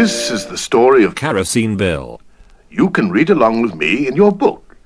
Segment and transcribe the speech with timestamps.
[0.00, 2.20] This is the story of Kerosene Bill.
[2.70, 4.76] You can read along with me in your book.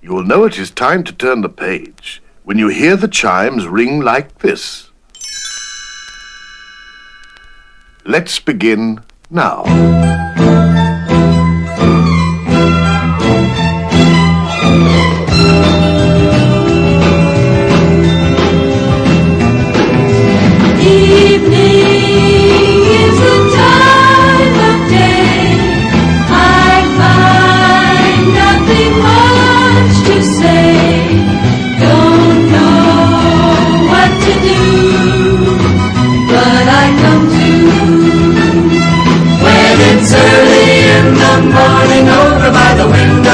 [0.00, 3.66] You will know it is time to turn the page when you hear the chimes
[3.66, 4.92] ring like this.
[8.04, 9.64] Let's begin now.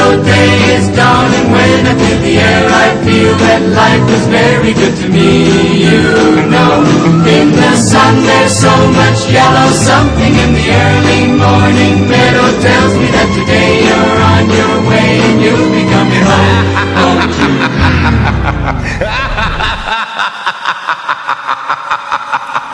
[0.06, 1.50] Window, day is dawning.
[1.50, 5.82] When I feel the air, I feel that life is very good to me.
[5.82, 6.84] You know,
[7.26, 9.70] in the sun there's so much yellow.
[9.72, 15.40] Something in the early morning meadow tells me that today you're on your way and
[15.42, 16.54] you'll be coming home.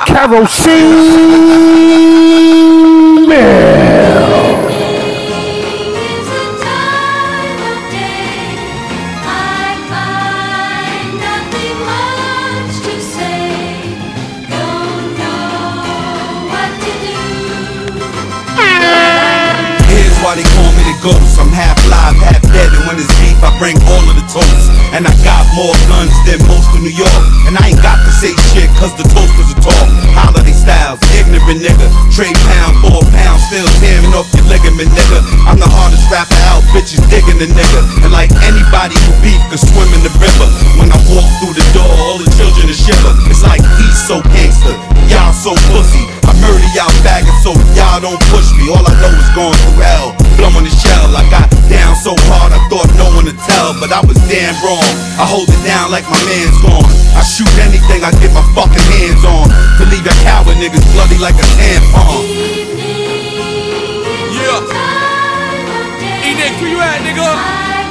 [0.06, 0.86] Kerosene
[3.26, 3.62] Bill.
[4.32, 4.41] It's
[21.02, 21.36] ghost.
[21.36, 24.70] I'm half live, half dead, and when it's beef, I bring all of the toast.
[24.94, 27.22] And I got more guns than most of New York.
[27.50, 29.88] And I ain't got to say shit, cause the toasters are talk.
[30.14, 31.90] Holiday styles, ignorant nigga.
[32.14, 35.18] Trade pound, four pounds, still tearing off your ligament, nigga.
[35.44, 37.80] I'm the hardest rapper out, bitches digging the nigga.
[38.06, 40.46] And like anybody who beef can swim in the river.
[40.78, 43.12] When I walk through the door, all the children are shiver.
[43.26, 44.78] It's like he's so gangster,
[45.10, 46.06] y'all so pussy.
[46.22, 48.70] I murder y'all faggots, so y'all don't push me.
[48.70, 51.10] All I know is going through hell, blowing the shell.
[51.16, 54.54] I got down so hard, I thought no one would tell, but I was damn
[54.64, 54.84] wrong.
[55.18, 56.88] I hold it down like my man's gone.
[57.16, 59.48] I shoot anything I get my fucking hands on.
[59.78, 62.22] To leave a coward niggas bloody like a tampon.
[64.32, 64.60] Yeah.
[66.24, 67.81] E-Nick, where you at, nigga?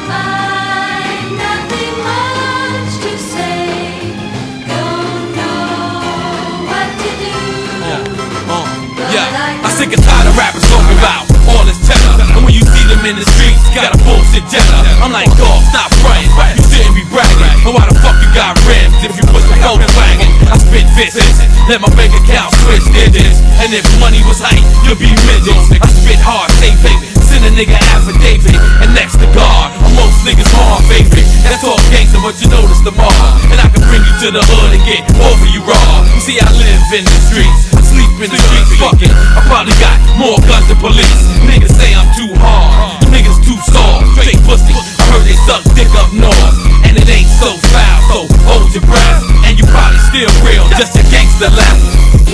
[9.82, 12.22] Sick and tired of rappers talking about all this cheddar.
[12.38, 14.78] And when you see them in the streets, got a bullshit Jenna.
[15.02, 16.30] I'm like, dog, stop fronting.
[16.30, 17.66] You shouldn't be bragging.
[17.66, 19.58] And why the fuck you got rims if you put the
[19.98, 20.30] banging?
[20.54, 23.42] I spit visits, let my bank account switch digits.
[23.58, 25.74] And if money was hype, you'll be midgets.
[25.74, 27.11] I spit hard, say baby.
[27.32, 28.60] Send a nigga affidavit.
[28.84, 31.24] And next to God, I'm most niggas hard favorite.
[31.48, 33.32] That's all gangster, but you notice the all.
[33.48, 36.04] And I can bring you to the hood and get over you raw.
[36.12, 37.72] You see, I live in the streets.
[37.88, 39.16] Sleep in the streets, fucking.
[39.16, 41.24] I probably got more guns than police.
[41.48, 43.00] Niggas say I'm too hard.
[43.08, 44.12] Niggas too soft.
[44.20, 44.76] Straight pussy.
[44.76, 46.56] I heard they suck dick up north.
[46.84, 49.24] And it ain't so foul, so hold your breath.
[49.48, 52.31] And you probably still real, just a gangster left.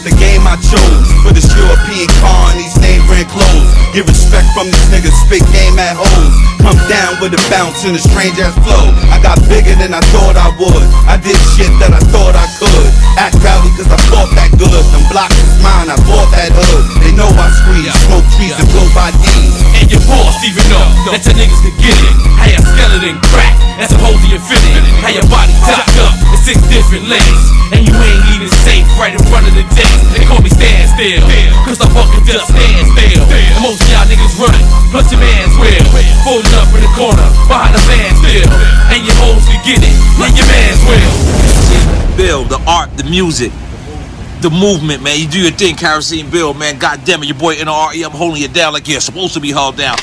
[0.00, 1.08] The game I chose.
[1.20, 3.70] For this European car and these name brand clothes.
[3.92, 6.34] Get respect from these niggas, spit game at hoes.
[6.64, 8.88] Come down with a bounce and a strange ass flow.
[9.12, 10.86] I got bigger than I thought I would.
[11.04, 12.88] I did shit that I thought I could.
[13.20, 14.72] Act rowdy cause I thought that good.
[14.72, 16.53] Them blocks is mine, I bought that
[43.14, 43.52] music,
[44.40, 45.20] the movement, man.
[45.20, 46.80] You do your thing, Kerosene Bill, man.
[46.80, 49.52] God damn it, your boy NRE, I'm holding you down like you're supposed to be
[49.52, 49.96] held down.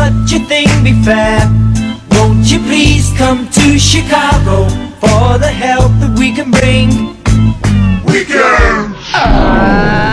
[0.00, 1.40] Such a thing be fair?
[2.12, 4.66] Won't you please come to Chicago
[5.02, 6.88] for the help that we can bring?
[8.06, 8.94] We can!
[9.12, 10.09] Ah.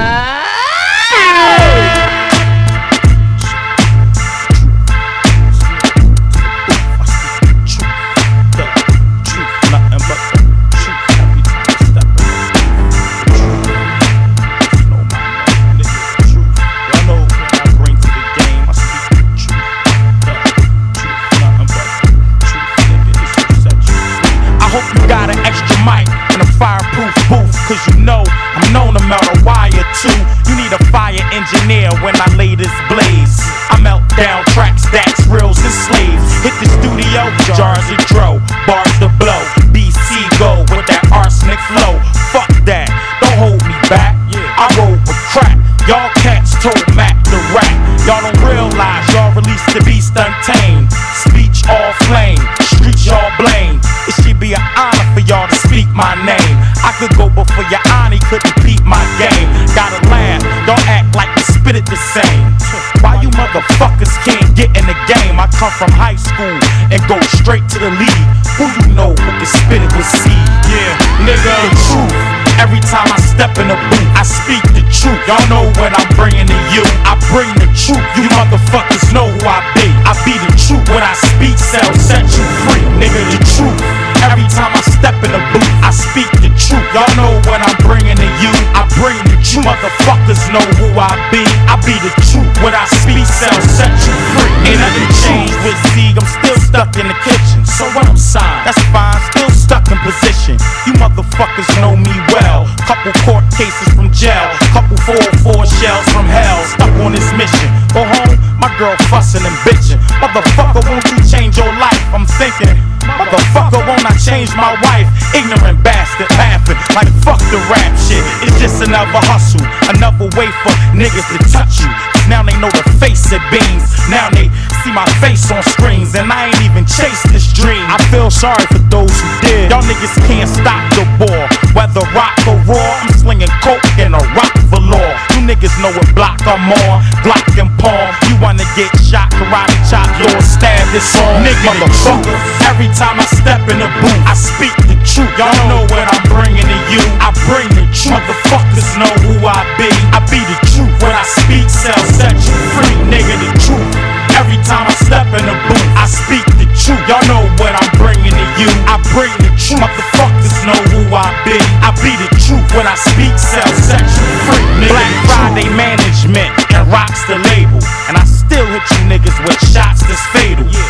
[110.38, 111.98] Motherfucker, won't you change your life?
[112.14, 112.78] I'm thinking.
[113.10, 115.10] Motherfucker, won't I change my wife?
[115.34, 118.22] Ignorant bastard laughing like fuck the rap shit.
[118.46, 121.90] It's just another hustle, another way for niggas to touch you.
[122.30, 123.90] now they know the face of beans.
[124.14, 124.54] Now they
[124.86, 127.82] see my face on screens, and I ain't even chased this dream.
[127.90, 129.74] I feel sorry for those who did.
[129.74, 131.50] Y'all niggas can't stop the ball.
[131.74, 134.54] Whether rock or raw, I'm slinging coke and a rock
[134.88, 135.12] law.
[135.36, 137.18] You niggas know what block I'm on.
[137.58, 138.14] And palm.
[138.30, 139.77] You wanna get shot, karate
[140.20, 141.46] you'll stab this song.
[141.46, 142.36] Nigga, motherfucker.
[142.66, 145.30] Every time I step in the booth, I speak the truth.
[145.38, 147.02] Y'all know what I'm bringing to you.
[147.22, 148.18] I bring the truth.
[148.18, 149.90] Motherfuckers know who I be.
[150.14, 150.94] I be the truth.
[151.02, 152.96] When I speak, sell, set you free.
[153.10, 153.94] Nigga, the truth.
[154.38, 157.02] Every time I step in the booth, I speak the truth.
[157.10, 158.70] Y'all know what I'm bringing to you.
[158.86, 159.82] I bring the truth.
[159.82, 161.58] Motherfuckers know who I be.
[161.82, 162.66] I be the truth.
[162.78, 164.66] When I speak, sell, set you free.
[164.82, 167.82] Nigga, Black Friday management and rocks the label.
[168.10, 170.07] And I still hit you niggas with shots.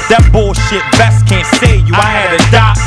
[0.07, 1.91] That bullshit vest can't save you.
[1.91, 2.79] I had a doc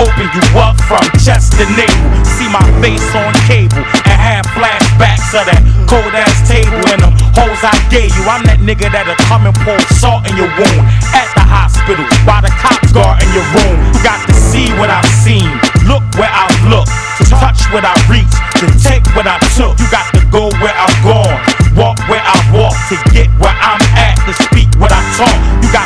[0.00, 2.08] open you up from chest to navel.
[2.24, 7.12] See my face on cable and have flashbacks of that cold ass table and them
[7.36, 8.24] hoes I gave you.
[8.24, 12.40] I'm that nigga that'll come and pour salt in your wound at the hospital while
[12.40, 13.76] the cops guard in your room.
[14.00, 15.46] Got to see what I've seen,
[15.84, 16.90] look where I've looked,
[17.28, 19.76] touch what I reached, to take what I took.
[19.76, 21.36] You got to go where I've gone,
[21.76, 25.36] walk where I've walked, to get where I'm at, to speak what I talk.
[25.60, 25.83] You got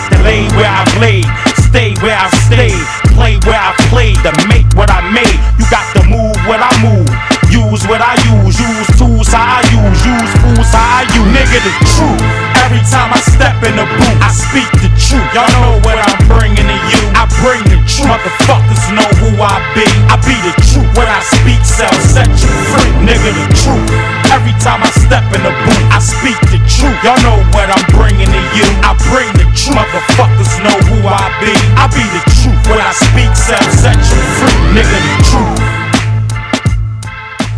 [11.62, 12.23] the truth.
[12.62, 15.25] Every time I step in the booth, I speak the truth.
[15.33, 17.00] Y'all know what I'm bringing to you.
[17.17, 18.11] I bring the truth.
[18.12, 19.87] Motherfuckers know who I be.
[20.12, 20.91] I be the truth.
[20.95, 22.91] When I speak, sell, set you free.
[23.03, 23.88] Nigga, the truth.
[24.31, 26.99] Every time I step in the booth, I speak the truth.
[27.03, 28.67] Y'all know what I'm bringing to you.
[28.85, 29.79] I bring the truth.
[29.79, 31.55] Motherfuckers know who I be.
[31.81, 32.61] I be the truth.
[32.69, 34.59] When I speak, sell, set you free.
[34.77, 35.59] Nigga, the truth.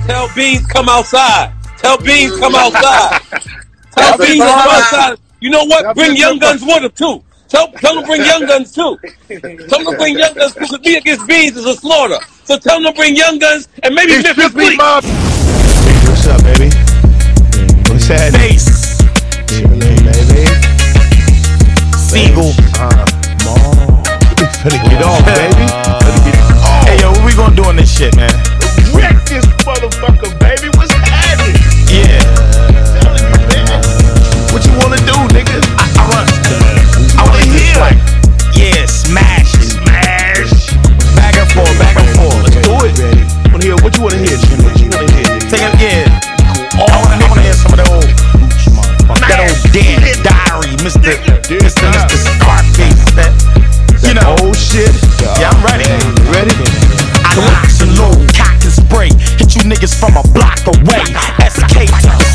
[0.06, 1.52] Tell Beans come outside.
[1.78, 3.18] Tell Beans come outside.
[4.00, 5.18] Tell Beans come outside.
[5.40, 5.94] You know what?
[5.94, 7.22] Bring Young Guns with him too.
[7.48, 8.96] Tell, tell him to bring Young Guns too.
[9.28, 10.60] Tell him to bring Young Guns too.
[10.60, 12.18] Because me against Beans is a slaughter.
[12.44, 14.78] So tell him to bring Young Guns and maybe It's Memphis strictly Bleek.
[14.78, 15.00] my
[16.08, 16.70] What's up, baby?
[17.90, 18.40] What's happening?
[18.40, 18.98] Face.
[19.50, 20.46] Chillin', baby.
[21.98, 22.50] Sigel.
[24.38, 25.66] We finna get off, baby.
[25.66, 26.86] Finna get off.
[26.86, 28.30] Hey yo, what we gonna do on this shit, man?
[28.94, 30.38] Wreck this motherfucker,
[35.28, 35.60] nigga?
[35.76, 36.28] I, I want
[37.16, 37.76] I wanna hear
[38.56, 39.52] Yeah, smash.
[39.52, 40.72] Smash.
[41.16, 42.40] Back and forth, back and forth.
[42.44, 43.22] Let's do it, baby.
[43.52, 44.64] Wanna hear what you wanna hear, Jim?
[44.64, 45.38] What you wanna hear?
[45.50, 46.20] Take it, yeah.
[46.76, 48.08] I wanna, I wanna hear some of that old
[49.20, 51.12] that old Dan Diary, Mr.
[51.60, 51.84] Mr.
[51.92, 52.16] Mr.
[52.16, 53.04] Scarface.
[53.18, 53.32] That
[54.06, 54.36] you know.
[54.40, 54.90] Oh shit.
[55.20, 55.86] Yeah, I'm ready.
[56.32, 56.56] Ready?
[57.22, 59.10] I locks and load, cock and spray.
[59.36, 61.04] Hit you niggas from a block away.
[61.46, 62.29] SK took the stock away.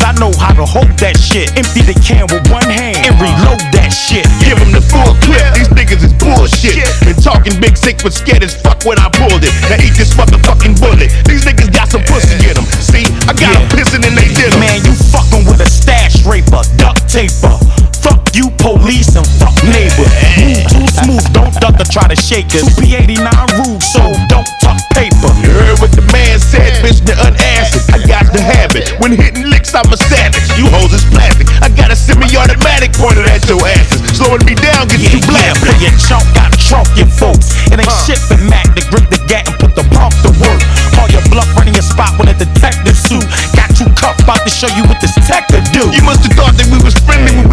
[0.00, 1.52] Cause I know how to hold that shit.
[1.60, 4.24] Empty the can with one hand and reload that shit.
[4.40, 5.44] Give him the full clip.
[5.52, 6.80] These niggas is bullshit.
[7.04, 9.52] Been talking big sick, but scared as fuck when I pulled it.
[9.68, 11.12] Now eat this motherfucking bullet.
[11.28, 12.64] These niggas got some pussy in them.
[12.80, 14.64] See, I got them pissing and they did 'em.
[14.64, 17.60] Man, you fucking with a stash raper, duct taper.
[18.00, 20.08] Fuck you, police, and fuck neighbor.
[20.40, 22.68] Move too smooth, don't duck sucker try to shake us.
[22.78, 24.59] P89 rude, so don't
[24.94, 25.30] paper.
[25.42, 27.84] You heard what the man said, bitch, the unanswered.
[27.90, 28.92] I got the habit.
[29.00, 30.44] When hitting licks, I'm a savage.
[30.54, 31.48] You hoes is plastic.
[31.64, 34.00] I got a semi-automatic pointed at your asses.
[34.14, 35.66] Slowing me down, get Yeah, you yeah, blasted.
[35.66, 37.50] for your chunk, got trunking folks.
[37.72, 40.60] It ain't shit for Mac to grip the gat and put the pump to work.
[40.94, 43.24] Call your bluff running your spot with a detective suit.
[43.58, 45.88] Got you cuffed, about to show you what this tech could do.
[45.90, 47.09] You must have thought that we was when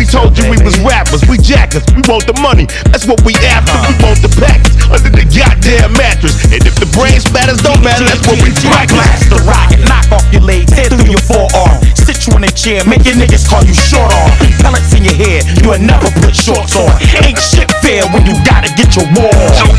[0.08, 1.24] told you we was rappers.
[1.28, 2.66] We jackers, we want the money.
[2.92, 3.76] That's what we after.
[3.88, 6.40] We want the package under the goddamn mattress.
[6.52, 8.96] And if the brain spatters don't matter, that's what we practice.
[8.96, 11.84] Blast the rocket, knock off your legs, head through your forearm.
[11.96, 14.32] Sit you in a chair, make your niggas call you short arm.
[14.64, 16.92] Pellets in your head, you will never put shorts on.
[17.24, 19.76] Ain't shit fair when you gotta get your war on.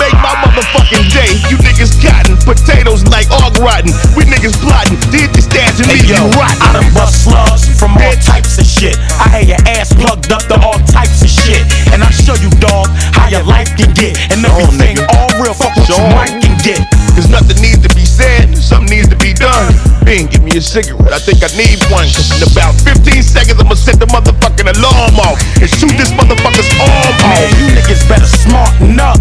[0.00, 1.36] Make my motherfucking day.
[1.52, 3.94] You niggas cotton, potatoes like all rotten.
[4.18, 6.58] We niggas plotting, did the stash and leave yo, you rotten.
[6.58, 8.98] I done bust slugs from all types of shit.
[9.22, 11.62] I had your ass plugged up to all types of shit.
[11.94, 14.18] And I show you, dog, how your life can get.
[14.34, 15.06] And everything nigga.
[15.14, 16.10] all real, fuck what you Sure.
[16.18, 16.82] might can get.
[17.14, 19.70] Cause nothing needs to be said, something needs to be done.
[20.02, 22.06] Bing, give me a cigarette, I think I need one.
[22.10, 26.70] Cause in about 15 seconds, I'ma set the motherfucking alarm off and shoot this motherfucker's
[26.82, 27.58] arm Man, off.
[27.62, 29.18] you niggas better smarten up.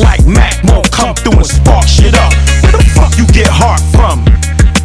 [0.00, 2.32] Like Mac won't come through and spark shit up.
[2.64, 4.24] Where the fuck you get heart from?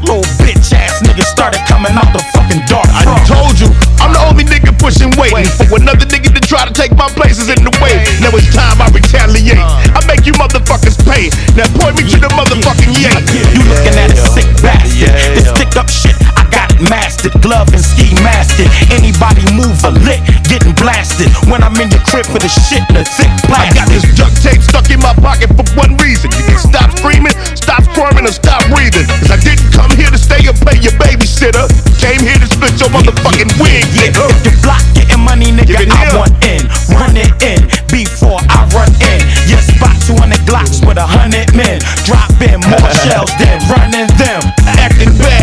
[0.04, 2.86] Little bitch ass niggas started coming out the fucking dark.
[2.92, 3.72] I done told you,
[4.04, 7.40] I'm the only nigga pushing waiting for another nigga to try to take my place
[7.40, 7.96] is in the way.
[8.20, 9.58] Now it's time I retaliate.
[9.58, 11.32] I make you motherfuckers pay.
[11.56, 13.16] Now point me to the motherfucking yay.
[13.56, 15.16] You looking at a sick bastard.
[15.40, 16.35] This stick up shit, I
[16.82, 17.34] mastered.
[17.42, 18.70] Glove and ski mastered.
[18.92, 21.30] Anybody move a lick, getting blasted.
[21.52, 23.76] When I'm in your crib for the shit in the thick plastic.
[23.76, 26.32] I got this duct tape stuck in my pocket for one reason.
[26.36, 29.06] You can stop screaming, stop squirming, or stop breathing.
[29.22, 31.66] Cause I didn't come here to stay and pay your babysitter.
[32.00, 34.26] Came here to split your motherfucking wig, Yeah, nigga.
[34.30, 36.14] if you block getting money, nigga, I here.
[36.18, 36.62] want in.
[36.94, 37.60] Run it in
[37.92, 39.20] before I run in.
[39.50, 41.82] Yeah, spot 200 Glocks with a hundred men.
[42.06, 44.42] Drop in more shells than running them.
[44.80, 45.35] Acting bad,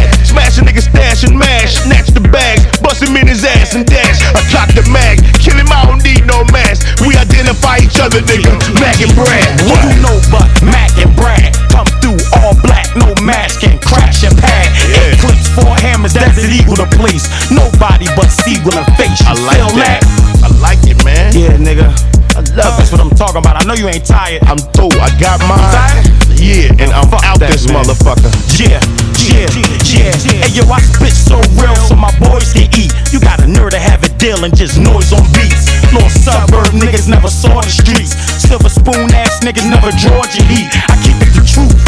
[0.62, 1.82] a nigga stash and mash.
[1.82, 4.22] Snatch the bags, bust him in his ass and dash.
[4.34, 6.86] I clock the mag, kill him, I don't need no mask.
[7.02, 8.54] We identify each other, nigga.
[8.78, 9.46] Mac and Brad.
[9.66, 14.22] What you know but Mac and Brad come through all black, no mask and crash
[14.22, 14.70] and pad.
[14.88, 15.18] Yeah.
[15.18, 17.26] Eclipse four hammers, Desert Eagle the police.
[17.50, 19.18] Nobody but Sigel and Face.
[19.20, 20.00] You I like feel that.
[20.42, 21.34] I like it, man.
[21.34, 22.21] Yeah, nigga.
[22.32, 23.60] I love That's what I'm talking about.
[23.60, 24.42] I know you ain't tired.
[24.48, 24.96] I'm through.
[24.96, 26.00] I got mine.
[26.40, 27.84] Yeah, and I'm Fuck out that, this man.
[27.84, 28.32] motherfucker.
[28.58, 28.80] Yeah,
[29.20, 29.46] yeah,
[29.86, 30.10] yeah.
[30.42, 32.90] Hey yo, I spit so real so my boys can eat.
[33.12, 35.70] You got a nerve to have a deal and just noise on beats.
[35.92, 38.16] Little suburb niggas never saw the streets.
[38.42, 40.72] Silver spoon ass niggas never Georgia heat.
[40.88, 41.78] I keep it the truth.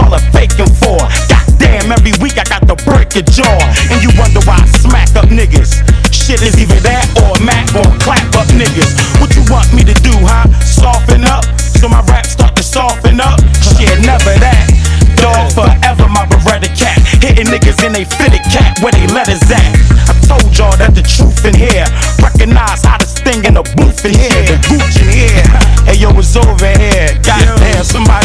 [0.00, 0.98] All the faking for?
[1.26, 3.58] Goddamn, every week I got to break your jaw.
[3.90, 5.82] And you wonder why I smack up niggas.
[6.10, 8.92] Shit is either that or Mac or clap up niggas.
[9.20, 10.46] What you want me to do, huh?
[10.60, 11.44] Soften up?
[11.58, 13.38] So my rap start to soften up?
[13.62, 14.66] Shit, never that.
[15.14, 16.98] Dog forever, my Beretta cat.
[17.22, 19.62] Hitting niggas in they fitted cap where they letters at.
[20.10, 21.86] I told y'all that the truth in here.
[22.18, 24.42] Recognize how this thing in the booth in here.
[24.46, 25.46] The gooch in here.
[25.86, 26.97] Hey yo, it's over here.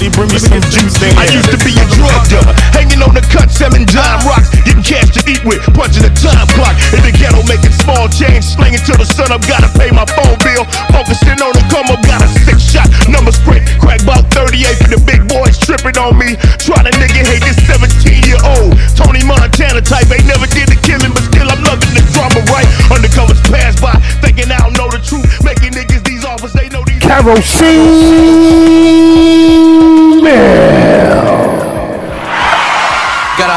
[0.03, 3.23] Somebody bring me some juice I used to be a drug dealer, hanging on the
[3.31, 6.75] cut, selling dime rocks, getting cash to eat with, punching the time clock.
[6.91, 9.39] In the ghetto, making small change, slinging till the sun up.
[9.47, 12.03] Gotta pay my phone bill, focusing on the come up.
[12.03, 16.19] Got a six shot, number sprint, crack about 38 for the big boys tripping on
[16.19, 16.35] me.
[16.59, 20.11] Trying to nigga hate this 17 year old Tony Montana type.
[20.11, 22.67] Ain't never did the killing, but still I'm loving the drama, right?
[22.91, 25.23] Undercovers pass by, thinking I don't know the truth,
[27.03, 28.43] they know these.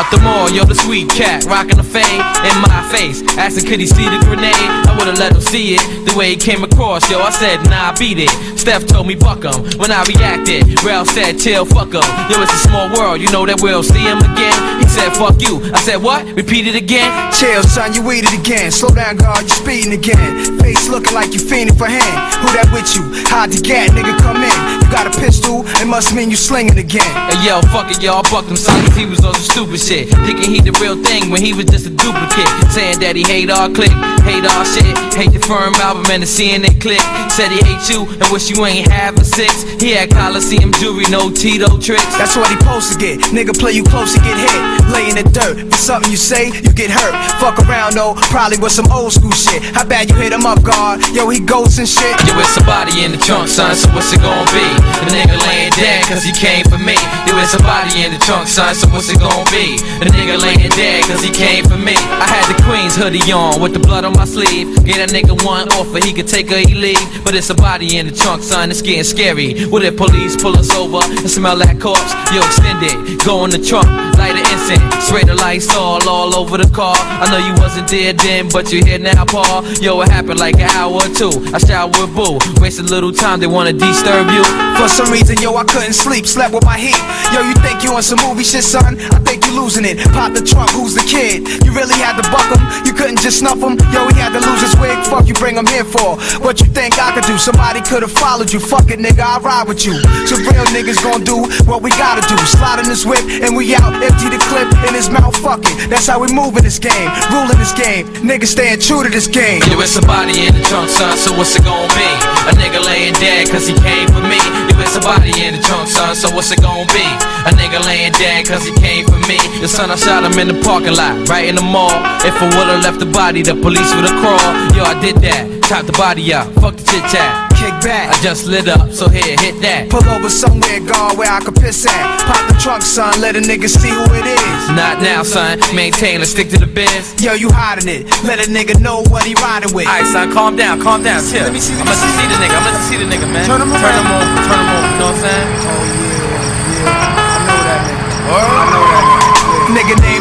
[0.07, 3.27] Out the mall, yo, the sweet cat, rockin' the fade in my face.
[3.37, 4.55] Asking could he see the grenade?
[4.55, 5.83] I would've let him see it.
[6.07, 8.31] The way he came across, yo, I said, nah, beat it.
[8.57, 9.67] Steph told me buck him.
[9.79, 12.07] When I reacted, Ralph said, chill, fuck him.
[12.31, 14.79] Yo, it's a small world, you know that we'll see him again.
[14.79, 15.59] He said, fuck you.
[15.75, 16.23] I said, what?
[16.39, 17.11] Repeat it again.
[17.35, 18.71] Chill, son, you weeded again.
[18.71, 20.59] Slow down, guard, you speeding again.
[20.63, 22.15] Face looking like you fiending for hand.
[22.47, 23.03] Who that with you?
[23.27, 24.59] Hide the gat, nigga, come in.
[24.83, 27.11] You got a pistol, it must mean you slinging again.
[27.27, 29.96] Hey, yo, fuck it, yo, I bucked him, son, he was on some stupid shit.
[30.05, 32.49] Thinking he the real thing when he was just a duplicate.
[32.69, 33.97] Saying that he hate our clique,
[34.29, 37.01] hate our shit, hate the firm album and the CNN click.
[37.33, 39.65] Said he hate you and wish you ain't have a six.
[39.81, 42.05] He had Coliseum jewelry, no Tito tricks.
[42.21, 43.21] That's what he supposed to get.
[43.33, 44.61] Nigga play you close to get hit.
[44.93, 45.73] Lay in the dirt.
[45.73, 47.15] For something you say, you get hurt.
[47.41, 49.63] Fuck around though, probably with some old school shit.
[49.73, 51.01] How bad you hit him up, guard?
[51.17, 52.13] Yo, he ghosts and shit.
[52.29, 54.67] Yo, it's somebody in the trunk, son, so what's it gonna be?
[55.07, 56.99] The nigga laying dead cause he came for me.
[57.25, 59.86] Yo, it's somebody in the trunk, son, so what's it gonna be?
[59.99, 61.97] The nigga laying dead cause he came for me.
[61.97, 64.85] I had the Queen's hoodie on with the blood on my sleeve.
[64.85, 67.25] Get a nigga one offer, he could take or he leave.
[67.25, 69.65] But it's a body in the trunk, son, it's getting scary.
[69.67, 72.13] What if police pull us over and smell that corpse?
[72.35, 73.89] Yo, extend it, go in the trunk,
[74.19, 75.05] light an incense.
[75.05, 76.97] Spray the lights all, all over the car.
[76.97, 79.65] I know you wasn't there then, but you here now, Paul.
[79.81, 81.33] Yo, it happened like an hour or two.
[81.55, 82.39] I showered with Boo.
[82.61, 84.45] Waste a little time, they wanna disturb you.
[84.77, 87.01] For some reason, yo, I couldn't sleep, slept with my heat.
[87.33, 88.99] Yo, you think you on some movie shit, son?
[89.01, 89.99] I think you losing it.
[90.15, 91.43] Pop the trunk, who's the kid?
[91.67, 92.63] You really had to buck him?
[92.87, 93.75] You couldn't just snuff him?
[93.91, 94.95] Yo, he had to lose his wig.
[95.11, 96.15] Fuck you, bring him here for?
[96.39, 97.35] What you think I could do?
[97.35, 98.61] Somebody could've followed you.
[98.63, 99.99] Fuck it, nigga, I ride with you.
[100.31, 102.39] So real niggas gon' do what we gotta do.
[102.47, 103.91] Slide in this whip and we out.
[103.91, 105.35] Empty the clip in his mouth.
[105.35, 105.91] Fuck it.
[105.91, 107.11] That's how we move in this game.
[107.35, 108.07] Ruling this game.
[108.23, 109.67] Niggas staying true to this game.
[109.67, 112.07] Yo, it's somebody in the trunk, son, so what's it gon' be?
[112.47, 114.39] A nigga laying dead cause he came for me.
[114.71, 117.03] Yo, it's somebody in the trunk, son, so what's it gon' be?
[117.47, 119.56] A nigga laying dead cause he came for me.
[119.61, 121.91] The son, I shot him in the parking lot, right in the mall.
[122.23, 124.77] If I would've left the body, the police would've crawled.
[124.77, 125.43] Yo, I did that.
[125.67, 126.47] Chop the body out.
[126.63, 127.51] Fuck the chit chat.
[127.59, 128.13] Kick back.
[128.13, 129.89] I just lit up, so here, hit that.
[129.91, 132.05] Pull over somewhere, guard where I could piss at.
[132.29, 134.61] Pop the trunk, son, let a nigga see who it is.
[134.77, 135.59] Not now, son.
[135.75, 137.17] Maintain, let's stick to the biz.
[137.19, 138.07] Yo, you hiding it.
[138.23, 139.89] Let a nigga know what he riding with.
[139.89, 141.43] Alright, son, calm down, calm down, chill.
[141.43, 142.15] Let me see, I'm let me gonna see.
[142.15, 143.47] see the nigga, I'm gonna see the nigga, man.
[143.49, 144.05] Turn him Turn around.
[144.05, 145.49] him over, turn him over, you know what I'm saying?
[145.67, 146.87] Oh yeah, yeah.
[146.87, 147.97] I know that, man.
[148.31, 149.26] I know Nigga
[149.75, 150.16] named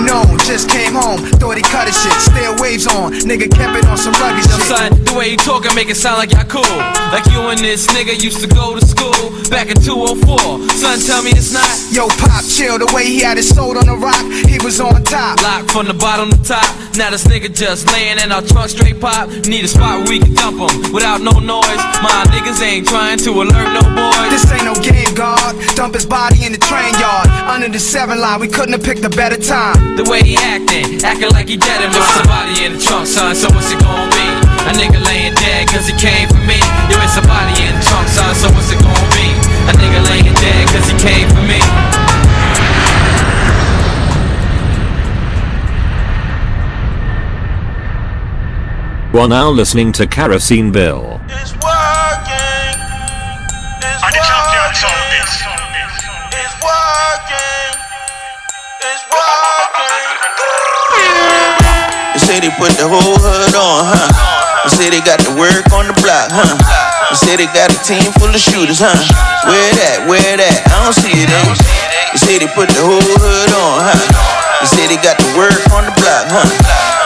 [0.46, 1.20] just came home.
[1.42, 3.14] Thought he cut his shit, still waves on.
[3.26, 4.70] Nigga kept it on some rugged Yo, shit.
[4.70, 6.78] son, the way you talking make it sound like y'all cool.
[7.12, 10.70] Like you and this nigga used to go to school back in 204.
[10.70, 11.68] Son, tell me it's not.
[11.92, 12.78] Yo, Pop, chill.
[12.78, 15.42] The way he had his soul on the rock, he was on top.
[15.42, 16.70] Locked from the bottom to top.
[16.98, 19.30] Now this nigga just laying in our trunk straight pop.
[19.50, 21.82] Need a spot where we can dump him without no noise.
[22.00, 24.30] My niggas ain't trying to alert no boys.
[24.30, 25.58] This ain't no game, God.
[25.76, 27.28] Dump his body in the train yard.
[27.50, 29.95] Under the seven line, we couldn't have picked a better time.
[29.96, 33.34] The way he acting, acting like he dead and with somebody in the trunk, son.
[33.34, 34.28] So what's it gonna be?
[34.68, 36.60] A nigga laying dead cause he came for me.
[36.92, 38.36] Yo, it's somebody in the trunk, son.
[38.36, 39.32] So what's it gonna be?
[39.66, 41.64] A nigga laying dead cause he came for me.
[49.14, 51.22] You are now listening to Kerosene Bill.
[62.14, 64.10] They say they put the whole hood on, huh?
[64.66, 66.48] They say they got the work on the block, huh?
[67.12, 68.96] They say they got a team full of shooters, huh?
[69.46, 70.08] Where that?
[70.10, 70.58] Where that?
[70.72, 71.46] I don't see it, eh?
[72.16, 73.98] They say they put the whole hood on, huh?
[74.64, 76.48] They say they got the work on the block, huh?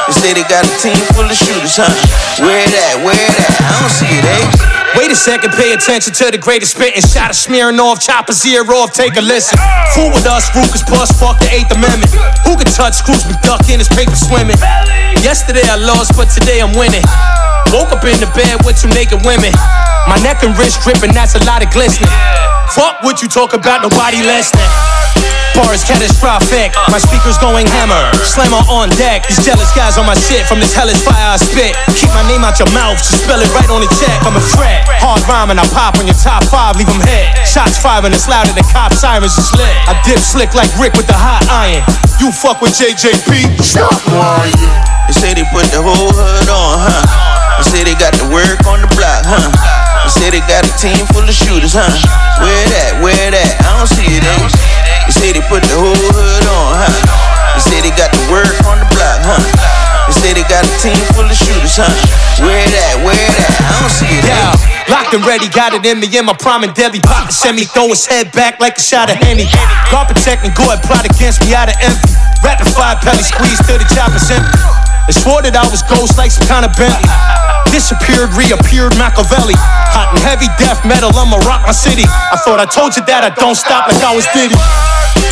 [0.07, 1.91] They say they got a team full of shooters, huh?
[2.45, 3.03] Where that?
[3.03, 3.51] Where that?
[3.59, 4.45] I don't see it, eh?
[4.97, 7.01] Wait a second, pay attention to the greatest spitting.
[7.01, 9.57] Shot of smearing off, choppers ear off, take a listen.
[9.93, 12.09] Fool with us, Rukas bust, fuck the Eighth Amendment.
[12.43, 14.57] Who can touch Scrooge McDuck in his paper swimming?
[15.21, 17.05] Yesterday I lost, but today I'm winning.
[17.69, 19.53] Woke up in the bed with two naked women.
[20.09, 22.09] My neck and wrist dripping, that's a lot of glistening.
[22.73, 24.65] Fuck what you talk about, nobody listening.
[25.57, 28.09] Bars catastrophic, my speakers going hammer.
[28.23, 31.75] Slammer on deck, these jealous guys on my shit from this hellish fire I spit.
[31.99, 34.17] Keep my name out your mouth, just spell it right on the check.
[34.23, 34.78] I'm a threat.
[34.99, 37.31] Hard rhyming, I pop on your top five, leave them hit.
[37.47, 39.71] Shots firing, it's louder than cop sirens, it's lit.
[39.87, 41.83] I dip slick like Rick with the hot iron.
[42.19, 44.55] You fuck with JJP, stop lying.
[45.07, 47.63] They say they put the whole hood on, huh?
[47.63, 49.49] They say they got the work on the block, huh?
[50.05, 51.89] They say they got a team full of shooters, huh?
[52.43, 52.99] Where that?
[53.01, 53.51] Where that?
[53.63, 54.88] I don't see it, eh?
[55.09, 56.85] They say they put the whole hood on, huh?
[57.57, 59.41] They say they got the work on the block, huh?
[60.05, 61.89] They say they got a team full of shooters, huh?
[62.45, 63.01] Where that?
[63.01, 63.49] Where that?
[63.57, 64.53] I don't see it, Yeah,
[64.85, 67.01] locked and ready, got it in me in my prime and deadly.
[67.01, 69.49] Pop the semi, throw his head back like a shot of Henny.
[69.89, 72.13] God protect and go ahead, plot against me out of envy.
[72.89, 74.49] Fire, pelly squeeze till the chopper's empty.
[75.05, 77.05] They swore that I was ghost like some kind of Bentley.
[77.69, 79.53] Disappeared, reappeared, Machiavelli.
[79.93, 82.09] Hot and heavy death metal, I'ma rock my city.
[82.09, 84.57] I thought I told you that I don't stop like I was Diddy.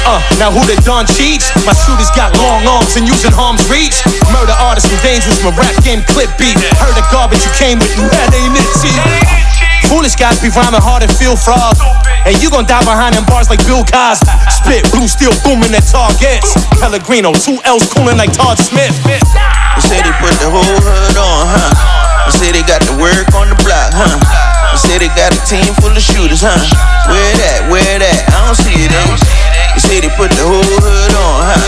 [0.06, 1.50] Uh, now who the done cheats?
[1.66, 4.06] My shooters got long arms and using harm's reach.
[4.30, 6.62] Murder artists and dangerous, my rap game clip beat.
[6.78, 8.94] Heard the garbage you came with, you had ain't it, see?
[9.88, 11.80] Foolish guys be rhyming hard and feel frog.
[12.28, 14.28] And you gon' die behind them bars like Bill Cosby.
[14.52, 16.60] Spit, blue steel booming at targets.
[16.76, 18.92] Pellegrino, two L's cooling like Todd Smith.
[19.08, 19.16] They
[19.88, 21.72] say they put the whole hood on, huh?
[22.28, 24.12] They say they got the work on the block, huh?
[24.76, 26.60] They say they got a team full of shooters, huh?
[27.08, 27.72] Where that?
[27.72, 28.20] Where that?
[28.28, 29.08] I don't see it, eh?
[29.72, 31.60] They say they put the whole hood on, huh?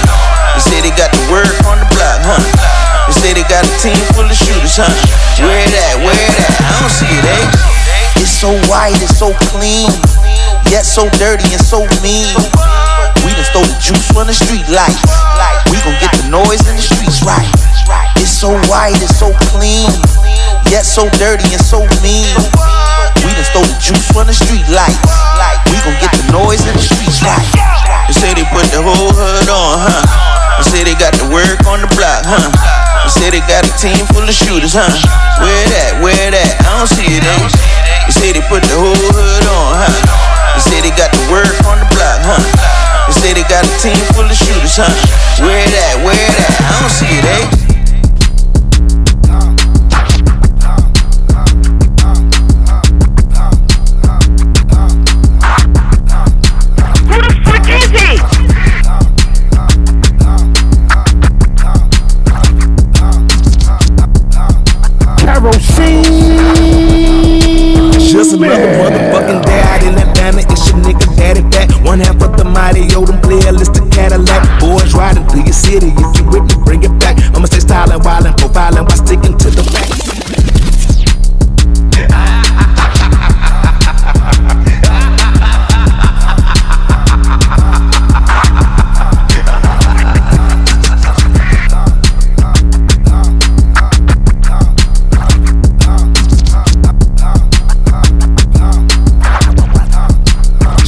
[0.60, 2.44] They say they got the work on the block, huh?
[3.08, 4.92] They say they got a team full of shooters, huh?
[5.40, 6.04] Where that?
[6.04, 6.52] Where that?
[6.60, 7.89] I don't see it, eh?
[8.20, 9.88] It's so white, it's so clean,
[10.68, 12.36] yet so dirty and so mean.
[13.24, 15.00] We done stole the juice from the street lights.
[15.72, 17.48] We gon' get the noise in the streets right.
[18.20, 19.88] It's so white, it's so clean,
[20.68, 22.36] yet so dirty and so mean.
[23.24, 25.00] We done stole the juice from the street lights.
[25.72, 27.48] We gon' get the noise in the streets right.
[28.12, 30.60] They say they put the whole hood on, huh?
[30.60, 32.52] They say they got the work on the block, huh?
[33.08, 34.92] They say they got a team full of shooters, huh?
[35.40, 36.04] Where that?
[36.04, 36.52] Where that?
[36.68, 37.79] I don't see it, eh?
[38.10, 40.58] They say they put the whole hood on, huh?
[40.58, 42.42] They say they got the work on the block, huh?
[43.06, 44.90] They say they got a team full of shooters, huh?
[45.46, 46.02] Where that?
[46.02, 46.58] Where that?
[46.58, 47.69] I don't see it, eh?
[75.70, 75.94] City.
[75.96, 77.18] If you with me, bring it back.
[77.36, 80.10] I'ma stay styling, wildin', profiling while sticking to the facts.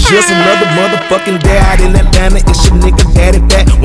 [0.10, 2.38] Just another motherfucking day out in Atlanta.
[2.50, 3.11] It's your nigga.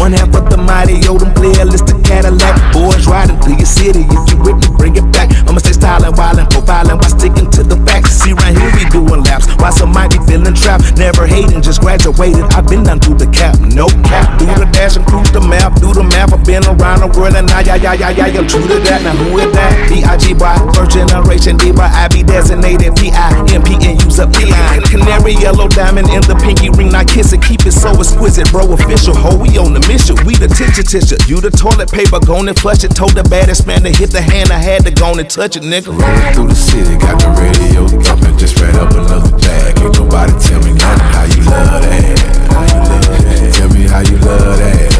[0.06, 2.54] One half of the mighty Odom playlist to Cadillac.
[2.70, 4.06] Boys riding through your city.
[4.06, 5.34] If you with me, bring it back.
[5.50, 8.22] I'ma stay styling, wildin', profiling while sticking to the facts.
[8.22, 9.50] See, right here we doing laps.
[9.74, 10.98] Some might feeling trapped.
[10.98, 12.44] Never hating, just graduated.
[12.52, 13.58] I've been down through the cap.
[13.60, 14.38] No cap.
[14.38, 15.80] Do the dash and cruise the map.
[15.80, 16.32] Do the math.
[16.32, 18.46] I've been around the world and I, yeah, yeah, yeah, yeah, yeah.
[18.46, 19.02] True to that.
[19.02, 19.72] Now who is that?
[19.88, 20.34] B.I.G.
[20.34, 20.56] boy.
[20.74, 21.88] First generation diva.
[21.88, 23.68] I be designated P.I.M.P.
[23.80, 24.32] and use up.
[24.32, 26.94] Canary yellow diamond in the pinky ring.
[26.94, 27.42] I kiss it.
[27.42, 28.50] Keep it so exquisite.
[28.52, 29.16] Bro, official.
[29.16, 30.16] Ho, we on the mission.
[30.26, 31.16] We the tissue tissue.
[31.26, 32.20] You the toilet paper.
[32.20, 32.94] Gone and flush it.
[32.94, 34.50] Told the baddest man to hit the hand.
[34.50, 35.92] I had to go and touch it, nigga.
[35.92, 39.78] Rolling through the city, got the radio thumping, just ran up another bag.
[39.80, 40.74] Ain't nobody tell me.
[40.76, 42.18] How you love that?
[42.50, 43.52] How you love that?
[43.54, 44.90] Tell me how you love that.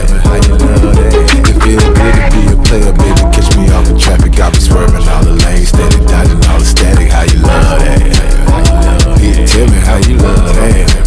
[1.46, 3.22] It feel good to be a player, baby.
[3.32, 6.64] Catch me off the traffic, got me swerving all the lanes, steady dodging all the
[6.64, 7.10] static.
[7.10, 8.00] How you love that?
[9.16, 9.48] That?
[9.48, 11.05] Tell me how you love that.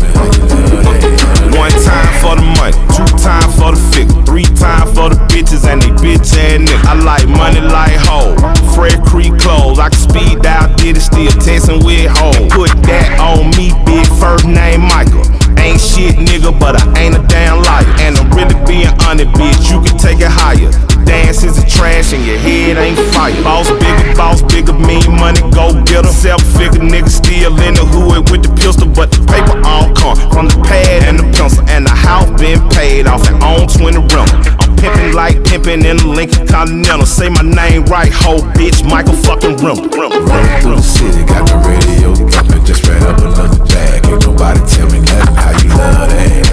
[1.59, 5.67] One time for the money, two time for the figure, three time for the bitches
[5.67, 6.87] and they bitch ass niggas.
[6.87, 8.31] I like money like hoe,
[8.71, 9.77] Fred Creek clothes.
[9.77, 12.47] I can speed dial, did it still texting with hoe.
[12.47, 15.27] Put that on me, big first name Michael.
[15.59, 17.83] Ain't shit nigga, but I ain't a damn liar.
[18.07, 19.67] And I'm really being honest, bitch.
[19.67, 20.71] You can take it higher.
[21.03, 23.33] Dance is a trash and your head ain't fire.
[23.43, 26.13] Boss bigger, boss bigger, mean money, go get 'em.
[26.13, 26.98] Self figure nigga
[32.79, 34.39] paid off and on 20 rental.
[34.63, 37.05] I'm pimping like pimping in the Lincoln Continental.
[37.05, 39.91] Say my name right, ho bitch, Michael fucking Rimble.
[39.91, 44.05] Rolling through the city, got the radio thumping, just ran up another bag.
[44.07, 45.35] Ain't nobody tell me nothing.
[45.35, 46.48] How you love that?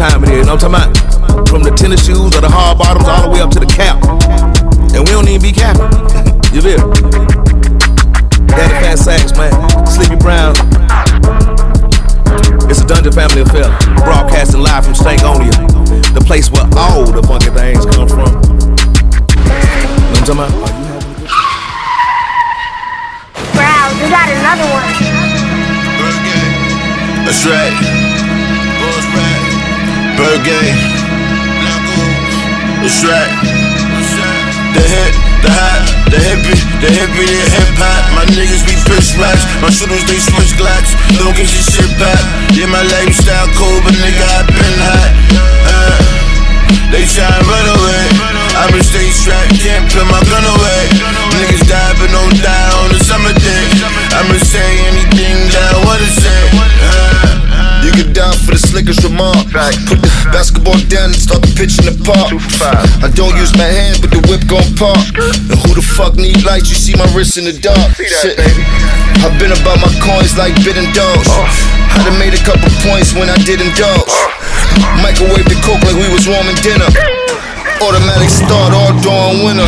[0.00, 0.46] Door, y'all know time it is.
[0.46, 1.48] Know what I'm talking about?
[1.48, 4.00] From the tennis shoes or the hard bottoms all the way up to the cap.
[4.96, 5.92] And we don't even be capping.
[6.56, 6.80] you feel?
[8.48, 9.52] Daddy Fat Sax, man.
[9.84, 10.56] Sleepy Brown.
[12.72, 13.68] It's a Dungeon Family affair.
[14.00, 15.52] Broadcasting live from Stankonia.
[16.16, 18.32] The place where all the funky things come from.
[19.36, 19.52] You
[20.16, 20.56] Know what I'm talking about?
[23.52, 24.88] Brown, we got another one.
[27.28, 27.76] That's right.
[28.80, 29.29] Bird
[30.44, 30.76] gang.
[32.84, 33.32] That's right.
[34.76, 38.04] The hip, the hot, the hippie, the hippie, the hip hop.
[38.12, 39.44] My niggas be fish racks.
[39.64, 40.92] My shooters they switch glocks.
[41.16, 42.20] Don't get your shit back.
[42.52, 45.10] Yeah, my lifestyle cool, but nigga I been hot.
[45.64, 45.98] Uh,
[46.92, 48.04] they tryna run away.
[48.60, 50.82] I been stay strapped, can't put my gun away.
[51.40, 53.64] Niggas die, but don't die on the summer day.
[54.20, 56.40] I'ma say anything that I wanna say.
[56.84, 57.29] Uh,
[57.90, 59.50] You get down for the slickest remark.
[59.90, 62.30] Put the basketball down and start the pitch in the park.
[63.02, 65.02] I don't use my hands, but the whip gon' park.
[65.50, 66.70] And who the fuck need lights?
[66.70, 67.98] You see my wrist in the dark.
[67.98, 68.38] Shit.
[69.26, 71.26] I've been about my coins like bidding dogs.
[71.26, 74.06] I done made a couple points when I didn't indulge.
[75.02, 76.86] Microwave the coke like we was warming dinner.
[77.80, 79.64] Automatic start all during winter.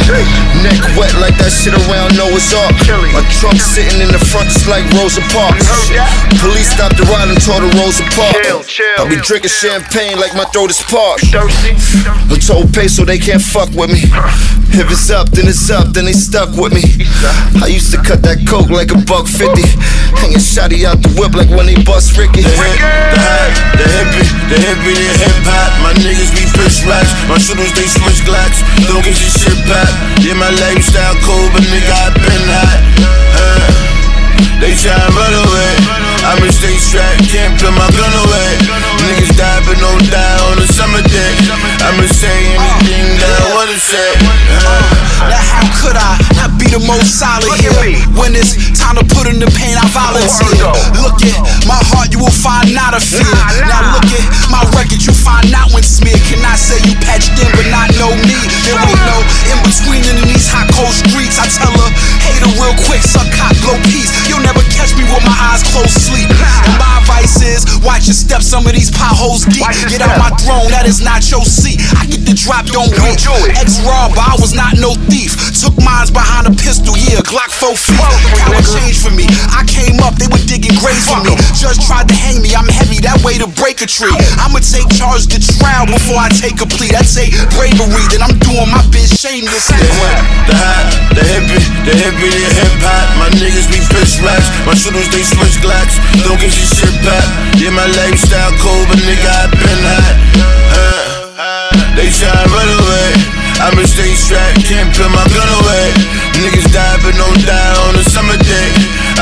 [0.61, 2.77] Neck wet like that shit around Noah's Ark.
[3.11, 5.65] My trunk sitting in the front just like Rosa Parks.
[6.39, 8.79] Police stopped the ride and tore the Rosa Parks.
[9.01, 11.33] I be drinking champagne like my throat is parched.
[11.33, 14.05] I told peso they can't fuck with me.
[14.73, 16.85] If it's up, then it's up, then they stuck with me.
[17.61, 19.65] I used to cut that coke like a buck fifty.
[20.21, 22.45] Hanging shotty out the whip like when they bust Ricky.
[22.45, 25.73] The hip, the hype, the hippie, the hippie, the hip hop.
[25.81, 27.09] My niggas be fish racks.
[27.29, 28.61] My shooters they switch glocks.
[28.91, 29.89] Don't get your shit back.
[30.23, 32.81] Yeah, my lifestyle cool, but nigga I been hot.
[33.39, 33.69] Uh,
[34.59, 35.73] they try to run away.
[36.23, 38.51] I'ma stay strapped, can't put my gun away.
[39.11, 41.35] Niggas die, but don't die on a summer day.
[41.83, 44.11] I'ma say anything that I wanna say.
[44.63, 46.15] Uh, Now how could I
[46.73, 48.01] the most solid here?
[48.17, 50.73] When it's time to put in the pain, I volunteer.
[51.05, 51.37] Look at
[51.69, 53.29] my heart, you will find not a fear.
[53.69, 56.25] Now look at my record, you find out when smeared.
[56.25, 58.41] Can I say you patched in but not know me?
[58.65, 59.21] There ain't no
[59.53, 61.37] in between in these hot cold streets.
[61.37, 61.91] I tell her,
[62.25, 64.09] hater real quick, suck hot, blow peace.
[64.25, 66.33] You'll never catch me with my eyes closed, sleep.
[66.33, 69.69] And my advice is, watch your step, some of these potholes deep.
[69.93, 71.85] Get out my throne, that is not your seat.
[72.01, 73.21] I get the drop, don't weep.
[73.61, 75.37] Ex robber, I was not no thief.
[75.61, 77.99] Took mines behind a pistol, yeah, Glock 4 feet.
[77.99, 79.27] Power changed for me.
[79.51, 81.35] I came up, they were digging graves for me.
[81.59, 84.15] Judge tried to hang me, I'm heavy, that way to break a tree.
[84.39, 86.95] I'ma take charge to trial before I take a plea.
[86.95, 87.27] That's a
[87.59, 89.83] bravery that I'm doing my bit shamelessly.
[90.47, 90.87] The hot,
[91.19, 93.07] the hippie, the hippie, the hip hop.
[93.19, 94.47] My niggas be fish racks.
[94.63, 95.99] My shooters they switch glocks.
[96.23, 97.27] Don't get your shit back.
[97.59, 100.15] Yeah, my lifestyle cold, but nigga I been hot.
[100.71, 103.42] Uh, they try to run away.
[103.63, 105.93] I'ma stay strapped, can't put my gun away.
[106.43, 108.69] Niggas die, but don't die on a summer day.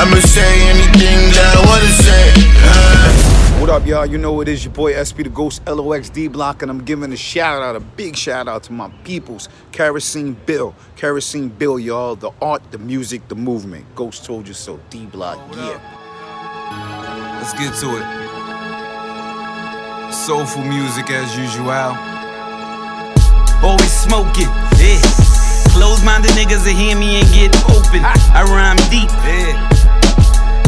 [0.00, 2.32] I'ma say anything that I wanna say.
[2.64, 4.06] Uh, What up, y'all?
[4.06, 7.16] You know it is your boy SP the Ghost LOXD Block, and I'm giving a
[7.16, 10.74] shout out, a big shout out to my peoples, Kerosene Bill.
[10.96, 12.16] Kerosene Bill, y'all.
[12.16, 13.84] The art, the music, the movement.
[13.94, 14.80] Ghost told you so.
[14.88, 15.78] D Block, yeah.
[17.38, 18.06] Let's get to it.
[20.12, 22.19] Soulful music as usual.
[23.62, 24.48] Always smoking,
[24.80, 25.00] yeah.
[25.76, 28.00] Close-minded niggas that hear me and get open.
[28.04, 29.68] I rhyme deep, yeah.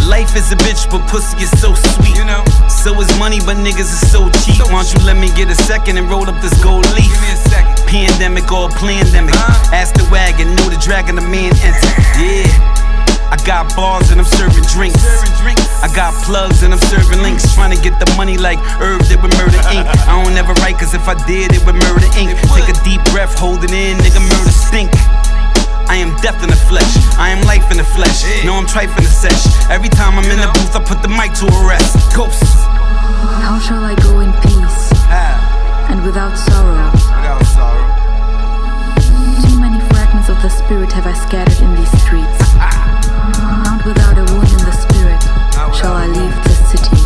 [0.06, 2.16] Life is a bitch, but pussy is so sweet.
[2.16, 2.44] You know.
[2.68, 4.60] So is money, but niggas is so cheap.
[4.68, 7.08] Why don't you let me get a second and roll up this gold leaf?
[7.08, 7.86] Give me a second.
[7.88, 9.34] Pandemic or pandemic.
[9.34, 9.74] Uh-huh.
[9.74, 11.92] Ask the wagon, know the dragon, the man enter.
[12.20, 12.81] Yeah.
[13.42, 15.02] I got bars and I'm serving drinks.
[15.82, 17.42] I got plugs and I'm serving links.
[17.58, 19.82] Trying to get the money like Irv did with Murder Inc.
[20.06, 22.38] I don't ever write, cause if I did, it would murder ink.
[22.54, 24.94] Take a deep breath, hold it in, nigga, murder stink.
[25.90, 26.86] I am death in the flesh.
[27.18, 28.22] I am life in the flesh.
[28.46, 29.42] No, I'm trife in the sesh.
[29.66, 31.98] Every time I'm in the booth, I put the mic to a rest.
[32.14, 32.46] Ghosts.
[33.42, 34.94] How shall I go in peace
[35.90, 36.94] and without sorrow?
[36.94, 37.90] Without sorrow.
[39.42, 42.38] Too many fragments of the spirit have I scattered in these streets.
[42.62, 42.91] Ah.
[43.38, 45.22] Not without a wound in the spirit
[45.72, 46.96] shall I leave this city.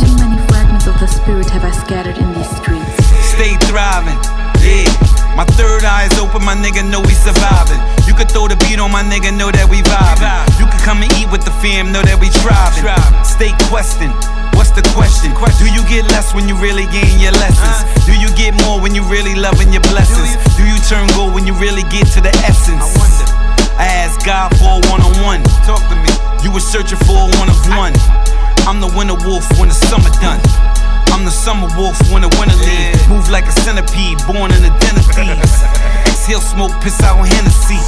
[0.00, 3.04] Too many fragments of the spirit have I scattered in these streets.
[3.36, 4.18] Stay thriving,
[4.64, 4.88] yeah.
[5.36, 7.80] My third eye is open, my nigga know we surviving.
[8.06, 10.60] You could throw the beat on my nigga, know that we vibing.
[10.60, 12.84] You could come and eat with the fam, know that we thriving.
[13.24, 13.52] Stay.
[14.52, 15.32] What's the question?
[15.58, 17.82] Do you get less when you really gain your lessons?
[18.06, 20.36] Do you get more when you really loving your blessings?
[20.56, 23.31] Do you turn gold when you really get to the essence?
[23.78, 25.42] I asked God for a one-on-one.
[25.64, 26.10] Talk to me.
[26.44, 27.94] You were searching for a one of one.
[28.66, 30.40] I'm the winter wolf when the summer done.
[31.12, 32.96] I'm the summer wolf when the winter leave.
[33.08, 35.62] Move like a centipede, born in the den of thieves.
[36.06, 37.78] Exhale smoke, piss out Hennessy.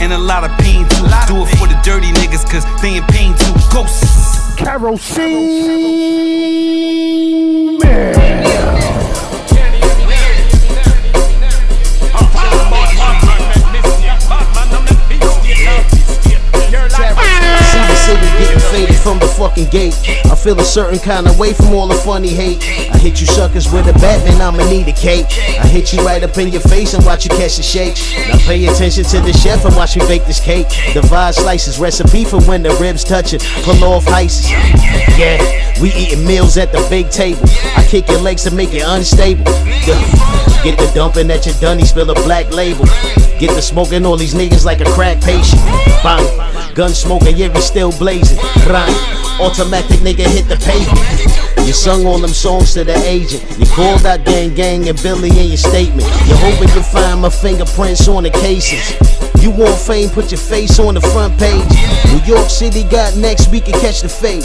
[0.00, 1.06] And a lot of pain too.
[1.28, 3.54] Do it for the dirty niggas, cause they in pain too.
[3.72, 4.54] Ghosts.
[4.56, 5.68] Kerosene
[7.78, 8.21] Man.
[19.02, 19.94] From the fucking gate.
[20.26, 22.62] I feel a certain kind of way from all the funny hate.
[22.90, 25.26] I hit you suckers with a bat, man, I'ma need a cake.
[25.60, 27.96] I hit you right up in your face and watch you catch the shake.
[28.28, 30.68] Now pay attention to the chef and watch me bake this cake.
[30.94, 33.42] Divide slices, recipe for when the ribs touch it.
[33.64, 34.48] Pull off ices.
[35.18, 35.38] Yeah,
[35.82, 37.42] we eating meals at the big table.
[37.76, 39.44] I kick your legs to make it unstable.
[40.62, 42.86] Get the dumping at your dunny, spill a black label.
[43.38, 45.60] Get the smoking all these niggas like a crack patient.
[46.04, 46.61] Bang.
[46.74, 48.38] Gun smoking, yeah, we still blazing.
[49.40, 51.66] Automatic nigga hit the pavement.
[51.66, 53.44] You sung all them songs to the agent.
[53.58, 56.08] You called out gang gang and Billy in your statement.
[56.26, 58.96] You hoping you find my fingerprints on the cases.
[59.42, 61.68] You want fame, put your face on the front page.
[62.08, 64.42] New York City got next, we can catch the fade.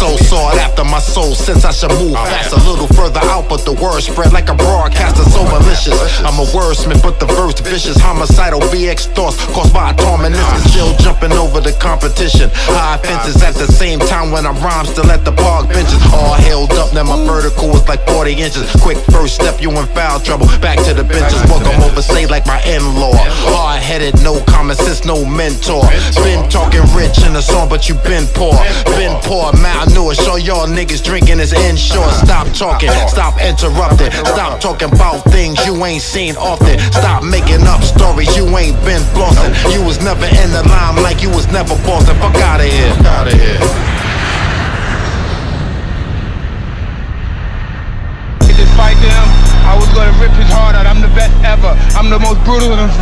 [0.00, 3.68] So sought after my soul since I should move fast a little further out, but
[3.68, 6.00] the word spread like a broadcaster so malicious.
[6.24, 8.00] I'm a wordsmith, but the verse vicious.
[8.00, 12.48] Homicidal BX thoughts caused by a tormentless and still jumping over the competition.
[12.72, 16.00] High fences at the same time when I rhyme still at the park benches.
[16.16, 18.64] All held up, now my vertical is like 40 inches.
[18.80, 20.48] Quick first step, you in foul trouble.
[20.64, 23.20] Back to the benches, welcome overstay like my in-law.
[23.52, 25.84] Hard headed, no common sense, no mentor.
[26.24, 28.56] Been talking rich in the song, but you been poor.
[28.96, 29.52] Been poor,
[29.90, 30.24] malnourished.
[30.24, 32.10] Show y'all niggas drinking is inshore.
[32.12, 34.10] Stop talking, stop interrupting.
[34.26, 36.78] Stop talking about things you ain't seen often.
[36.92, 39.52] Stop making up stories you ain't been flossing.
[39.72, 42.16] You was never in the line like you was never bossing.
[42.16, 42.94] Fuck out of here.
[43.02, 43.59] Fuck here.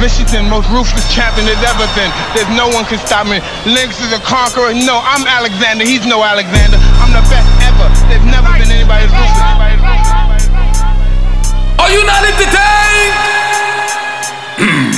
[0.08, 2.08] And most ruthless champion there's ever been.
[2.32, 3.44] There's no one can stop me.
[3.68, 4.72] Lynx is a conqueror.
[4.72, 5.84] No, I'm Alexander.
[5.84, 6.80] He's no Alexander.
[7.04, 7.88] I'm the best ever.
[8.08, 9.36] There's never been anybody as ruthless.
[9.36, 10.48] Anybody as ruthless.
[11.76, 13.14] Are you not entertained?
[14.58, 14.90] Hmm.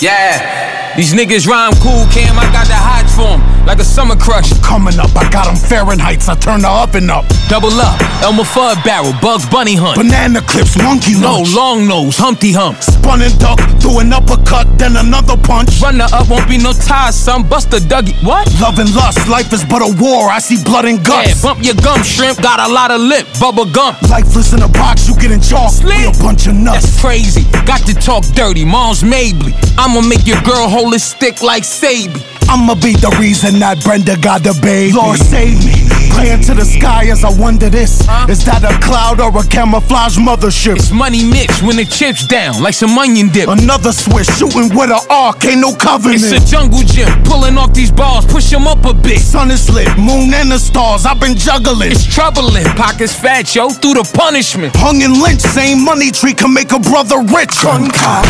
[0.00, 2.34] yeah, these niggas rhyme cool, Cam.
[2.40, 4.50] I got the hots for 'em, like a summer crush.
[4.62, 7.24] Coming up, I got got 'em Fahrenheits, I turn the oven up.
[7.48, 9.96] Double up, Elmer Fudd barrel, Bugs Bunny hunt.
[9.96, 12.82] Banana clips, monkey No, long nose, Humpty Hump.
[12.82, 15.80] Spun and duck, threw an uppercut, then another punch.
[15.82, 17.42] Runner up, won't be no ties, son.
[17.42, 18.16] Bust a Dougie.
[18.22, 18.44] What?
[18.60, 20.30] Love and lust, life is but a war.
[20.30, 21.28] I see blood and guts.
[21.28, 22.40] Yeah, bump your gum, shrimp.
[22.40, 23.94] Got a lot of lip, bubble gum.
[24.08, 25.84] Lifeless in a box, you get getting chalked.
[25.84, 26.84] We a bunch of nuts.
[26.86, 27.44] That's crazy.
[27.66, 29.54] Got to talk dirty, Moms Mabley.
[29.76, 32.37] I'ma make your girl hold a stick like Sabi.
[32.48, 34.92] I'ma be the reason that Brenda got the baby.
[34.92, 35.84] Lord save me.
[36.16, 38.00] Praying to the sky as I wonder this.
[38.26, 40.76] Is that a cloud or a camouflage mothership?
[40.76, 43.48] It's money mix when the chips down, like some onion dip.
[43.48, 46.24] Another switch, shooting with an arc, ain't no covenant.
[46.24, 49.20] It's a jungle gym, pulling off these balls, push 'em up a bit.
[49.20, 51.92] Sun is lit, moon and the stars, I've been juggling.
[51.92, 54.74] It's troubling, pockets fat, yo, through the punishment.
[54.76, 57.62] Hung and lynched, same money tree can make a brother rich.
[57.62, 58.26] Gun cop,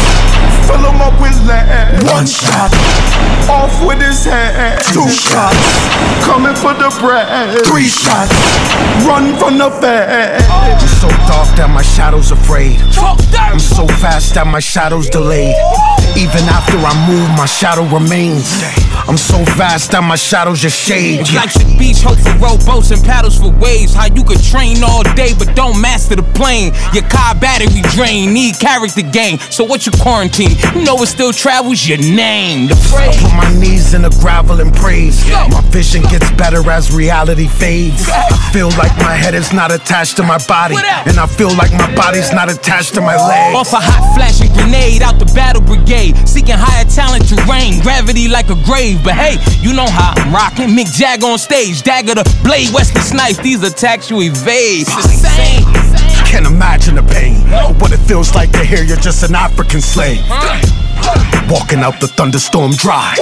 [0.68, 2.04] Fill him up with lead.
[2.12, 2.70] one shot,
[3.48, 4.78] Off with his head.
[4.92, 5.56] two shots,
[6.28, 7.64] Coming for the bread.
[7.66, 8.34] three shots.
[9.08, 10.42] Run from the fed.
[10.50, 12.76] I'm so dark that my shadow's afraid.
[13.38, 15.54] I'm so fast that my shadow's delayed.
[16.16, 18.44] Even after I move, my shadow remains.
[19.08, 21.20] I'm so fast that my shadow's your shade.
[21.32, 23.94] Like the beach, hope for rowboats and paddles for waves.
[23.94, 26.74] How you could train all day but don't master the plane.
[26.92, 29.38] Your car battery drain, need character gain.
[29.48, 30.57] So what you quarantine?
[30.74, 32.68] You know it still travels your name.
[32.68, 35.24] The I put my knees in the gravel and praise.
[35.28, 38.08] My vision gets better as reality fades.
[38.08, 40.76] I feel like my head is not attached to my body.
[41.06, 43.56] And I feel like my body's not attached to my legs.
[43.56, 46.16] Off a hot flashing grenade out the battle brigade.
[46.28, 47.80] Seeking higher talent to reign.
[47.82, 49.02] Gravity like a grave.
[49.02, 50.68] But hey, you know how I'm rocking.
[50.68, 51.82] Mick Jag on stage.
[51.82, 53.38] Dagger the blade, Wesley Snipes.
[53.38, 54.86] These attacks you evade.
[54.86, 55.77] It's the same.
[56.28, 57.40] Can't imagine the pain.
[57.80, 60.20] What it feels like to hear you're just an African slave.
[61.48, 63.14] Walking out the thunderstorm dry.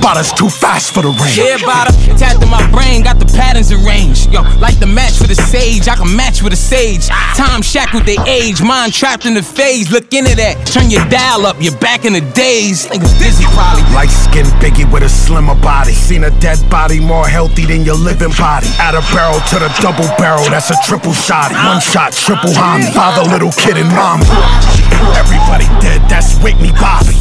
[0.00, 1.34] Bottles too fast for the rain.
[1.34, 1.90] Yeah, bada.
[2.18, 4.32] Tapped in my brain, got the patterns arranged.
[4.32, 7.08] Yo, like the match for the sage, I can match with a sage.
[7.34, 9.90] Time shackled they age, mind trapped in the phase.
[9.90, 12.86] Look into that, turn your dial up, you're back in the days.
[12.86, 13.82] Niggas dizzy probably.
[13.94, 15.92] Light skinned Biggie with a slimmer body.
[15.92, 18.68] Seen a dead body more healthy than your living body.
[18.78, 21.50] Add a barrel to the double barrel, that's a triple shot.
[21.50, 22.92] One shot, triple homie.
[22.94, 24.26] Father, little kid, and mommy.
[25.18, 27.14] Everybody dead, that's Whitney Bobby.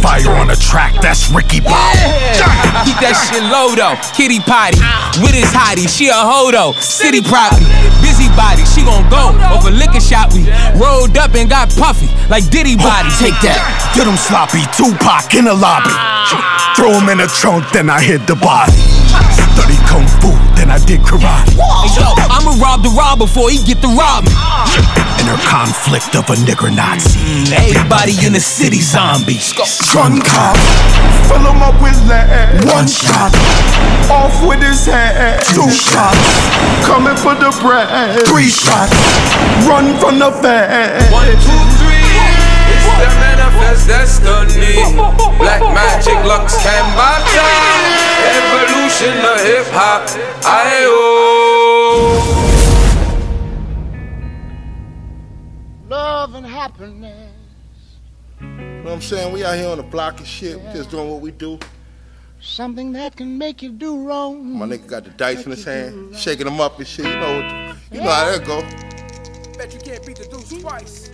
[0.00, 2.80] Fire on the track, that's Ricky Yeah.
[2.86, 3.96] Keep that shit low though.
[4.16, 4.80] Kitty potty
[5.20, 5.88] with his hottie.
[5.88, 6.72] She a hodo.
[6.80, 7.66] City property.
[8.00, 8.64] Busybody.
[8.64, 10.32] She gon' go oh, over liquor shop.
[10.32, 10.48] We
[10.80, 13.10] rolled up and got puffy like Diddy body.
[13.20, 13.60] Take that.
[13.92, 15.92] Get him sloppy, Tupac in the lobby.
[15.92, 16.72] Ah.
[16.76, 18.72] Throw him in the trunk, then I hit the body.
[19.12, 19.20] Ah.
[19.52, 20.29] Study kung fu,
[20.60, 21.56] then I did karate.
[21.56, 24.32] Hey, yo, I'ma rob the rob before he get the rob me.
[25.24, 27.16] Inner conflict of a nigger Nazi.
[27.48, 29.52] Mm, Everybody in the city zombies.
[29.92, 30.56] Gun cop,
[31.32, 32.60] Fill him up with lead.
[32.68, 33.32] one shot,
[34.12, 35.40] Off with his head.
[35.48, 36.20] two shots,
[36.84, 38.20] Coming for the bread.
[38.28, 38.92] three shots.
[39.64, 41.00] Run from the fed.
[41.12, 41.99] One, two, three.
[42.80, 44.76] It's the manifest destiny.
[45.38, 47.46] Black magic lux Kambata.
[48.32, 50.08] Evolution of hip hop.
[50.44, 50.86] I
[55.88, 57.32] Love and happiness.
[58.40, 59.32] You know what I'm saying?
[59.32, 60.56] We out here on the block and shit.
[60.60, 61.58] We just doing what we do.
[62.40, 64.58] Something that can make you do wrong.
[64.58, 67.04] My nigga got the dice in his hand, shaking them up and shit.
[67.06, 68.62] You know, what- you know how that go.
[69.58, 71.10] Bet you can't beat the deuce twice.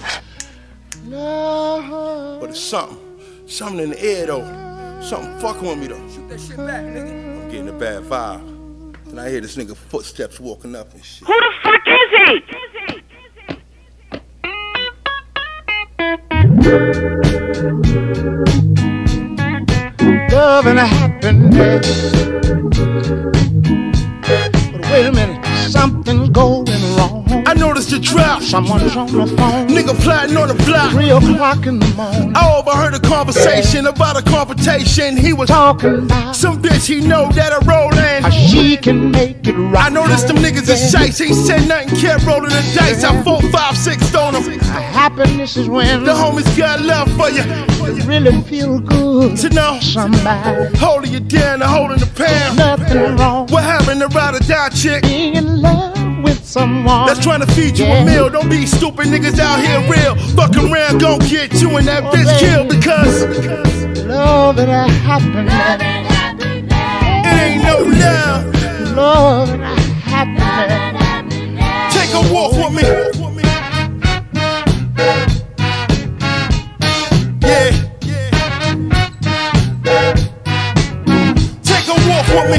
[1.07, 2.41] Love.
[2.41, 2.99] But it's something,
[3.47, 5.01] something in the air though.
[5.03, 6.09] Something fucking with me though.
[6.09, 7.43] Shoot that shit back, nigga.
[7.43, 9.09] I'm getting a bad vibe.
[9.09, 11.27] And I hear this nigga footsteps walking up and shit.
[11.27, 12.67] Who the fuck is he?
[20.37, 22.13] love and happiness.
[24.73, 27.25] But wait a minute, something's going wrong.
[27.47, 28.43] I noticed the trap.
[28.43, 29.69] Someone's on the phone.
[29.69, 30.93] Nigga plotting on the block.
[30.93, 32.33] Three o'clock in the morning.
[32.35, 35.17] I overheard a conversation about a confrontation.
[35.17, 38.23] He was talking about some bitch he know that I roll in.
[38.23, 39.87] How she can make it right.
[39.87, 41.21] I noticed them niggas is shites.
[41.21, 43.05] Ain't said nothing, kept rolling the dice.
[43.05, 44.43] I four, five, six on them.
[44.61, 47.43] Happiness is when the homies got love for you.
[47.87, 52.57] You really feel good to know somebody holding you down and holding the pound.
[52.59, 53.47] Nothing wrong.
[53.49, 55.03] What happened to ride or die chick?
[55.03, 58.03] Being in love with someone that's trying to feed you yeah.
[58.03, 58.29] a meal.
[58.29, 60.17] Don't be stupid niggas out here real.
[60.35, 62.39] Fucking around, gon' get you and that oh, bitch baby.
[62.41, 63.25] killed because
[64.05, 65.81] love and happiness.
[67.25, 68.45] It ain't no love.
[68.97, 69.63] Love and
[70.03, 71.95] happiness.
[71.95, 72.83] Take a walk with me.
[77.47, 77.71] Yeah.
[82.37, 82.59] With me.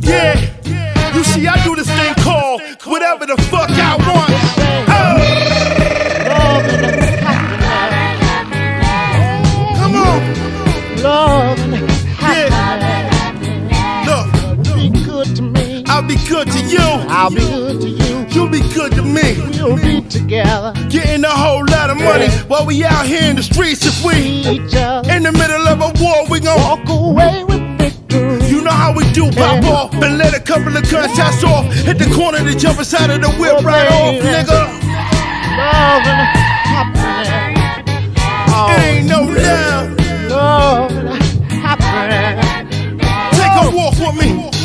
[0.00, 1.14] Yeah.
[1.14, 4.30] You see, I do this thing called whatever the fuck I want.
[4.88, 5.20] Oh.
[9.78, 10.20] Come on.
[11.02, 11.58] Love.
[12.22, 12.48] Yeah.
[14.06, 14.26] Look.
[14.74, 15.84] Be good to me.
[15.86, 16.78] I'll be good to you.
[16.80, 17.59] I'll be good
[18.34, 18.40] you.
[18.42, 19.36] You'll be good to me.
[19.62, 20.72] We'll be together.
[20.88, 22.42] Getting a whole lot of money yeah.
[22.44, 23.84] while we out here in the streets.
[23.84, 28.46] If we in the middle of a war, we gon' walk away with victory.
[28.48, 29.70] You know how we do, pop yeah.
[29.70, 31.66] off and let a couple of gunshots off.
[31.72, 34.28] Hit the corner, the jump inside of the whip oh, right baby.
[34.28, 34.80] off, nigga.
[35.60, 36.50] Love.
[38.52, 39.26] Oh, ain't no oh.
[39.26, 40.00] love.
[40.30, 41.08] Love and
[41.52, 42.60] happiness.
[43.36, 44.59] Take a walk with me.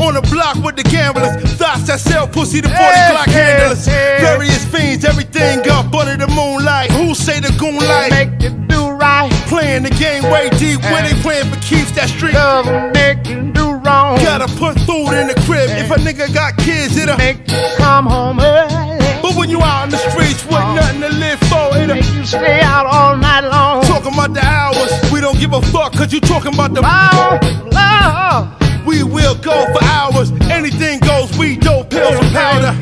[0.00, 3.84] On the block with the gamblers, thoughts that sell pussy to 40 hey, clock handlers.
[3.84, 4.16] Hey.
[4.20, 6.90] Various fiends, everything up under the moonlight.
[6.92, 8.08] Who say the goon light?
[8.08, 9.28] Make it do right.
[9.52, 12.32] Playing the game way deep when they playing for keeps that street.
[12.32, 12.64] Love
[12.96, 14.16] make you do wrong.
[14.24, 15.68] Gotta put food in the crib.
[15.68, 18.96] If a nigga got kids, it'll make you come home early.
[19.20, 20.80] But when you out in the streets with oh.
[20.80, 23.84] nothing to live for, it'll make you stay out all night long.
[23.84, 26.80] Talking about the hours, we don't give a fuck, cause you talking about the.
[26.80, 28.59] Oh, love.
[28.86, 30.30] We will go for hours.
[30.50, 31.36] Anything goes.
[31.38, 32.72] We dope pills and powder.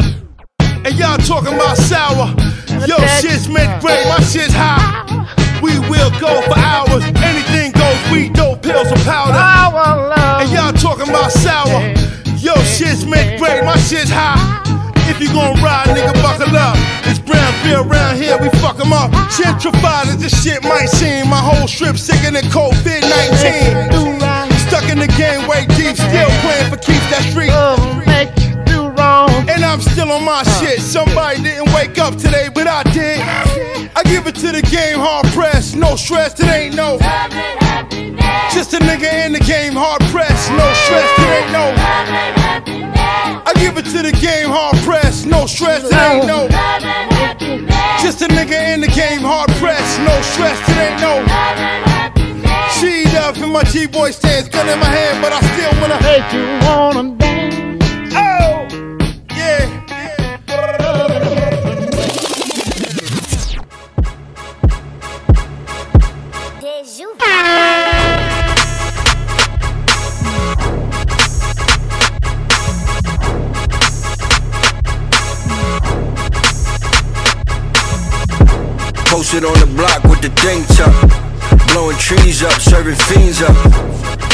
[0.85, 2.35] And y'all talking about sour.
[2.87, 4.07] Yo, shit's mid grade.
[4.09, 5.05] My shit's high.
[5.61, 7.05] We will go for hours.
[7.05, 7.99] Anything goes.
[8.13, 9.37] We dope pills and powder.
[10.43, 11.81] And y'all talking about sour.
[12.39, 13.65] Yo, shit's mid grade.
[13.65, 14.39] My shit's high.
[15.11, 16.77] If you gon' ride, nigga, buckle up.
[17.07, 19.11] It's brown beer around here, we fuck 'em up.
[19.33, 21.29] Gentrified as this shit might seem.
[21.29, 24.28] My whole strip sicker than COVID 19.
[24.79, 27.51] Stuck in the game way deep, still playing for keeps that street.
[27.51, 27.75] Uh,
[28.07, 29.29] make you do wrong.
[29.51, 30.61] And I'm still on my uh.
[30.63, 30.79] shit.
[30.79, 33.19] Somebody didn't wake up today, but I did.
[33.19, 35.75] I give it to the game, hard pressed.
[35.75, 36.97] No stress, it ain't no.
[38.55, 40.49] Just a nigga in the game, hard pressed.
[40.55, 41.75] No stress, it ain't no.
[43.43, 45.27] I give it to the game, hard pressed.
[45.27, 46.47] No stress, it ain't no.
[47.99, 49.99] Just a nigga in the game, hard pressed.
[50.07, 51.88] No stress, it ain't no.
[53.49, 56.33] She up in my G-boy stance, gun in my hand, but I still wanna make
[56.33, 57.85] you wanna dance.
[58.15, 58.67] Oh,
[59.37, 59.67] yeah.
[79.07, 81.08] Posted on the block with the thing tuck.
[82.09, 83.55] Trees up, serving fiends up.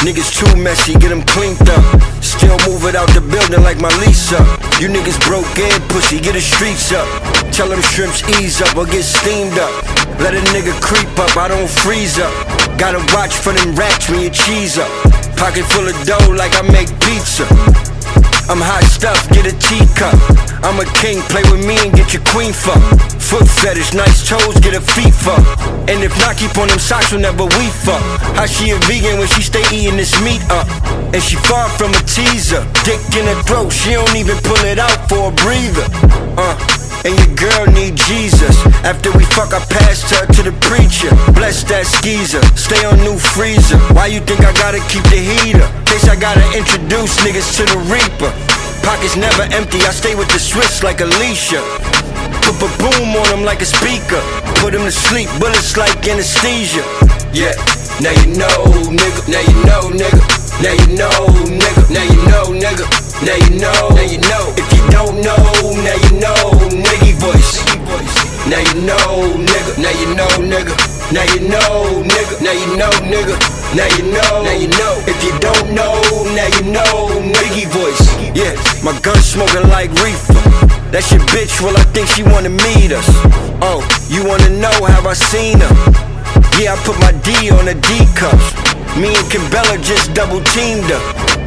[0.07, 1.83] Niggas too messy, get them cleaned up.
[2.23, 4.47] Still move it out the building like my lease up.
[4.79, 7.03] You niggas broke in, pussy, get the streets up.
[7.51, 9.75] Tell them shrimps ease up or get steamed up.
[10.23, 12.31] Let a nigga creep up, I don't freeze up.
[12.79, 14.91] Gotta watch for them rats when you cheese up.
[15.35, 17.43] Pocket full of dough like I make pizza.
[18.47, 20.13] I'm hot stuff, get a teacup.
[20.61, 22.81] I'm a king, play with me and get your queen fuck.
[23.17, 25.41] Foot fetish, nice toes, get a feet fuck.
[25.89, 28.05] And if not, keep on them socks whenever we fuck.
[28.37, 30.69] How she a vegan when she stay eating this meat up?
[31.17, 32.61] And she far from a teaser.
[32.85, 35.89] Dick in her throat, she don't even pull it out for a breather.
[36.37, 36.84] Uh.
[37.05, 38.57] And your girl need Jesus.
[38.81, 41.13] After we fuck, I passed her to the preacher.
[41.37, 43.77] Bless that skeezer, stay on new freezer.
[43.93, 45.69] Why you think I gotta keep the heater?
[45.85, 48.33] Case I gotta introduce niggas to the reaper.
[48.81, 51.61] Pockets never empty, I stay with the Swiss like Alicia.
[52.45, 54.21] Put a boom on them like a speaker.
[54.65, 56.85] Put him to sleep, bullets like anesthesia.
[57.33, 57.53] Yeah.
[58.01, 59.21] Now you know, nigga.
[59.29, 60.21] Now you know, nigga.
[60.61, 61.83] Now you know, nigga.
[61.93, 62.87] Now you know, nigga.
[63.25, 63.89] Now you know.
[63.93, 64.45] Now you know.
[64.57, 65.43] If you don't know,
[65.83, 67.59] now you know, nigga voice.
[68.47, 69.73] Now you know, nigga.
[69.83, 70.75] Now you know, nigga.
[71.11, 72.35] Now you know, nigga.
[72.39, 73.35] Now you know, nigga.
[73.75, 74.43] Now you know.
[74.47, 74.95] Now you know.
[75.11, 75.99] If you don't know,
[76.39, 78.07] now you know, nigga voice.
[78.39, 78.55] Yeah,
[78.87, 80.39] my gun smoking like reefer.
[80.93, 81.61] That's your bitch.
[81.61, 83.09] Well, I think she wanna meet us.
[83.61, 85.75] Oh, you wanna know how I seen her?
[86.61, 88.55] Yeah, I put my D on the D cups.
[88.95, 91.03] Me and Kimbella just double teamed her.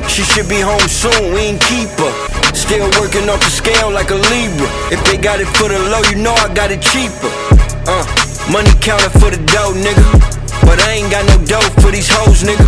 [0.10, 2.37] She should be home soon, we ain't keep her.
[2.58, 4.68] Still working off the scale like a Libra.
[4.90, 7.30] If they got it for the low, you know I got it cheaper.
[7.86, 8.02] Uh,
[8.50, 10.04] money counter for the dough, nigga.
[10.66, 12.66] But I ain't got no dough for these hoes, nigga.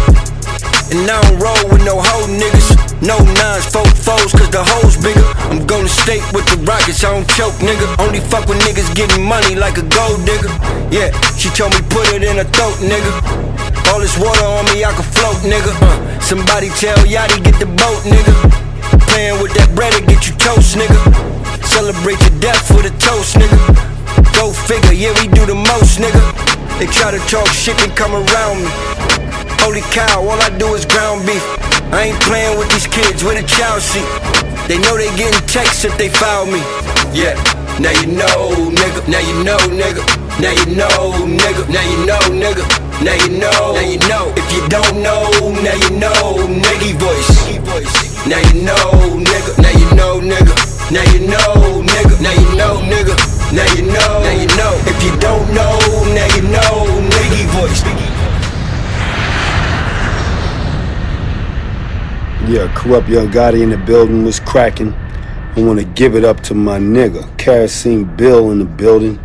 [0.94, 3.02] And I don't roll with no hoe niggas.
[3.02, 5.26] No nines, four foes, cause the hoes bigger.
[5.50, 7.90] I'm going to state with the rockets, I don't choke, nigga.
[7.98, 10.54] Only fuck with niggas getting money like a gold digger.
[10.94, 13.12] Yeah, she told me put it in her throat, nigga.
[13.90, 15.74] All this water on me, I can float, nigga.
[15.82, 18.59] Uh, somebody tell Yachty get the boat, nigga.
[19.20, 20.96] With that bread to get you toast, nigga.
[21.68, 23.60] Celebrate your death with a toast, nigga.
[24.32, 26.24] Go figure, yeah, we do the most, nigga.
[26.80, 28.72] They try to talk shit and come around me.
[29.60, 31.44] Holy cow, all I do is ground beef.
[31.92, 34.08] I ain't playing with these kids with a child seat.
[34.72, 36.64] They know they getting texts if they foul me.
[37.12, 37.36] Yeah,
[37.76, 39.04] now you know, nigga.
[39.12, 40.00] Now you know, nigga.
[40.40, 41.68] Now you know, nigga.
[41.68, 42.64] Now you know, nigga.
[43.04, 44.32] Now you know, now you know.
[44.40, 45.28] If you don't know,
[45.60, 48.09] now you know, nigga voice.
[48.28, 49.58] Now you know, nigga.
[49.62, 50.56] Now you know, nigga.
[50.92, 52.22] Now you know, nigga.
[52.22, 53.16] Now you know, nigga.
[53.54, 54.74] Now you know, now you know.
[54.86, 55.80] If you don't know,
[56.14, 57.84] now you know, nigga voice.
[62.50, 64.94] Yeah, corrupt young Gotti in the building was cracking.
[65.56, 69.20] I want to give it up to my nigga, Kerosene Bill in the building.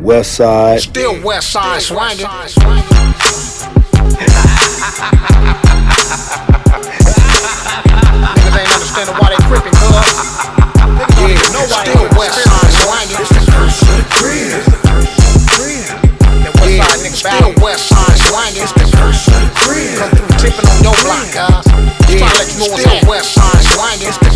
[0.00, 0.80] West Side.
[0.80, 2.26] Still West Side swinging.
[8.92, 9.88] Understanding why they crippin', cuz.
[11.16, 13.24] Yeah, still West Side swinging.
[16.68, 16.84] Yeah,
[17.16, 18.68] still West Side swinging.
[19.96, 21.64] Come through tipping on your block, cuz.
[22.12, 24.31] Yeah, let you know what's still West Side swinging.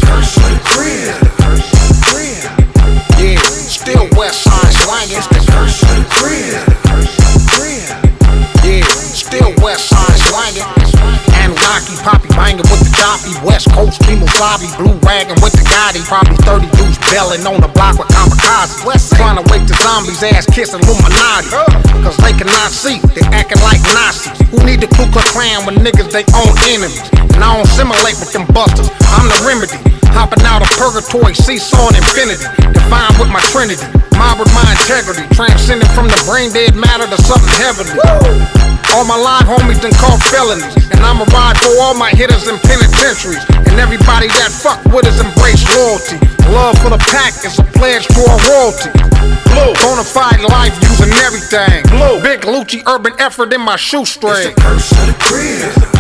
[13.47, 14.67] West Coast Kimo Floppy.
[14.75, 16.03] Blue wagon with the Gotti.
[16.03, 18.83] Probably 30 dudes belling on the block with kamikaze.
[19.15, 21.55] Trying to wake the zombies, ass kissing Illuminati.
[22.03, 24.35] Cause they cannot see, they acting like Nazis.
[24.51, 26.99] Who need the Ku Klux Klan when niggas they own enemies?
[27.39, 28.91] And I don't simulate with them busters.
[29.15, 29.79] I'm the remedy.
[30.11, 32.43] Hopping out of purgatory, seesaw infinity.
[32.75, 33.87] Divine with my trinity.
[34.17, 35.23] Mob with my integrity.
[35.37, 38.01] Transcending from the brain dead matter to something heavenly.
[38.97, 40.75] All my live homies done caught felonies.
[40.91, 43.45] And I'ma ride for all my hitters in penitentiaries.
[43.69, 46.17] And everybody that fuck with us embrace loyalty.
[46.53, 48.91] Love for the pack is a pledge to our royalty.
[49.53, 49.73] Blue.
[49.85, 51.85] Bonafide life using everything.
[51.93, 52.23] Blue.
[52.23, 54.33] Big Lucci urban effort in my shoestring.
[54.33, 55.97] It's the curse of the crib.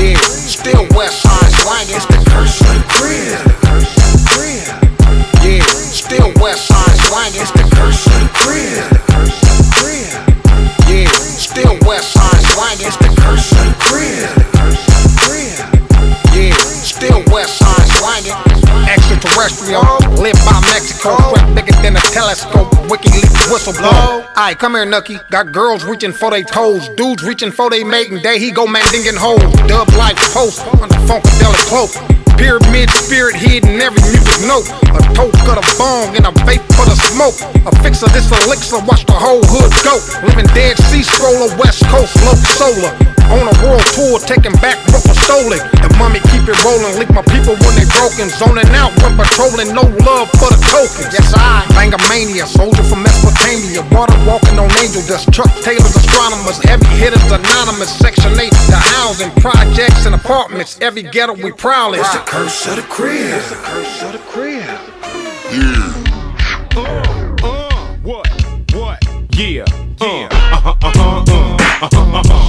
[0.00, 1.96] Yeah, still West Side swinging.
[1.96, 3.69] It's the curse of the crib.
[6.30, 7.42] Still West Side swinging.
[7.42, 8.86] It's the curse of the crib.
[10.86, 12.86] Yeah, still West Side swinging.
[12.86, 14.30] It's the curse of the crib.
[16.32, 18.38] Yeah, still West Side swinging.
[18.86, 19.82] Extraterrestrial,
[20.22, 22.70] live by Mexico, strap bigger than a telescope.
[22.86, 24.24] WikiLeaks whistleblower.
[24.34, 25.18] Aight, come here, Nucky.
[25.30, 28.38] Got girls reaching for they toes, dudes reaching for their mating day.
[28.38, 29.42] He go mandingin' hoes.
[29.66, 32.19] Dub life post on the funkadelic cloak.
[32.40, 34.64] Pyramid spirit hidden every music note.
[34.96, 37.36] A toke of the bong and a vape for the smoke.
[37.68, 40.00] A fix of this elixir, watch the whole hood go.
[40.26, 43.09] Living dead sea scroller, West Coast, low solar.
[43.30, 45.62] On a world tour, taking back what was stolen.
[45.78, 48.26] The mummy keep it rolling, leak my people when they broken.
[48.26, 51.14] Zoning out when patrolling, no love for the tokens.
[51.14, 53.86] Yes, I bang a mania, soldier from Mesopotamia.
[53.94, 57.94] Water walking on angel dust, truck tailors, astronomers, heavy hitters, anonymous.
[57.94, 60.78] Section 8, the housing, projects, and apartments.
[60.80, 62.00] Every ghetto we prowling.
[62.00, 63.30] It's the curse of the crib.
[63.30, 64.66] It's the curse of the crib.
[65.54, 65.94] Yeah.
[66.74, 68.26] Uh, uh, what?
[68.74, 68.98] What?
[69.38, 69.64] Yeah.
[70.02, 70.28] Yeah.
[70.32, 71.56] Uh-huh, uh-huh, uh.
[71.80, 72.28] Uh-huh, uh-huh.
[72.28, 72.39] What?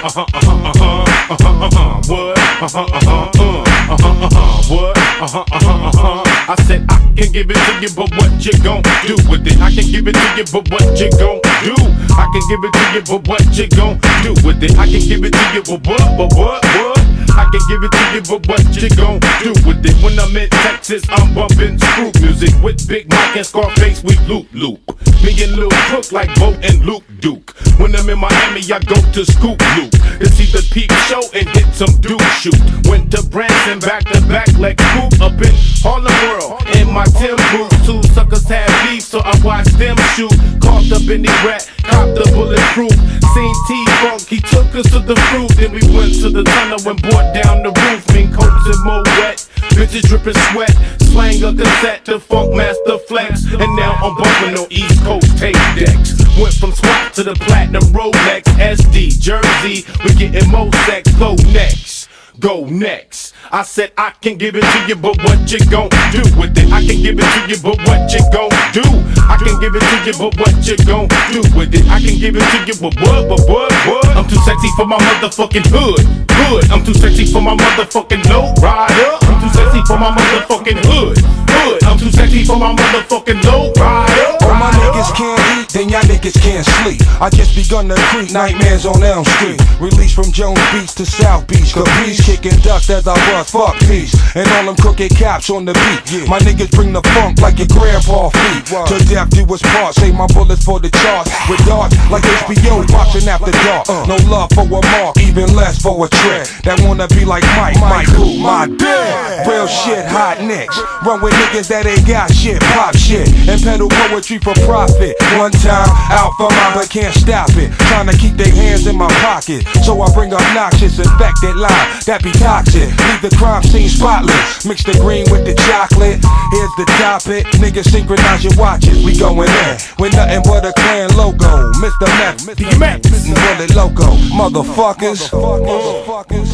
[0.00, 1.34] Uh-huh, uh-huh, uh-huh.
[1.34, 2.00] Uh-huh, uh-huh.
[2.06, 2.38] What?
[2.38, 3.64] Uh-huh, uh-huh, uh.
[3.90, 4.74] Uh-huh, uh-huh.
[4.74, 4.96] What?
[4.96, 6.52] Uh-huh, uh-huh, uh-huh.
[6.52, 9.58] I said I can give it to you, but what you gon' do with it?
[9.60, 11.74] I can give it to you, but what you gon' do?
[12.14, 14.78] I can give it to you, but what you gon' do with it?
[14.78, 17.07] I can give it to you, but what, but what, what?
[17.30, 19.96] I can give it to you, but what you gon' do with it?
[20.02, 24.02] When I'm in Texas, I'm bumpin' screw music with Big Mike and Scarface.
[24.02, 24.80] We loop loop.
[25.22, 27.54] Me and Lil Cook like Bo and Luke Duke.
[27.78, 29.98] When I'm in Miami, I go to Scoop Loop
[30.38, 32.58] see the peep show and hit some dude shoot.
[32.86, 36.62] Went to Branson back to back like Coop up in Harlem World.
[36.78, 40.32] In my Tim boots, two suckers had beef, so I watched them shoot.
[40.62, 42.94] Caught up in the rat, copped the bulletproof.
[43.34, 43.70] Seen T
[44.00, 45.50] Funk, he took us to the fruit.
[45.58, 48.02] Then we went to the tunnel and brought down the roof.
[48.14, 49.48] Mean coats and more wet.
[49.78, 55.02] Bitches dripping sweat, slang a cassette to Funkmaster Flex, and now I'm bumping on East
[55.04, 56.18] Coast tape decks.
[56.38, 59.84] Went from SWAT to the platinum Rolex SD Jersey.
[60.04, 61.10] We getting more sex.
[61.14, 61.97] Go next,
[62.40, 63.34] go next.
[63.50, 66.70] I said I can give it to you, but what you gon' do with it?
[66.72, 68.84] I can give it to you, but what you gon' do?
[69.24, 71.86] I can give it to you, but what you gon' do with it?
[71.88, 74.06] I can give it to you, but what, but what, what?
[74.16, 76.70] I'm too sexy for my motherfucking hood, hood.
[76.70, 79.10] I'm too sexy for my motherfucking low rider.
[79.26, 81.84] I'm too sexy for my motherfucking hood, hood.
[81.84, 84.44] I'm too sexy for my motherfucking low rider.
[84.44, 87.00] All my niggas can't eat, then y'all niggas can't sleep.
[87.20, 89.60] I just begun to creep nightmares on Elm Street.
[89.80, 91.74] Released from Jones Beach to South Beach.
[91.74, 94.14] Capiche kicking dust as I bust fuck peace.
[94.34, 96.28] And all them crooked cops on the beat.
[96.28, 98.66] My niggas bring the funk like your grandpa feet.
[98.66, 99.94] To death do us part.
[99.94, 101.30] Save my bullets for the charts.
[101.48, 103.88] With darts like HBO watching after dark.
[104.08, 106.48] No love for a mark, even less for a trick.
[106.64, 108.38] That wanna be like Mike, Mike who?
[108.38, 109.46] My dick.
[109.46, 110.78] Real shit, hot nicks.
[111.04, 113.28] Run with niggas that ain't got shit, pop shit.
[113.48, 115.16] And peddle poetry for profit.
[115.36, 117.72] One time out for mine, but can't stop it.
[117.90, 119.66] Trying to keep their hands in my pocket.
[119.84, 122.88] So I bring obnoxious, infected line that be toxic.
[122.88, 124.64] Leave the crime scene spotless.
[124.64, 126.18] Mix the green with the chocolate.
[126.54, 127.46] Here's the topic.
[127.58, 129.04] Niggas synchronize your watches.
[129.04, 131.72] We going in with nothing but a clan logo.
[131.78, 132.06] Mr.
[132.18, 134.16] Meth, DMX, and Bullet Loco.
[134.32, 135.30] Motherfuckers.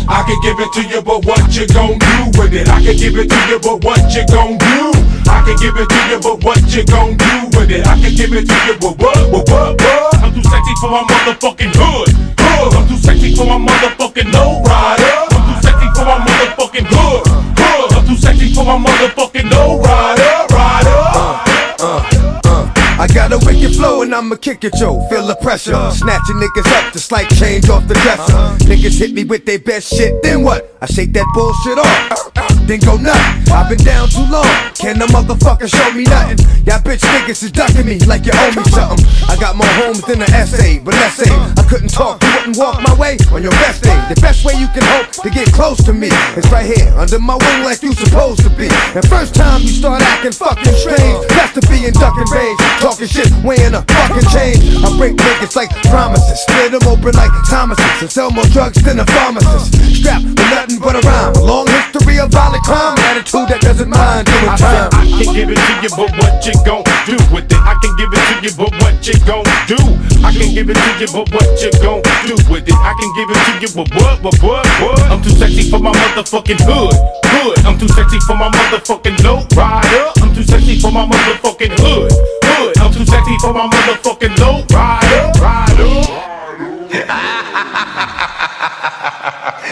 [0.08, 2.68] I can give it to you, but what you gon' do with it?
[2.68, 5.13] I can give it to you, but what you gon' do?
[5.28, 7.86] I can give it to you, but what you gon' do with it?
[7.86, 10.14] I can give it to you, but what, what, what, what?
[10.22, 12.08] I'm too sexy for my motherfucking hood,
[12.38, 12.74] hood.
[12.74, 15.12] I'm too sexy for my motherfucking low rider.
[15.32, 17.22] I'm too sexy for my motherfucking hood,
[17.58, 17.92] hood.
[17.92, 21.00] I'm too sexy for my motherfucking low rider, rider.
[21.14, 21.44] Uh,
[21.80, 22.74] uh, uh.
[22.96, 25.00] I got a wicked flow and I'ma kick it, yo.
[25.08, 25.74] Feel the pressure.
[25.90, 28.32] Snatching niggas up just like change off the dresser.
[28.32, 28.56] Uh-huh.
[28.60, 30.76] Niggas hit me with their best shit, then what?
[30.80, 33.50] I shake that bullshit off, then go nuts.
[33.50, 34.48] I've been down too long.
[34.74, 36.40] Can a motherfucker show me nothing?
[36.64, 39.04] Y'all bitch niggas is ducking me like you owe me something.
[39.28, 42.56] I got more homes than an essay, but let's say I couldn't talk, you wouldn't
[42.56, 43.96] walk my way on your best day.
[44.08, 47.18] The best way you can hope to get close to me is right here under
[47.18, 48.68] my wing like you supposed to be.
[48.96, 52.58] And first time you start acting fucking strange, that's to be in ducking range.
[52.80, 54.60] Talking shit, weighing a fucking change.
[54.82, 59.00] I break niggas like promises, split them open like Thomas's, and sell more drugs than
[59.00, 59.76] a pharmacist.
[60.00, 61.32] Strapped with nothing but a rhyme.
[61.36, 64.90] A long history of violent crime, an attitude that doesn't mind doing I time.
[64.90, 67.58] said I can give it to you, but what you gon' do with it?
[67.58, 69.78] I can give it to you, but what you gon' do?
[70.22, 72.78] I can give it to you, but what you gon' do with it?
[72.78, 75.00] I can give it to you, but what, but what, what?
[75.10, 77.58] I'm too sexy for my motherfucking hood, hood.
[77.66, 80.04] I'm too sexy for my motherfucking low rider.
[80.22, 82.78] I'm too sexy for my motherfucking hood, hood.
[82.78, 86.22] I'm too sexy for my motherfucking low rider, rider.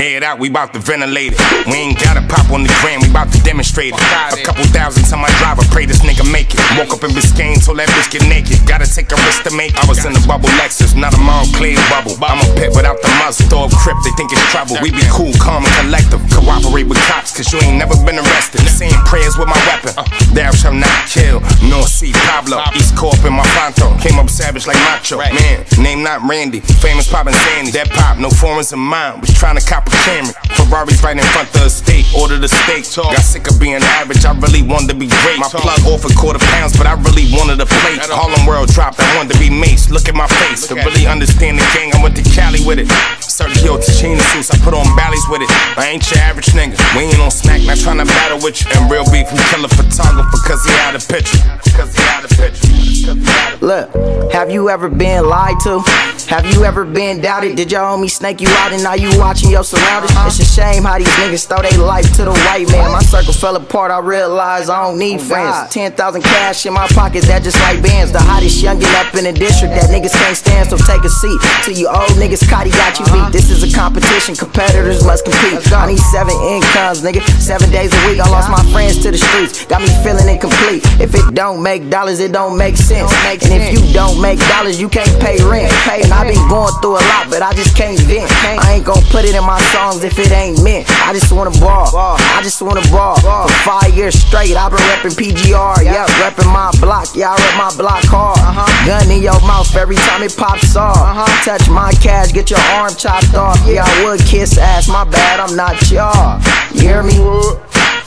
[0.00, 1.40] Air it out, we bout to ventilate it.
[1.68, 4.00] We ain't gotta pop on the gram, we bout to demonstrate it.
[4.00, 6.60] A couple thousand to my driver, pray this nigga make it.
[6.80, 8.64] Woke up in Biscayne, told that bitch get naked.
[8.64, 9.84] Gotta take a risk to make it.
[9.84, 12.16] I was in a bubble Lexus, not a Montclair bubble.
[12.24, 13.44] I'm a pit without the muzzle.
[13.52, 14.80] Throw up crip, they think it's trouble.
[14.80, 16.24] We be cool, calm, and collective.
[16.32, 18.64] Cooperate with cops, cause you ain't never been arrested.
[18.72, 19.92] Saying prayers with my weapon.
[20.32, 22.64] Thou shall not kill, nor see Pablo.
[22.72, 23.92] East Corp in my Fonto.
[24.00, 25.20] Came up savage like Macho.
[25.20, 26.64] Man, name not Randy.
[26.80, 27.68] Famous poppin' Sandy.
[27.76, 29.20] That pop, no foreigns in mine.
[29.20, 30.34] Was trying to cop a Camry.
[30.54, 32.06] Ferrari's right in front of the state.
[32.14, 32.86] Order the steak.
[32.86, 33.12] Talk.
[33.12, 34.24] Got sick of being average.
[34.24, 35.38] I really wanted to be great.
[35.38, 37.98] My plug off a quarter pounds, but I really wanted a plate.
[38.06, 39.00] Harlem World dropped.
[39.00, 39.90] I wanted to be Mase.
[39.90, 40.66] Look at my face.
[40.68, 42.86] To really understand the gang, I went to Cali with it.
[43.20, 44.50] Sergio Tacchini suits.
[44.50, 45.50] I put on ballies with it.
[45.78, 46.78] I ain't your average nigga.
[46.96, 48.70] We ain't on snack, not trying to battle with you.
[48.74, 51.38] And real beef, we kill a photographer cause he out of picture.
[51.74, 52.70] Cause he out of picture.
[53.60, 53.90] Look,
[54.32, 55.82] have you ever been lied to?
[56.30, 57.56] Have you ever been doubted?
[57.56, 60.14] Did your homie snake you out and now you watching your surroundings?
[60.14, 62.92] It's a shame how these niggas throw their life to the white man.
[62.92, 65.74] My circle fell apart, I realized I don't need friends.
[65.74, 68.12] 10,000 cash in my pocket, that just like bands.
[68.12, 71.34] The hottest youngin' up in the district that niggas can't stand, so take a seat.
[71.66, 73.34] Till you old niggas, Cotty got you beat.
[73.34, 75.58] This is a competition, competitors must compete.
[75.74, 77.26] I need seven incomes, nigga.
[77.42, 79.66] Seven days a week, I lost my friends to the streets.
[79.66, 80.86] Got me feeling incomplete.
[81.02, 83.10] If it don't make dollars, it don't make sense.
[83.26, 85.74] And if you don't make dollars, you can't pay rent.
[85.90, 88.30] And I've been going through a lot, but I just can't vent.
[88.44, 90.84] I ain't gon' put it in my songs if it ain't meant.
[91.00, 91.88] I just wanna ball.
[91.96, 93.16] I just wanna ball.
[93.16, 95.82] For five years straight, I've been reppin' PGR.
[95.82, 97.16] Yeah, reppin' my block.
[97.16, 98.36] Yeah, I rep my block hard.
[98.84, 100.94] Gun in your mouth every time it pops off.
[101.42, 103.58] Touch my cash, get your arm chopped off.
[103.66, 104.88] Yeah, I would kiss ass.
[104.88, 106.38] My bad, I'm not y'all.
[106.74, 107.16] You hear me?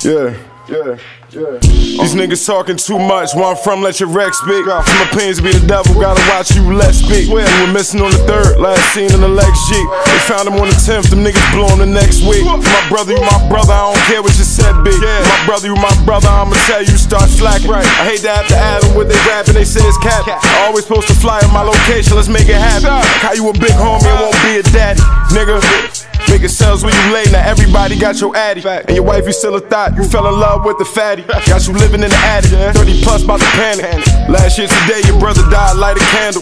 [0.06, 0.38] Yeah,
[0.74, 0.98] yeah.
[1.34, 1.58] Yeah.
[1.62, 3.34] These niggas talking too much.
[3.34, 4.66] Where I'm from, let your wreck speak.
[4.66, 7.30] My opinions be the devil, gotta watch you let speak.
[7.30, 9.88] We were missing on the third, last seen in the Lex Jeep.
[10.06, 12.46] They found him on the 10th, them niggas blowing the next week.
[12.46, 14.98] My brother, you my brother, I don't care what you said, big.
[15.02, 17.70] My brother, you my brother, I'ma tell you, start slacking.
[17.70, 17.86] Right?
[17.98, 20.26] I hate to have to add them with they rapping, and they say it's cap.
[20.30, 22.94] I always supposed to fly in my location, let's make it happen.
[23.22, 25.02] How you a big homie and won't be a daddy,
[25.34, 26.13] nigga.
[26.34, 28.66] Making sales when you late, now everybody got your addy.
[28.66, 31.22] And your wife, you still a thought, you fell in love with the fatty.
[31.22, 33.86] Got you living in the attic, 30 plus about to panic.
[34.26, 36.42] Last year today, your brother died, light a candle.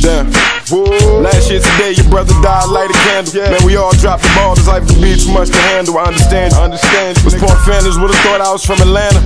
[0.00, 0.32] Damn.
[1.20, 3.28] Last year today, your brother died, light a candle.
[3.36, 3.52] Yeah.
[3.52, 6.00] Man, we all dropped the ball, this life could be too much to handle.
[6.00, 6.60] I understand you.
[6.60, 7.28] I understand you.
[7.28, 9.20] Was poor fans would've thought I was from Atlanta.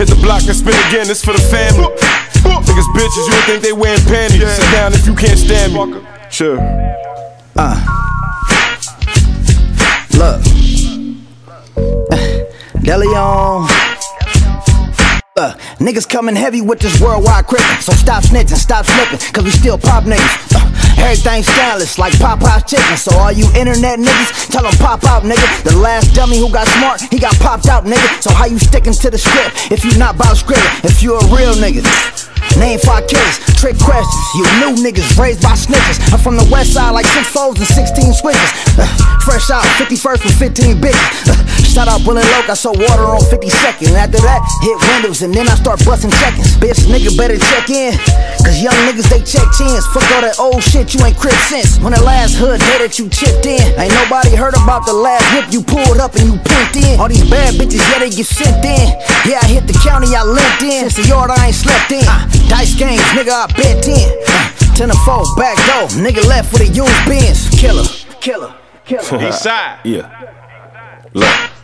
[0.00, 1.92] Hit the block and spin again, this for the family.
[2.40, 4.48] Niggas bitches, you would think they wearing panties.
[4.48, 6.00] Sit down if you can't stand me.
[6.32, 6.56] Sure.
[7.52, 7.97] Uh.
[10.18, 10.42] Look.
[12.82, 13.68] Deleon.
[15.36, 17.80] Uh, niggas coming heavy with this worldwide crippin'.
[17.80, 20.56] So stop snitching, stop slipping, cause we still pop niggas.
[20.56, 22.96] Uh, everything stylish like Popeye's chicken.
[22.96, 25.62] So all you internet niggas, tell them pop out, nigga.
[25.62, 28.20] The last dummy who got smart, he got popped out, nigga.
[28.20, 30.66] So how you sticking to the script if you not about script?
[30.82, 31.84] If you a real nigga.
[32.58, 34.24] Name five killers, trick questions.
[34.34, 35.98] You new niggas raised by snitches.
[36.12, 38.50] I'm from the west side like six foes and 16 switches.
[38.74, 38.86] Uh,
[39.22, 41.28] fresh out, 51st with 15 bitches.
[41.30, 43.94] Uh, shout out Bullet Loke, I saw water on 52nd.
[43.94, 46.58] After that, hit windows and then I start busting seconds.
[46.58, 47.94] Bitch, nigga better check in.
[48.42, 49.86] Cause young niggas, they check chins.
[49.94, 51.78] Fuck all that old shit, you ain't crib since.
[51.78, 53.62] When the last hood day that you chipped in.
[53.78, 56.98] Ain't nobody heard about the last whip you pulled up and you pimped in.
[56.98, 58.90] All these bad bitches, yeah, they get sent in.
[59.22, 60.90] Yeah, I hit the county, I limped in.
[60.90, 62.02] Since the yard, I ain't slept in.
[62.02, 64.10] Uh, Dice games, nigga, I bet in.
[64.26, 65.86] Uh, 10 to 4, back door.
[65.94, 67.46] Nigga left with a used Benz.
[67.54, 67.86] Killer,
[68.18, 68.50] killer,
[68.82, 69.30] killer.
[69.30, 69.78] East side.
[69.86, 70.10] Yeah.
[71.14, 71.57] Look.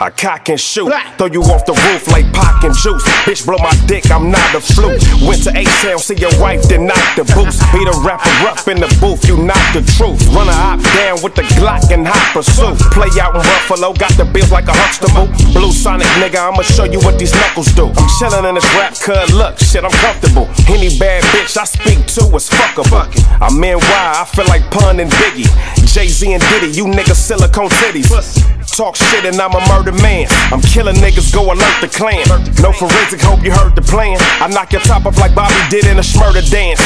[0.00, 3.02] I cock and shoot, throw you off the roof like Pac and Juice.
[3.24, 5.00] Bitch, blow my dick, I'm not a fluke.
[5.22, 7.62] Went to A-Town, see your wife, then knock the boots.
[7.72, 10.20] Beat a rapper up in the booth, you not the truth.
[10.34, 12.76] Run a hop down with the Glock and hot pursuit.
[12.92, 15.30] Play out in Buffalo, got the bills like a Huxtable.
[15.54, 17.88] Blue Sonic, nigga, I'ma show you what these knuckles do.
[17.88, 20.50] I'm chillin' in this rap, cut, look, shit, I'm comfortable.
[20.68, 23.06] Any bad bitch I speak to is fuckable.
[23.40, 25.48] I'm in why I feel like Pun and Biggie.
[25.86, 28.10] Jay-Z and Diddy, you niggas silicone titties.
[28.74, 30.26] Talk shit and I'm a murder man.
[30.50, 32.26] I'm killing niggas, go alert the clan.
[32.60, 34.16] No forensic, hope you heard the plan.
[34.42, 36.80] I knock your top off like Bobby did in a smurder dance.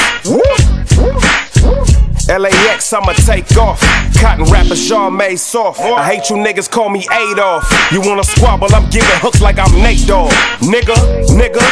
[2.28, 3.80] LAX, I'ma take off.
[4.20, 5.80] Cotton rapper Sean May soft.
[5.80, 7.64] I hate you niggas, call me Adolf.
[7.91, 10.30] You wanna squabble, I'm giving hooks like I'm Nate Dogg.
[10.61, 10.95] Nigga,
[11.28, 11.64] nigga,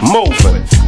[0.00, 0.81] moving.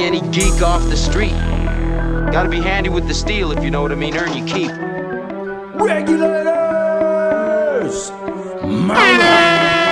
[0.00, 1.34] Any geek off the street.
[2.32, 4.16] Gotta be handy with the steel, if you know what I mean.
[4.16, 4.70] Earn your keep.
[5.80, 6.40] Regulators!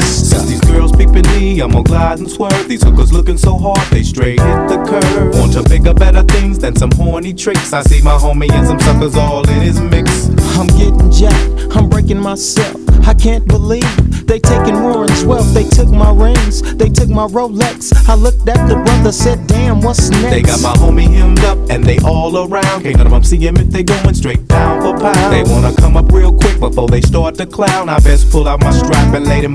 [0.00, 2.68] Since these girls peeping me, I'm gonna glide and swerve.
[2.68, 5.34] These hookers looking so hard, they straight hit the curve.
[5.38, 7.72] Want to bigger, better things than some horny tricks.
[7.72, 10.28] I see my homie and some suckers all in his mix.
[10.58, 12.76] I'm getting jacked, I'm breaking myself.
[13.06, 15.54] I can't believe they taking Warren's wealth.
[15.54, 17.92] They took my rings, they took my Rolex.
[18.06, 20.30] I looked at the brother, said, damn, what's next?
[20.30, 22.82] They got my homie hemmed up and they all around.
[22.82, 25.32] Can't none of them see him if they going straight down for pound.
[25.32, 27.88] They wanna come up real quick before they start to clown.
[27.88, 29.54] I best pull out my strap and lay them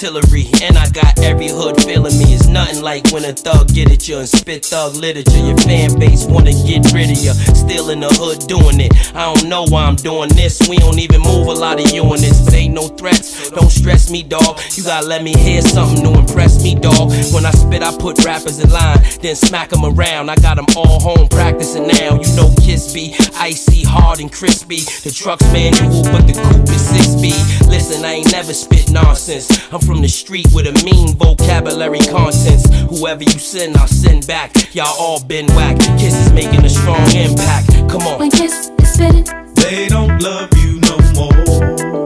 [0.00, 2.32] artillery, and I got every hood feeling me.
[2.32, 5.38] It's nothing like when a thug get at you and spit thug literature.
[5.38, 8.92] Your fan base wanna get rid of you, still in the hood doing it.
[9.14, 10.66] I don't know why I'm doing this.
[10.68, 12.40] We don't even move a lot of you in this.
[12.44, 14.58] But ain't no threats, don't stress me, dog.
[14.74, 17.12] You gotta let me hear something to impress me, dog.
[17.34, 20.30] When I spit, I put rappers in line, then smack them around.
[20.30, 22.18] I got them all home practicing now.
[22.20, 24.80] You know, Kiss be icy, hard, and crispy.
[25.04, 27.68] The truck's manual, but the coupe is six speed.
[27.80, 29.48] Listen, I ain't never spit nonsense.
[29.72, 32.68] I'm from the street with a mean vocabulary contents.
[32.90, 34.52] Whoever you send, I'll send back.
[34.74, 35.78] Y'all all been whack.
[35.98, 37.68] Kiss is making a strong impact.
[37.88, 38.18] Come on.
[38.18, 39.24] When Kiss is spitting,
[39.54, 42.04] They don't love you no more.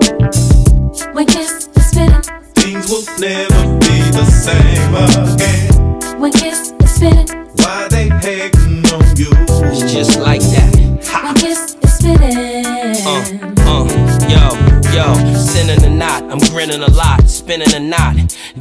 [1.13, 2.23] when Kiss is spitting,
[2.55, 6.21] Things will never be the same again.
[6.21, 9.33] when Kiss is spitting, Why they hating on you?
[9.75, 10.71] It's just like that.
[11.25, 12.95] when Kiss is spitting.
[13.05, 15.34] Uh, uh,
[16.35, 18.17] I'm grinning a lot, spinning a knot.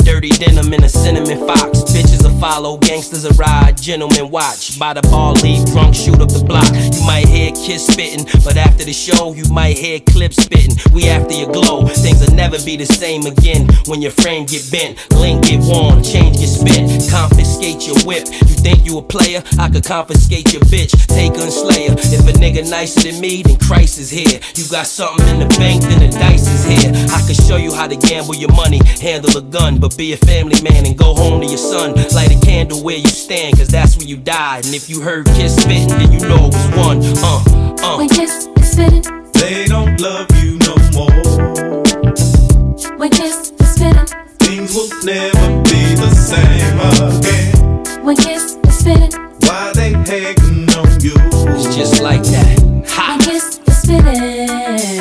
[0.05, 1.81] Dirty denim in a cinnamon fox.
[1.89, 4.77] Bitches will follow, gangsters will ride, gentlemen watch.
[4.77, 6.69] By the bar, leave drunk, shoot up the block.
[6.69, 10.77] You might hear kiss spitting, but after the show, you might hear clips spitting.
[10.93, 13.67] We after your glow, things will never be the same again.
[13.87, 18.27] When your frame get bent, link get worn, change get spent, confiscate your whip.
[18.29, 19.41] You think you a player?
[19.57, 21.95] I could confiscate your bitch, take and slay her.
[21.97, 24.39] If a nigga nicer than me, then Christ is here.
[24.53, 26.82] You got something in the bank, then the dice is here.
[26.85, 30.17] I could show you how to gamble your money, handle a gun, but be a
[30.17, 31.93] family man and go home to your son.
[32.13, 34.65] Light a candle where you stand, cause that's where you died.
[34.65, 36.99] And if you heard kiss spitting, then you know it was one.
[37.23, 37.97] Uh, uh.
[37.97, 39.03] When kiss is spitting,
[39.33, 41.83] They don't love you no more.
[42.97, 44.07] when kiss is spitting,
[44.39, 48.03] Things will never be the same again.
[48.05, 49.11] when kiss is spitting,
[49.41, 51.15] Why they hating on you?
[51.55, 52.59] It's just like that.
[52.61, 54.92] when kiss is spitting.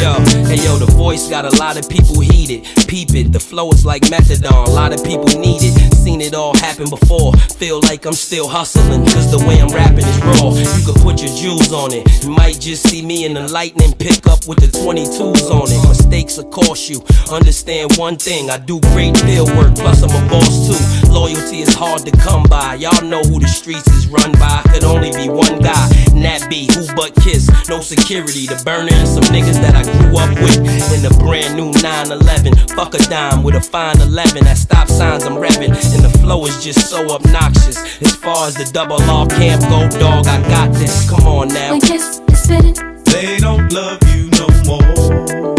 [0.00, 2.66] Yo, hey yo, the voice got a lot of people heated.
[2.88, 5.94] Peep it, the flow is like methadone, a lot of people need it.
[5.94, 10.06] Seen it all happen before, feel like I'm still hustling, cause the way I'm rapping
[10.06, 10.50] is raw.
[10.50, 12.02] You could put your jewels on it.
[12.24, 15.88] You might just see me in the lightning pick up with the 22s on it.
[15.88, 17.00] Mistakes will cost you.
[17.30, 21.12] Understand one thing, I do great field work, plus I'm a boss too.
[21.12, 22.74] Loyalty is hard to come by.
[22.74, 24.62] Y'all know who the streets is run by.
[24.72, 25.86] Could only be one guy,
[26.26, 27.46] that be who but kiss.
[27.68, 30.58] No security, the burner and some niggas that I grew up with.
[30.92, 34.46] In a brand new 911, fuck a dime with a fine 11.
[34.46, 37.78] At stop signs I'm revving, and the flow is just so obnoxious.
[38.02, 41.08] As far as the double R camp go, dog, I got this.
[41.08, 41.72] Come on now.
[41.72, 42.74] When kiss is spitting,
[43.04, 45.54] They don't love you no more.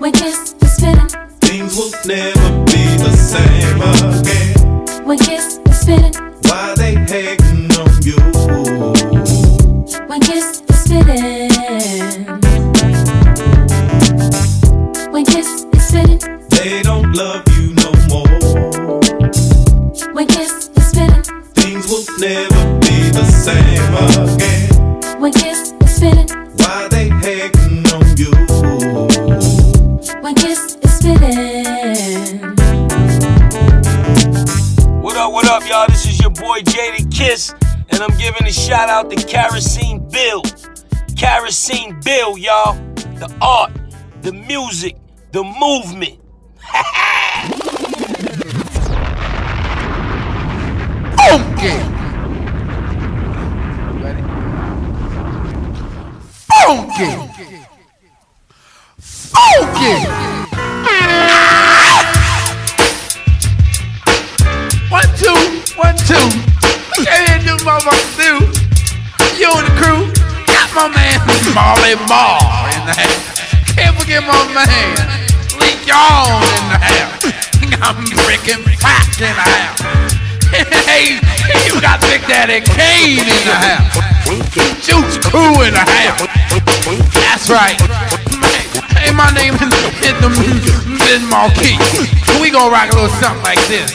[0.00, 1.08] when kiss is spitting,
[1.40, 5.04] Things will never be the same again.
[5.06, 6.14] when kiss is spitting,
[6.44, 8.18] Why they hating on you?
[10.08, 11.49] when kiss is spitting,
[15.90, 19.00] kiss is spitting, They don't love you no more.
[20.12, 21.22] when kiss is spitting,
[21.54, 23.94] Things will never be the same
[24.36, 25.20] again.
[25.20, 28.30] when kiss is spitting, Why they hating on you?
[30.22, 32.40] when kiss is spitting.
[35.02, 35.86] What up, what up, y'all?
[35.88, 37.54] This is your boy Jadakiss,
[37.90, 40.42] and I'm giving a shout out to Kerosene Bill.
[41.16, 42.74] Kerosene Bill, y'all.
[43.18, 43.72] The art,
[44.22, 44.96] the music,
[45.32, 46.18] the movement.
[54.02, 54.22] Ready?
[56.48, 57.10] Funky.
[58.98, 59.94] Funky.
[64.90, 65.38] One, two,
[65.76, 66.26] one, two.
[67.04, 68.30] Here, do motherfuckers do.
[69.38, 70.00] You and the crew.
[70.46, 71.20] Got my man
[71.54, 73.39] Marley Marl in the house.
[74.10, 74.90] Forget my man
[75.62, 77.22] Lee Young in the house.
[77.78, 79.78] I'm freaking fat in the house.
[80.90, 81.22] hey,
[81.62, 83.94] you got Big Daddy Kane in the house.
[84.82, 86.26] Juice Crew in the house.
[87.22, 87.78] That's right.
[88.98, 89.70] Hey, my name is,
[90.02, 91.78] Biz Markie.
[92.42, 93.94] We gonna rock a little something like this.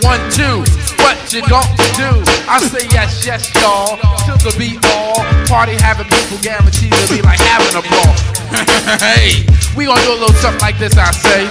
[0.00, 0.64] One, two,
[1.02, 2.10] what you gonna do?
[2.48, 3.98] I say yes, yes, y'all.
[4.24, 5.24] Till the beat all.
[5.46, 8.12] Party having people guaranteed to be like having a ball.
[9.02, 9.44] hey,
[9.76, 11.42] we gonna do a little something like this, I say.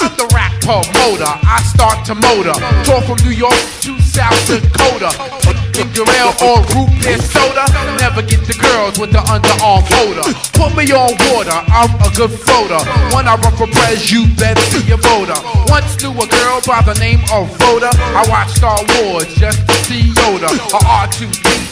[0.00, 1.28] I'm the rap promoter.
[1.28, 2.56] I start to motor.
[2.84, 5.59] Tour from New York to South Dakota.
[5.72, 7.64] Ginger ale or root beer soda.
[7.98, 10.26] Never get the girls with the underarm holder.
[10.54, 11.58] Put me on water.
[11.70, 12.80] I'm a good floater.
[13.14, 15.38] When I run for pres, you better be a voter.
[15.70, 17.90] Once knew a girl by the name of Rhoda.
[17.94, 20.50] I watched Star Wars just to see Yoda.
[20.74, 20.80] A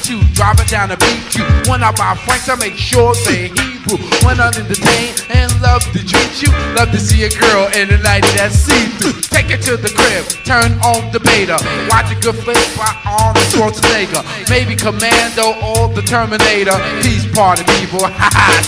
[0.09, 1.68] R2D2 driving down the BQ.
[1.68, 3.98] When I buy Franks, I make sure they Hebrew.
[4.24, 7.98] When I'm entertained and love to treat you, love to see a girl in a
[8.00, 9.20] nightie that's see-through.
[9.28, 11.61] Take it to the crib, turn on the beta.
[11.90, 14.24] Watch a good flick by Arnold Schwarzenegger.
[14.48, 16.76] Maybe Commando or the Terminator.
[17.04, 18.00] Peace party people.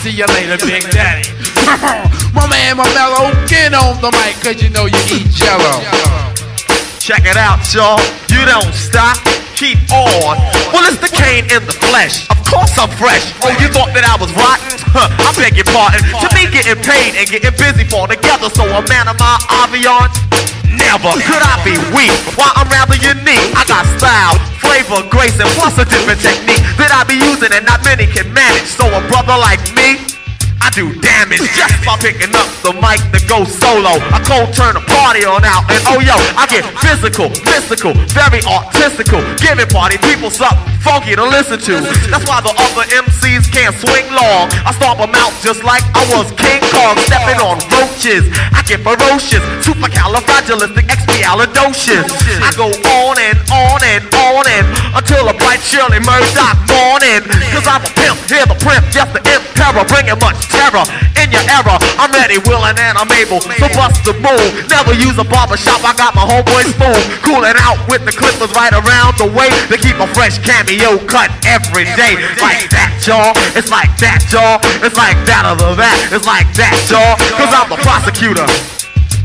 [0.01, 1.29] See you later, Big Daddy.
[2.37, 5.81] my man, my mellow, get on the mic, cause you know you eat jello.
[6.99, 7.99] Check it out, y'all.
[8.29, 9.17] You don't stop.
[9.61, 10.41] Keep on.
[10.73, 12.25] Well, it's the Kane in the flesh.
[12.33, 13.29] Of course I'm fresh.
[13.45, 14.73] Oh, you thought that I was rotten?
[14.89, 16.01] Huh, I beg your pardon.
[16.01, 18.49] To me, getting paid and getting busy fall together.
[18.57, 20.17] So a man of my aviance,
[20.65, 22.17] never could I be weak.
[22.41, 23.53] Why I'm rather unique.
[23.53, 27.69] I got style, flavor, grace, and plus a different technique that I be using and
[27.69, 28.65] not many can manage.
[28.65, 30.10] So a brother like me
[30.61, 33.99] I do damage just by picking up the mic to go solo.
[34.13, 38.45] I cold turn the party on out, and oh yo, I get physical, mystical, very
[38.45, 41.81] artistical, giving party people something funky to listen to.
[42.13, 44.51] That's why the other MCs can't swing long.
[44.65, 48.29] I stomp them out just like I was King Kong, stepping on roaches.
[48.53, 52.05] I get ferocious, supercalifragilisticexpialidocious.
[52.41, 52.69] I go
[53.01, 57.21] on and on and on and until a bright Shirley Murdock morning.
[57.53, 60.85] Cause I'm a pimp, here the primp, just the emperor, bringing much terror
[61.23, 61.79] in your era.
[61.97, 64.51] I'm ready, willing, and I'm able to bust the move.
[64.69, 67.05] Never use a barber shop, I got my homeboy smooth.
[67.23, 71.31] Cooling out with the clippers right around the way to keep a fresh cameo cut
[71.47, 72.19] every day.
[72.43, 73.33] Like that, y'all.
[73.55, 74.59] It's like that, y'all.
[74.85, 75.97] It's like that other that.
[76.13, 77.17] It's like that, y'all.
[77.39, 78.80] Cause I'm the prosecutor.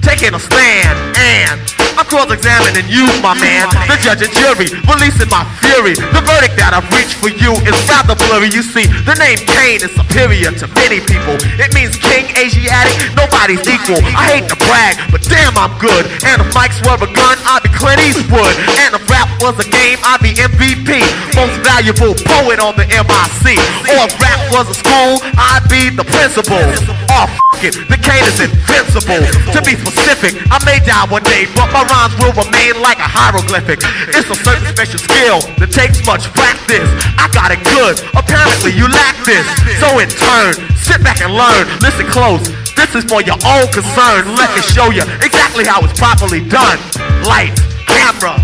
[0.05, 1.57] Taking a stand and
[1.95, 3.71] I'm cross-examining you, my man.
[3.87, 5.95] The judge and jury, releasing my fury.
[5.95, 8.51] The verdict that I've reached for you is rather blurry.
[8.51, 11.39] You see, the name Kane is superior to many people.
[11.55, 14.03] It means king, Asiatic, nobody's equal.
[14.11, 16.03] I hate to brag, but damn, I'm good.
[16.27, 18.53] And if mics were a gun, I'd be Clint Eastwood.
[18.83, 20.99] And if rap was a game, I'd be MVP.
[21.31, 23.55] Most valuable poet on the MIC.
[23.87, 26.59] Or if rap was a school, I'd be the principal.
[27.07, 29.23] Oh, f it, the Kane is invincible.
[29.55, 33.07] To be specific, I may die one day, but my rhymes will remain like a
[33.07, 33.79] hieroglyphic.
[34.11, 36.87] It's a certain special skill that takes much practice.
[37.15, 39.45] I got it good, apparently you lack this.
[39.79, 42.43] So in turn, sit back and learn, listen close.
[42.75, 44.35] This is for your own concern.
[44.35, 46.77] Let me show you exactly how it's properly done.
[47.23, 47.55] Light,
[47.87, 48.35] camera,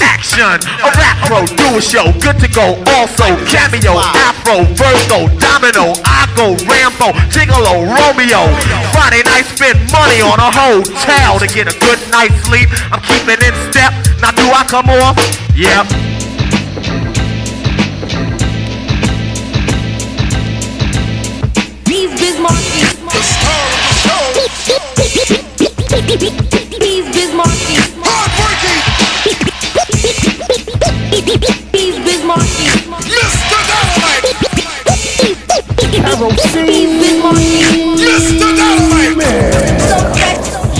[0.00, 0.58] action.
[0.84, 2.78] A rap pro, do a show, good to go.
[2.98, 8.46] Also, cameo, afro, Virgo, domino, I go Rambo, Gigolo, Romeo.
[8.92, 12.68] Friday night, spend money on a hotel to get a good night's sleep.
[12.92, 13.92] I'm keeping in step.
[14.20, 15.16] Now, do I come off?
[15.56, 15.86] Yep.
[27.12, 27.67] Biz Markie.
[36.18, 36.66] Mr.
[38.40, 39.22] Dynamite.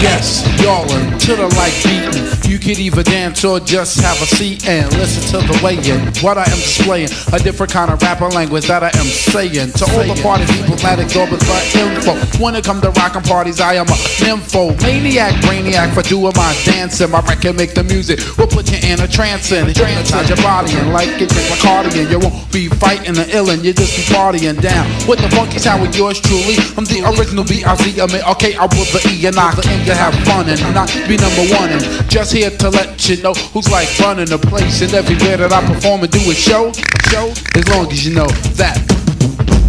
[0.03, 2.29] Yes, to the like beaten.
[2.45, 6.01] You could either dance or just have a seat and listen to the way in.
[6.21, 9.73] What I am displaying, a different kind of rapper language that I am saying.
[9.81, 12.13] To all the party people that exorbitant for info.
[12.43, 14.77] When it come to rockin' parties, I am a nympho.
[14.85, 17.11] Maniac, brainiac for doing my dancing.
[17.11, 20.77] My record make the music will put you in a trance and hypnotize your body
[20.77, 22.13] and like it like a cardigan.
[22.13, 24.85] You won't be fighting the illin', you just be partying down.
[25.09, 26.61] With the funky sound with yours truly.
[26.77, 28.01] I'm the original B-I-Z.
[28.01, 30.89] I mean, okay, I will the E and I came to have fun and not
[31.09, 31.71] be number one.
[31.71, 35.53] And just here to let you know who's like running the place and everywhere that
[35.53, 36.73] I perform and do a show,
[37.11, 37.31] show.
[37.57, 38.29] As long as you know
[38.59, 38.79] that.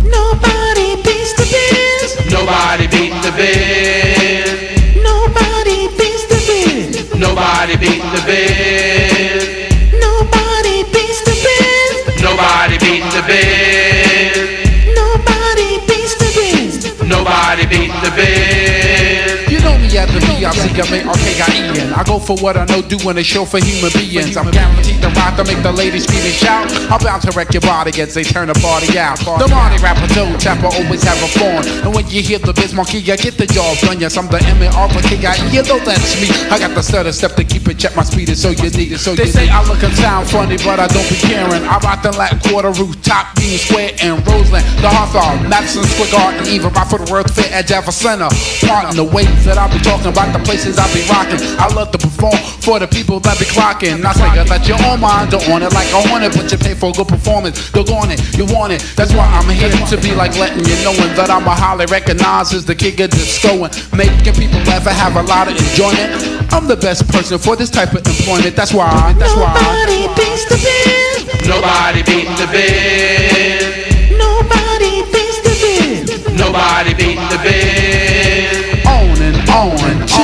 [0.03, 2.31] Nobody beats the biz.
[2.31, 4.69] Nobody beat the biz.
[5.03, 7.15] Nobody beats the biz.
[7.15, 9.69] Nobody beat the biz.
[9.99, 12.21] Nobody beats the biz.
[12.21, 13.98] Nobody beat the biz.
[21.93, 24.37] I go for what I know, doing a show for human beings.
[24.37, 26.71] I'm guaranteed to rock to make the ladies scream and shout.
[26.89, 29.19] I'm bound to wreck your body as they turn the party out.
[29.19, 31.63] The Marty rapper, toe tapper, always have a phone.
[31.85, 33.99] And when you hear the Biz Markie, I get the job done.
[33.99, 36.27] Yes, I'm the MR for KIE, you that's me.
[36.49, 38.91] I got the stutter step to keep it, check my speed, is so you need
[38.91, 38.99] it.
[38.99, 41.63] So they say I look and sound funny, but I don't be caring.
[41.63, 44.67] I rock the Latin quarter rooftop, Bean Square, and Roseland.
[44.83, 48.27] The Hawthorne, Madison Square Garden, even Rockford World Fair at Javits Center.
[48.67, 51.39] Part in the ways that I be talking about, the places I be rocking.
[51.55, 54.03] I love to perform for the people that be clocking.
[54.03, 56.59] I say that your own mind don't want it like I want it, but you
[56.59, 57.71] pay for a good performance.
[57.71, 58.83] You're on it, you want it.
[58.99, 62.53] That's why I'm here to be like letting you knowing that I'm a highly recognized
[62.53, 66.11] as the king of disco and making people laugh and have a lot of enjoyment.
[66.51, 68.55] I'm the best person for this type of employment.
[68.55, 69.13] That's why.
[69.17, 69.53] That's why.
[69.53, 71.47] Nobody beats the biz.
[71.47, 74.11] Nobody beat the biz.
[74.17, 76.37] Nobody beats the biz.
[76.37, 77.78] Nobody beat the biz.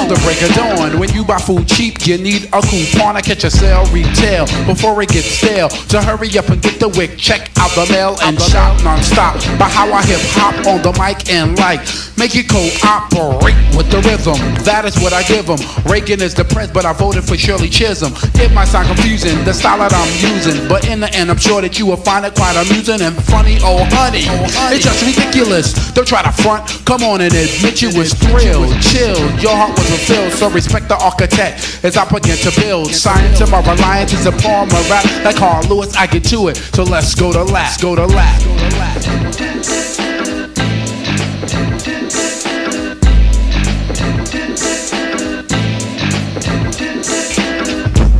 [0.07, 0.99] Till the break of dawn.
[0.99, 5.01] When you buy food cheap, you need a coupon to catch a sale retail before
[5.01, 5.69] it gets stale.
[5.69, 9.35] So hurry up and get the wick, check out the mail and shout non-stop.
[9.59, 11.81] By how I hip hop on the mic and like
[12.17, 14.37] make it cooperate with the rhythm.
[14.63, 15.59] That is what I give them.
[15.85, 18.13] Reagan is the press, but I voted for Shirley Chisholm.
[18.35, 21.61] It might sound confusing, the style that I'm using, but in the end, I'm sure
[21.61, 23.57] that you will find it quite amusing and funny.
[23.61, 24.25] Oh honey,
[24.73, 25.73] it's just ridiculous.
[25.93, 26.67] Don't try to front.
[26.85, 29.41] Come on and admit you was thrilled, chilled.
[29.41, 30.33] Your heart was fulfilled.
[30.33, 32.93] So respect the architect as I begin to build.
[32.93, 35.05] Science and my reliance is upon my rap.
[35.23, 36.57] Like Carl Lewis, I get to it.
[36.57, 38.45] So let's go to last, go to last.
[38.45, 39.05] Go to last.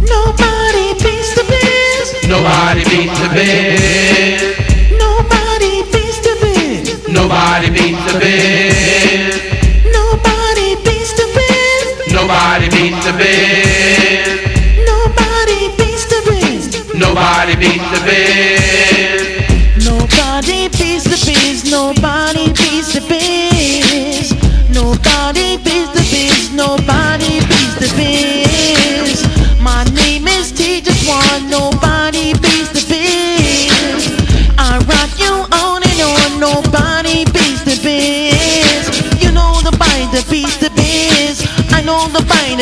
[0.08, 2.30] Nobody beats the biz.
[2.30, 4.42] Nobody beats the biz.
[4.98, 7.08] Nobody beats the biz.
[7.10, 8.95] Nobody beats the biz.
[12.86, 14.28] Beat the biz.
[14.86, 16.94] Nobody beats the biz.
[16.94, 18.55] Nobody beat the biz.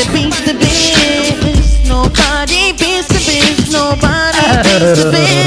[0.05, 1.88] That beats the biz.
[1.88, 3.71] Nobody beats the biz.
[3.71, 5.42] Nobody beats the biz.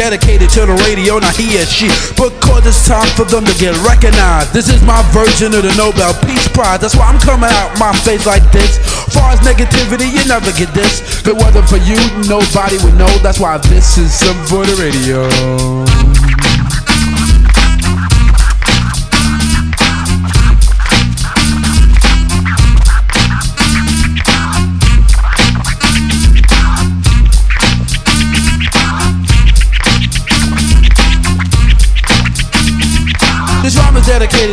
[0.00, 1.84] Dedicated to the radio, not he or she.
[2.16, 4.56] Because it's time for them to get recognized.
[4.56, 6.80] This is my version of the Nobel Peace Prize.
[6.80, 8.80] That's why I'm coming out my face like this.
[9.12, 11.04] Far as negativity, you never get this.
[11.20, 13.12] If it wasn't for you, nobody would know.
[13.20, 15.89] That's why this is something for the radio.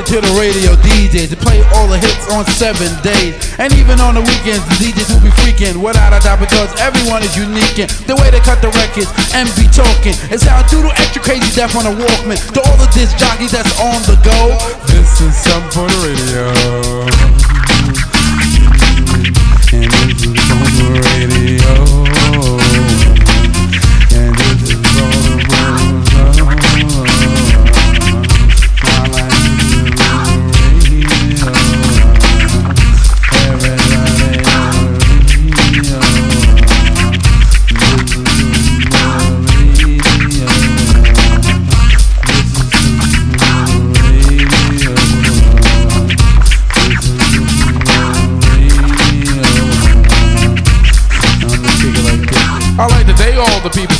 [0.07, 3.35] To the radio DJs to play all the hits on seven days.
[3.59, 7.23] And even on the weekends, the DJs will be freaking without a doubt because everyone
[7.27, 10.15] is unique in the way they cut the records and be talking.
[10.31, 12.39] It's how doodle extra crazy death on a Walkman.
[12.55, 14.55] To all the disc jockeys that's on the go.
[14.87, 16.96] This is something for the radio.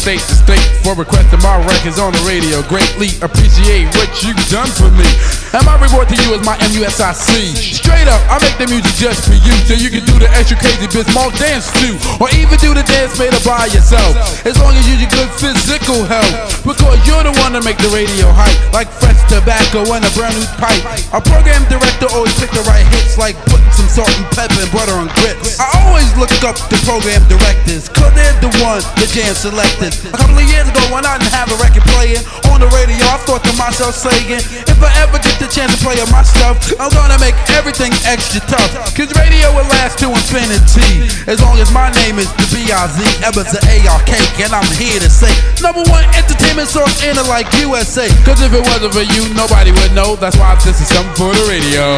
[0.08, 2.64] State to state for requesting my records on the radio.
[2.72, 5.04] Greatly appreciate what you've done for me.
[5.52, 7.76] And my reward to you is my MUSIC.
[7.76, 10.56] Straight up, I make the music just for you, so you can do the extra
[10.64, 14.16] crazy Biz Markie dance too, or even do the dance made up by yourself.
[14.48, 17.92] As long as you use good physical health, because you're the one to make the
[17.92, 20.82] radio hype, like fresh tobacco and a brand new pipe.
[21.14, 24.72] A program director always pick the right hits, like putting some salt and pepper and
[24.72, 25.60] butter on grits.
[25.60, 29.94] I always look up the program directors, cause they're the ones the jam selected.
[30.12, 33.00] A couple of years ago, when I didn't have a record playing on the radio,
[33.08, 36.24] I thought to myself, saying, if I ever get the chance to play on my
[36.24, 38.72] stuff, I'm gonna make everything extra tough.
[38.96, 41.08] Cause radio will last to infinity.
[41.28, 44.12] As long as my name is the B-I-Z, Evans the A-R-K,
[44.44, 45.32] and I'm here to say,
[45.62, 48.08] number one entertainment source in it like USA.
[48.24, 50.16] Cause if it wasn't for you, nobody would know.
[50.16, 51.98] That's why this is something for the radio.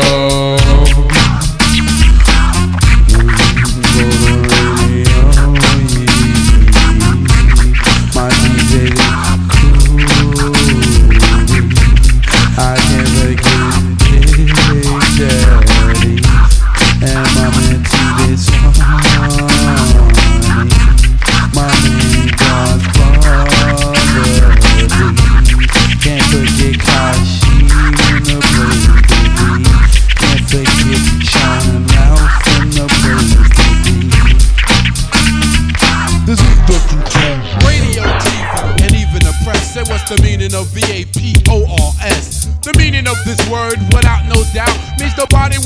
[8.15, 9.08] My DJ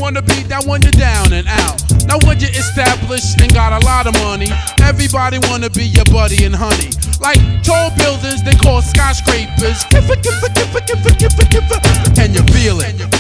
[0.04, 1.82] wanna be down when you're down and out.
[2.06, 4.48] Now when you're established and got a lot of money,
[4.82, 6.92] everybody wanna be your buddy and honey.
[7.22, 9.86] Like tall buildings, they call skyscrapers.
[12.20, 13.13] And you feel it.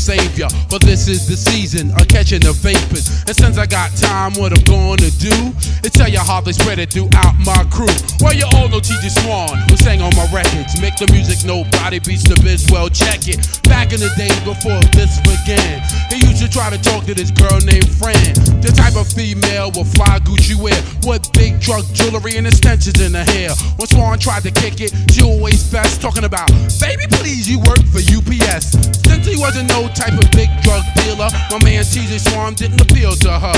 [0.00, 0.48] Save ya.
[0.68, 3.06] But this is the season of catching the vapors.
[3.28, 5.54] And since I got time, what I'm gonna do
[5.86, 7.92] is tell you how they spread it throughout my crew.
[8.18, 10.80] Well, you all know TJ Swan, who sang on my records.
[10.80, 12.66] Make the music nobody beats the biz.
[12.72, 13.38] Well, check it.
[13.68, 15.78] Back in the days before this began,
[16.10, 18.34] he used to try to talk to this girl named Fran.
[18.64, 23.14] The type of female with fly Gucci wear, with big drug jewelry and extensions in
[23.14, 23.54] her hair.
[23.78, 26.50] When Swan tried to kick it, she always best talking about,
[26.82, 28.74] baby, please, you work for UPS.
[29.06, 33.12] Since he wasn't no type of big drug dealer, my man TJ Swan didn't appeal
[33.12, 33.52] to her.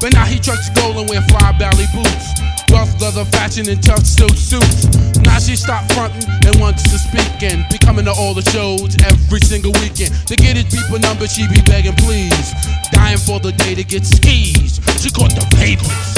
[0.00, 2.26] But now he trucks gold and wear fly Bally boots.
[2.70, 4.86] Wealth, leather, fashion, and tough silk suits.
[5.22, 8.96] Now she stopped fronting and wants to speak and be coming to all the shows
[9.04, 10.14] every single weekend.
[10.26, 12.52] To get his people number, she be begging please.
[12.90, 14.80] Dying for the day to get skis.
[15.00, 16.14] She caught the vapors.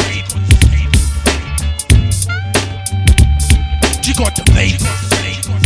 [4.02, 5.65] She caught the vapors.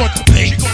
[0.00, 0.64] Caught the vapors.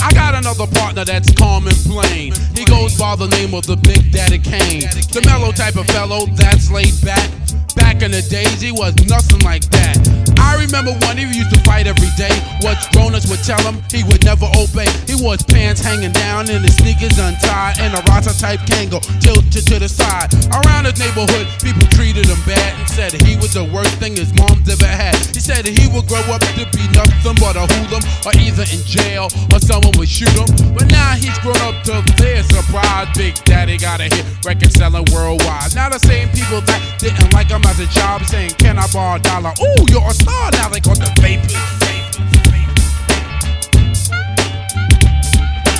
[0.00, 2.32] I got another partner that's calm and plain.
[2.54, 4.82] He goes by the name of the Big Daddy Kane.
[5.10, 7.28] The mellow type of fellow that's laid back.
[7.74, 9.98] Back in the days, he was nothing like that.
[10.40, 12.32] I remember when he used to fight every day.
[12.60, 14.88] What grown-ups would tell him, he would never obey.
[15.06, 19.66] He wore pants hanging down and his sneakers untied, and a Rasta type Kango tilted
[19.68, 20.32] to the side.
[20.50, 24.34] Around his neighborhood, people treated him bad and said he was the worst thing his
[24.34, 25.16] mom's ever had.
[25.30, 28.82] He said he would grow up to be nothing but a hoodlum, or either in
[28.84, 30.50] jail or someone would shoot him.
[30.74, 33.08] But now he's grown up to their surprise.
[33.14, 35.74] Big Daddy got a hit record selling worldwide.
[35.74, 38.86] Now the same people that didn't like him as a child be saying, Can I
[38.92, 39.52] borrow a dollar?
[39.62, 40.68] Ooh, you're a star now.
[40.68, 41.54] They call the vapors.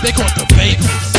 [0.00, 1.10] They call the vapors.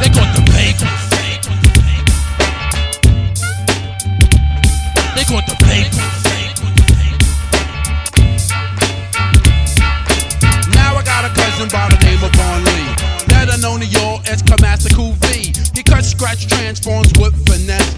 [0.00, 1.04] They call the vapors.
[5.14, 6.24] They call the vapors.
[10.74, 12.94] Now I got a cousin by the name of Vaughn Lee.
[13.28, 15.14] Better known to y'all as Kamaster Cool
[16.04, 17.94] Cuts, scratch, transforms with finesse.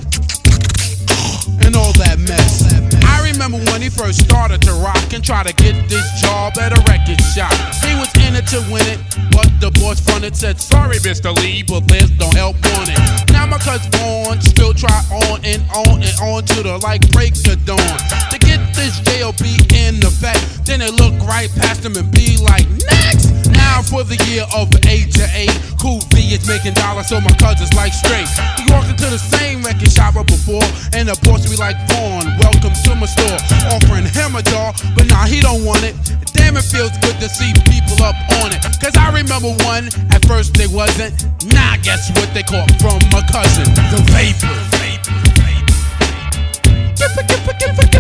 [1.65, 2.63] And all that mess.
[3.03, 6.71] I remember when he first started to rock and try to get this job at
[6.71, 7.51] a record shop.
[7.83, 9.01] He was in it to win it,
[9.33, 11.35] but the boss fronted said, Sorry, Mr.
[11.43, 13.33] Lee, but this don't help on it.
[13.33, 17.35] Now my cousin Vaughn still try on and on and on to the like break
[17.51, 17.99] of dawn.
[18.31, 19.43] To get this JOB
[19.75, 23.56] in effect, then they look right past him and be like, Next!
[23.67, 25.51] Now for the year of A to A,
[25.83, 28.31] Cool V is making dollars, so my cousin's like straight.
[28.63, 30.63] He walked into the same record shop up before,
[30.95, 33.39] and the boss be like, Vaughn, welcome to my store.
[33.75, 35.99] Offering him a jar, but nah, he don't want it.
[36.33, 38.63] Damn, it feels good to see people up on it.
[38.79, 41.19] Cause I remember one, at first they wasn't.
[41.51, 43.67] Now guess what they caught from my cousin?
[43.91, 45.27] The vapor vapors.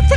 [0.08, 0.15] They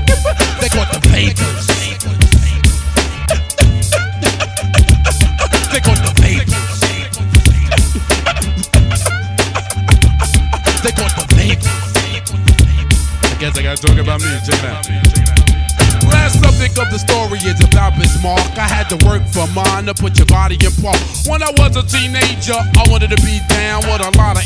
[14.50, 16.06] Check it.
[16.10, 18.58] Last subject of the story is about Biz Markie.
[18.58, 20.98] I had to work for mine to put your body in park.
[21.30, 24.44] When I was a teenager, I wanted to be down with a lot of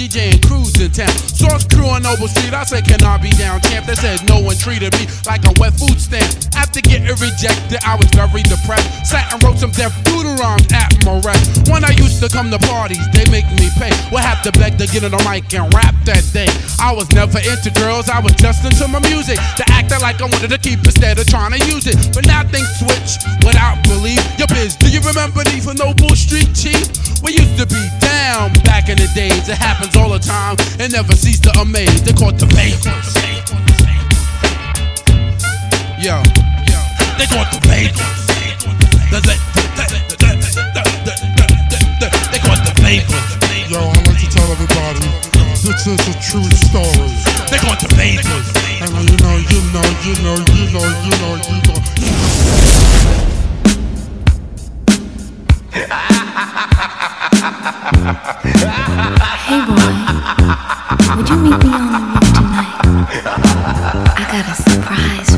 [0.00, 1.10] DJ and crews in town.
[1.10, 3.86] Source crew on Noble Street, I said, Can I be down, champ?
[3.86, 6.30] They said no one treated me like a wet food stamp.
[6.54, 9.06] After getting rejected, I was very depressed.
[9.06, 9.92] Sat and wrote some deaf
[10.40, 11.68] rhymes at my rest.
[11.68, 13.92] When I used to come to parties, they make me pay.
[14.12, 16.48] Would have to beg to get on the mic and rap that day.
[16.80, 19.36] I was never into girls, I was just into my music.
[19.60, 21.96] To acting like I wanted to keep instead of trying to use it.
[22.14, 24.20] But and I think switch without belief.
[24.36, 26.84] Your biz, do you remember these for Noble Street Chief?
[27.24, 29.48] We used to be down back in the days.
[29.48, 32.02] It happens all the time and never cease to amaze.
[32.02, 33.08] They caught the vapors.
[35.96, 36.20] Yo,
[37.16, 38.20] they caught the vapors.
[42.32, 43.28] They caught the vapors.
[43.70, 45.00] Yo, I like to tell everybody
[45.64, 47.12] this is a true story.
[47.48, 48.69] They caught the vapors.
[48.82, 51.76] And you know, you know, you know, you know, you know, you know.
[59.50, 59.92] Hey boy,
[61.16, 62.74] would you meet me on the roof tonight?
[64.16, 65.29] I got a surprise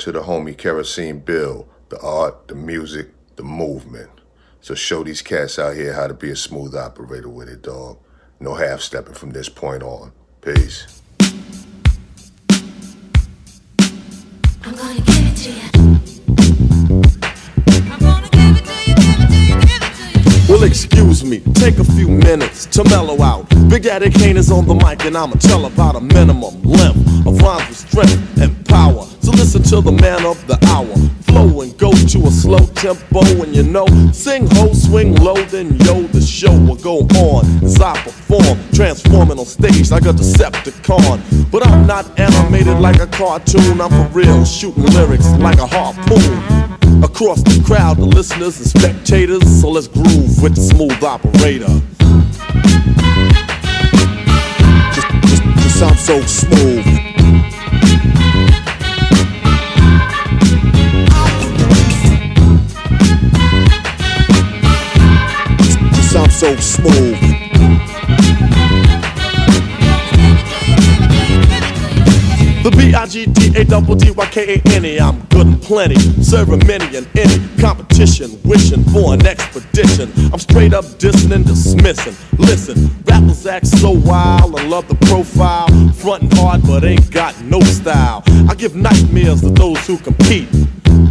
[0.00, 4.08] to the homie Kerosene Bill, the art, the music, the movement.
[4.62, 7.98] So show these cats out here how to be a smooth operator with it, dog.
[8.40, 10.12] No half stepping from this point on.
[10.40, 11.02] Peace.
[14.62, 15.70] I'm gonna give it to you.
[20.48, 23.48] Well, excuse me, take a few minutes to mellow out.
[23.68, 27.40] Big Daddy Kane is on the mic, and I'ma tell about a minimum length of
[27.42, 28.56] rhymes with strength and power.
[28.56, 28.59] So
[29.40, 30.94] listen to the man of the hour.
[31.24, 35.78] Flow and go to a slow tempo, and you know, sing ho, swing low, then
[35.78, 41.50] yo, the show will go on as I perform, transforming on stage like a Decepticon.
[41.50, 47.02] But I'm not animated like a cartoon, I'm for real, shooting lyrics like a harpoon.
[47.02, 51.80] Across the crowd, the listeners and spectators, so let's groove with the smooth operator.
[54.92, 57.09] Just, just, just sound so smooth.
[66.30, 67.18] So smooth.
[72.62, 80.12] The B-I-G-D-A-double-D-Y-K-A-N-E I'm good and plenty, serving many and any competition, wishing for an expedition.
[80.32, 82.14] I'm straight up dissing and dismissing.
[82.38, 87.58] Listen, rappers act so wild and love the profile, fronting hard but ain't got no
[87.60, 88.22] style.
[88.48, 90.48] I give nightmares to those who compete.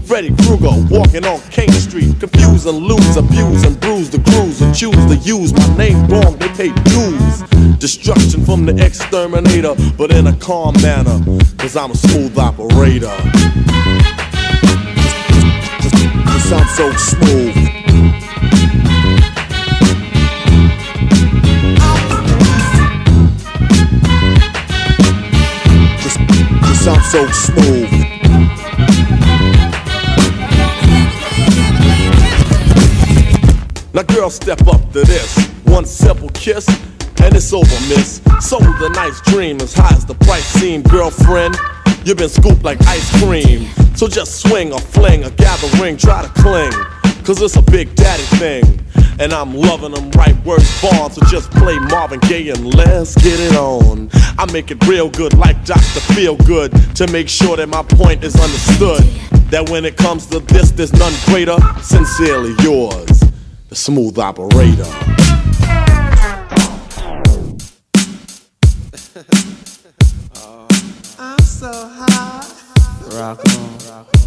[0.10, 4.73] Freddy Krueger walking on King Street, confuse and lose, abuse and bruise the crews and
[4.76, 6.36] choose to use my name wrong.
[6.40, 7.44] They pay dues.
[7.77, 11.23] Destruction from the exterminator, but in a calm manner,
[11.60, 13.15] cause I'm a smooth operator.
[15.80, 17.56] Just sound so smooth.
[26.80, 27.99] Sound so smooth.
[33.91, 35.48] Now, girl, step up to this.
[35.64, 36.68] One simple kiss,
[37.22, 38.22] and it's over, miss.
[38.40, 41.57] So the night's dream, as high as the price seemed, girlfriend.
[42.06, 43.68] You've been scooped like ice cream.
[43.95, 46.72] So just swing or fling or gather ring, try to cling.
[47.24, 48.64] Cause it's a big daddy thing.
[49.20, 51.11] And I'm loving them right words born.
[51.11, 54.10] So just play Marvin Gaye and let's get it on.
[54.38, 55.99] I make it real good like Dr.
[56.14, 59.03] Feel Good to make sure that my point is understood.
[59.52, 61.57] That when it comes to this, there's none greater.
[61.82, 63.20] Sincerely yours,
[63.70, 64.84] the smooth operator.
[71.20, 72.46] I'm so high.
[73.14, 73.80] Rock on.
[73.80, 74.19] With your ass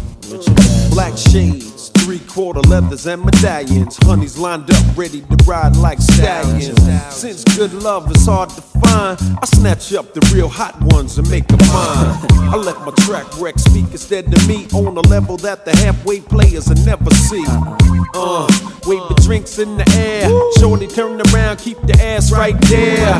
[0.89, 3.97] Black shades, three quarter leathers and medallions.
[4.03, 6.81] Honeys lined up, ready to ride like stallions.
[7.13, 11.29] Since good love is hard to find, I snatch up the real hot ones and
[11.29, 12.15] make them mine.
[12.53, 16.21] I let my track wreck speak instead to me on a level that the halfway
[16.21, 17.43] players will never see.
[18.15, 18.47] Uh,
[18.85, 20.29] the drinks in the air.
[20.59, 23.19] Shorty turn around, keep the ass right there.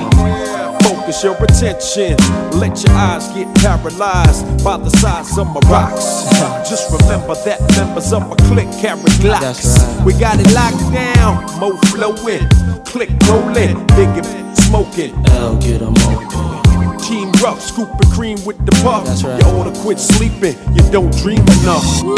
[0.83, 2.17] Focus your attention.
[2.59, 6.29] Let your eyes get paralyzed by the size of my rocks.
[6.69, 9.77] Just remember that members of my clique carry glocks.
[10.05, 11.43] We got it locked down.
[11.59, 12.47] Mo flowing,
[12.85, 15.13] click rolling, big and smoking.
[15.29, 16.97] L get 'em open.
[16.99, 19.05] Team rough, scooping cream with the puff.
[19.21, 20.55] You oughta quit sleeping.
[20.75, 22.03] You don't dream enough.
[22.03, 22.15] Ooh,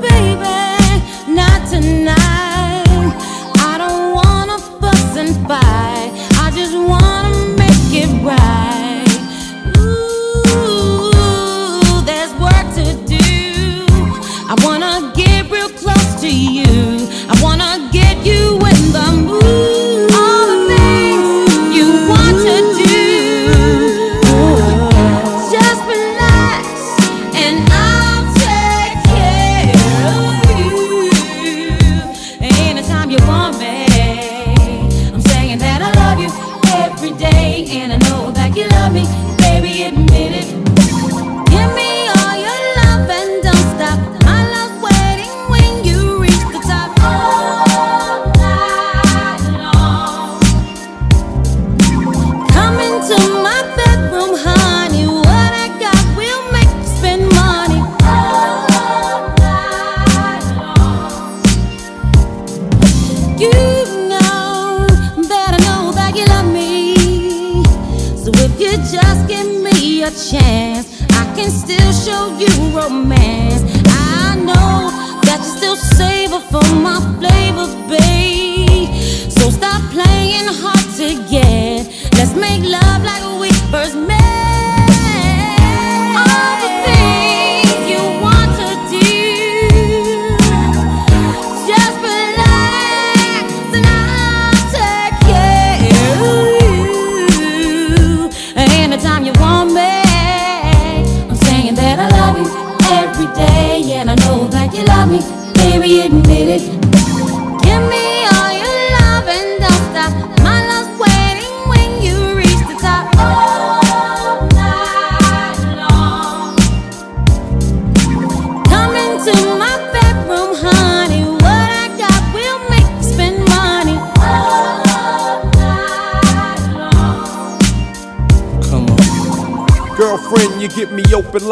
[0.00, 0.56] baby,
[1.28, 3.12] not tonight.
[3.70, 6.10] I don't wanna fuss and fight.
[6.44, 8.81] I just wanna make it right.
[71.42, 73.62] Can still show you romance.
[73.88, 74.90] I know
[75.26, 78.88] that you still savor for my flavor, babe.
[79.28, 81.88] So stop playing hard to get.
[82.16, 84.31] Let's make love like we first met.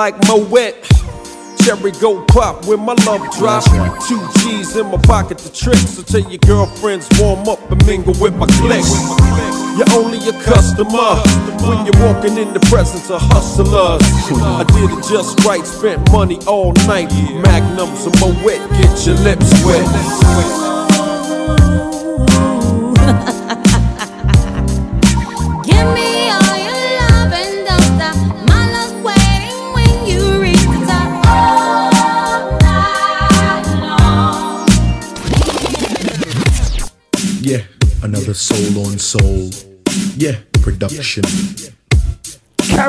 [0.01, 0.73] Like Moet.
[1.63, 3.63] Cherry go pop when my love drop.
[4.09, 5.77] Two G's in my pocket, the trick.
[5.77, 8.89] So tell your girlfriends warm up and mingle with my clique.
[9.77, 11.21] You're only a customer
[11.69, 14.01] when you're walking in the presence of hustlers.
[14.41, 17.13] I did it just right, spent money all night.
[17.45, 18.43] Magnums and Moet,
[18.81, 20.90] get your lips wet.
[38.31, 39.51] Another soul on soul.
[40.17, 41.25] Yeah, production.
[42.79, 42.89] I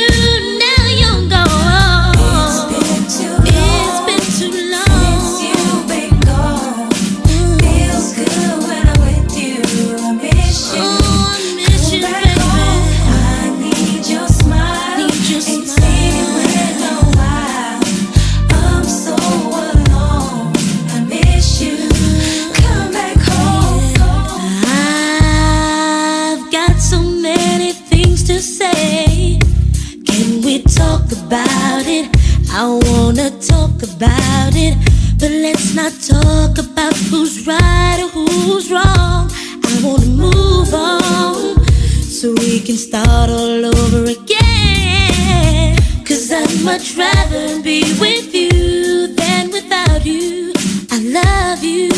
[34.01, 34.75] About it.
[35.19, 39.29] But let's not talk about who's right or who's wrong.
[39.69, 41.63] I wanna move on
[42.01, 45.77] so we can start all over again.
[46.03, 50.51] Cause I'd much rather be with you than without you.
[50.89, 51.89] I love you.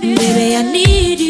[0.00, 1.29] Baby, I need you.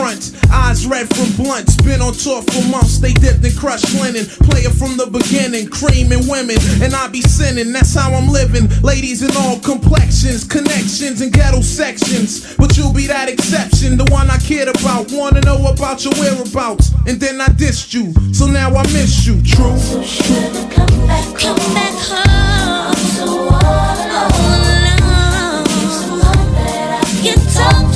[0.00, 0.32] Fronts.
[0.50, 1.76] Eyes red from blunts.
[1.82, 4.24] Been on tour for months, they dipped in crushed linen.
[4.48, 6.56] Player from the beginning, creaming women.
[6.80, 8.68] And I be sinning, that's how I'm living.
[8.80, 12.56] Ladies in all complexions, connections, and ghetto sections.
[12.56, 15.12] But you'll be that exception, the one I cared about.
[15.12, 16.92] Wanna know about your whereabouts.
[17.06, 19.76] And then I dissed you, so now I miss you, true.
[20.72, 22.96] Come back home.
[22.96, 24.40] So alone.
[25.68, 27.89] Need someone that I can talk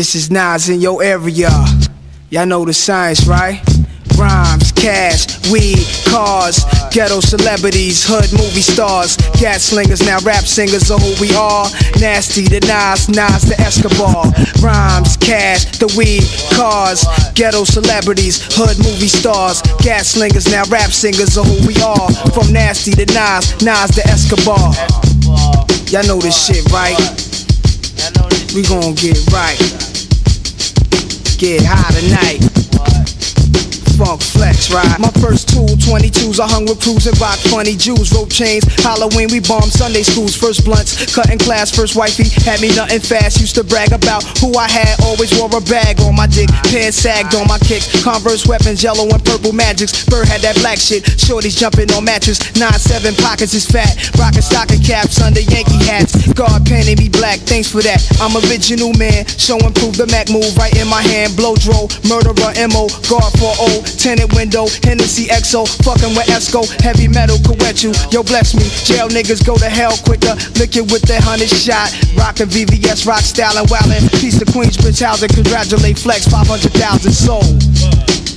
[0.00, 1.50] This is Nas in your area.
[2.30, 3.60] Y'all know the science, right?
[4.16, 10.98] Rhymes, cash, weed, cars, ghetto celebrities, hood movie stars, gas slingers, now rap singers are
[10.98, 11.68] who we are.
[12.00, 14.32] Nasty the Nas, Nas the Escobar.
[14.64, 16.24] Rhymes, cash, the weed,
[16.56, 17.04] cars,
[17.34, 22.08] ghetto celebrities, hood movie stars, gas slingers, now rap singers are who we are.
[22.32, 24.72] From Nasty to Nas, Nas the Escobar.
[25.92, 27.29] Y'all know this shit, right?
[28.54, 29.58] We gon' get right.
[31.38, 33.29] Get high tonight.
[34.00, 34.96] Funk flex, right?
[34.96, 38.64] My first tool, 22s, I hung with crews and rock funny Jews, rope chains.
[38.80, 42.32] Halloween, we bombed Sunday schools, first blunts, cutting class, first wifey.
[42.48, 46.00] Had me nothing fast, used to brag about who I had, always wore a bag
[46.00, 46.48] on my dick.
[46.72, 50.08] Pants sagged on my kicks, Converse weapons, yellow and purple magics.
[50.08, 52.40] Bird had that black shit, shorties jumping on mattress.
[52.56, 56.16] 9-7 pockets is fat, rockin' stocking caps under Yankee hats.
[56.32, 58.00] God painted me black, thanks for that.
[58.16, 61.36] I'm original man, show and prove the Mac move right in my hand.
[61.36, 67.08] Blow dro, murderer, MO, guard for O, tenant window, Hennessy XO, fucking with Esco, heavy
[67.08, 67.92] metal could wet you.
[68.10, 70.34] Yo, bless me, jail niggas go to hell quicker.
[70.58, 74.08] Lick it with that hundred shot, rockin' VVS, rock style and wildin'.
[74.20, 77.62] Piece of Queens, Prince Housing, congratulate Flex, 500,000 sold.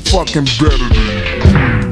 [0.10, 1.83] Fucking better than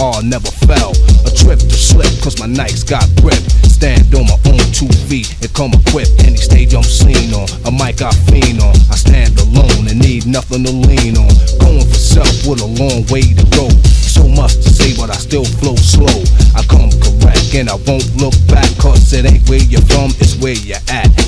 [0.00, 0.96] R never fell.
[1.28, 3.38] A trip to slip, cause my nights got grip.
[3.68, 6.24] Stand on my own two feet and come equipped.
[6.24, 8.74] Any stage I'm seen on, a mic I fiend on.
[8.88, 11.28] I stand alone and need nothing to lean on.
[11.60, 13.68] Going for self with a long way to go.
[13.84, 16.24] So much to say, but I still flow slow.
[16.56, 20.36] I come correct and I won't look back, cause it ain't where you're from, it's
[20.40, 21.19] where you're at.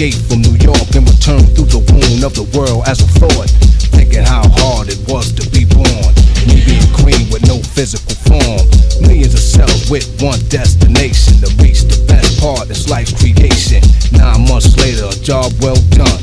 [0.00, 3.00] Room and escape from New York and return through the wound of the world as
[3.00, 3.50] a thought.
[3.92, 6.12] Thinking how hard it was to be born.
[6.48, 8.64] Me being queen with no physical form.
[9.02, 12.70] Millions of cells with one destination to reach the best part.
[12.70, 13.82] It's life's creation.
[14.12, 16.20] Nine months later, a job well done.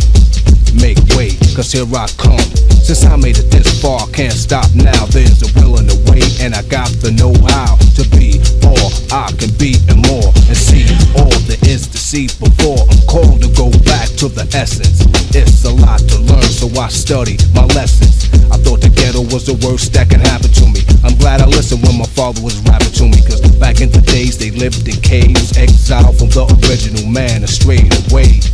[0.74, 2.38] Make way, cause here I come.
[2.86, 5.10] Since I made it this far, can't stop now.
[5.10, 8.94] There's a will and a way, and I got the know how to be all
[9.10, 10.30] I can be and more.
[10.46, 10.86] And see
[11.18, 15.02] all there is to see before I'm called to go back to the essence.
[15.34, 18.30] It's a lot to learn, so I study my lessons.
[18.54, 20.86] I thought the ghetto was the worst that can happen to me.
[21.02, 24.06] I'm glad I listened when my father was rapping to me, cause back in the
[24.06, 28.46] days they lived in caves, exiled from the original man and strayed away.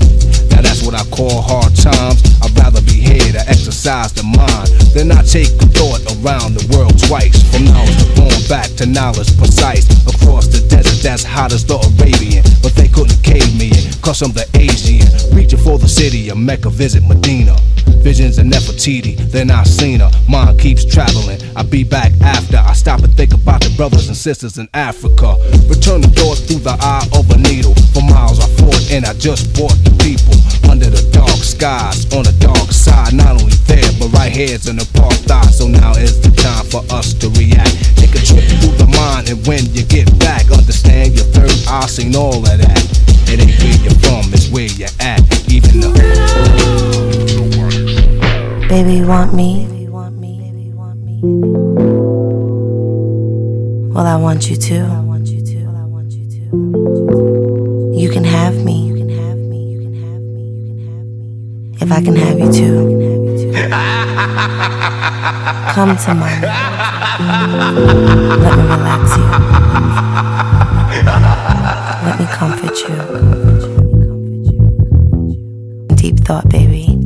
[0.55, 2.23] Now that's what I call hard times.
[2.41, 6.65] I'd rather be here to exercise the mind Then I take a thought around the
[6.75, 7.33] world twice.
[7.51, 9.89] From knowledge to born back to knowledge precise.
[10.05, 12.45] Across the desert that's hot as the Arabian.
[12.61, 15.01] But they couldn't cave me in, cause I'm the Asian.
[15.35, 17.57] Reaching for the city of Mecca, visit Medina.
[18.05, 20.11] Visions of Nefertiti, then I seen her.
[20.29, 21.39] Mind keeps traveling.
[21.55, 25.35] I be back after I stop and think about the brothers and sisters in Africa.
[25.67, 27.73] Return the thoughts through the eye of a needle.
[27.93, 30.37] For miles I fought and I just bought the people
[30.69, 32.82] under the dark skies on the dark side.
[33.13, 35.51] Not only there, but right here's an apartheid.
[35.51, 37.95] So now is the time for us to react.
[37.95, 41.85] Take a trip through the mind, and when you get back, understand your third eye
[41.85, 42.83] seen all of that.
[43.29, 45.21] It ain't where you're from, it's where you're at.
[45.51, 45.93] Even the
[48.67, 49.67] Baby, you want me?
[53.93, 54.87] Well, I want you too.
[57.93, 58.82] You can have me.
[61.83, 62.77] If I can have you too.
[65.73, 66.47] Come to mommy.
[68.39, 69.25] Let me relax you.
[72.05, 72.95] Let me comfort you.
[75.97, 76.99] Deep thought, baby.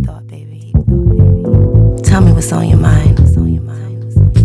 [2.04, 3.18] Tell me what's on your mind.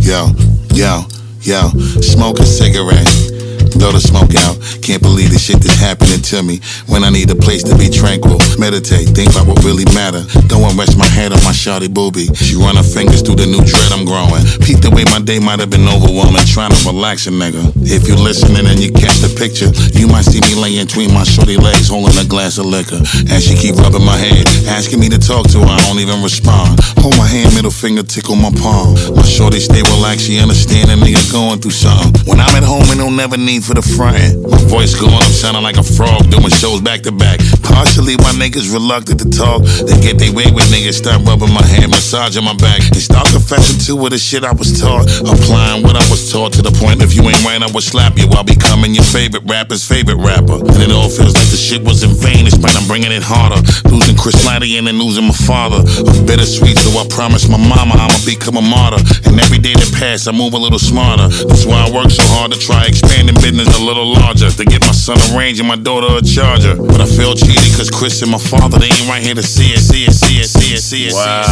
[0.02, 0.30] Yo,
[0.72, 1.04] yo,
[1.42, 1.68] yo,
[2.00, 3.31] smoke a cigarette.
[3.78, 4.60] Blow the smoke out.
[4.82, 6.60] Can't believe the shit that's happening to me.
[6.86, 10.20] When I need a place to be tranquil, meditate, think about what really matter.
[10.48, 12.28] Don't rest my head on my shawty booby.
[12.34, 14.44] She run her fingers through the new dread I'm growing.
[14.60, 17.62] Peep the way my day might have been overwhelming, trying to relax a nigga.
[17.80, 21.24] If you listening and you catch the picture, you might see me laying between my
[21.24, 23.00] shorty legs, holding a glass of liquor.
[23.30, 25.72] And she keep rubbing my head, asking me to talk to her.
[25.72, 26.76] I don't even respond.
[27.00, 28.94] Hold my hand, middle finger tickle my palm.
[29.16, 32.12] My shorty stay relaxed, she understand a nigga going through something.
[32.28, 34.18] When I'm at home, ain't no never need for the front.
[34.42, 37.38] My voice going up, sounding like a frog, doing shows back to back.
[37.62, 39.62] Partially, my niggas reluctant to talk.
[39.86, 42.82] They get they way when niggas, start rubbing my hand, massaging my back.
[42.82, 45.06] And start confessing to what the shit I was taught.
[45.22, 48.18] Applying what I was taught to the point if you ain't right, I would slap
[48.18, 50.58] you while becoming your favorite rapper's favorite rapper.
[50.58, 53.62] And it all feels like the shit was in vain, despite I'm bringing it harder.
[53.86, 55.86] Losing Chris Lighty and then losing my father.
[55.86, 58.98] I'm bittersweet, so I promised my mama I'ma become a martyr.
[59.30, 61.30] And every day that pass, I move a little smarter.
[61.46, 64.50] That's why I work so hard to try expanding business a little larger.
[64.50, 66.76] To get my son a range and my daughter a charger.
[66.76, 69.72] But I feel cheated cause Chris and my father, they ain't right here to see
[69.72, 71.42] it, see it, see it, see it, see it, Wow,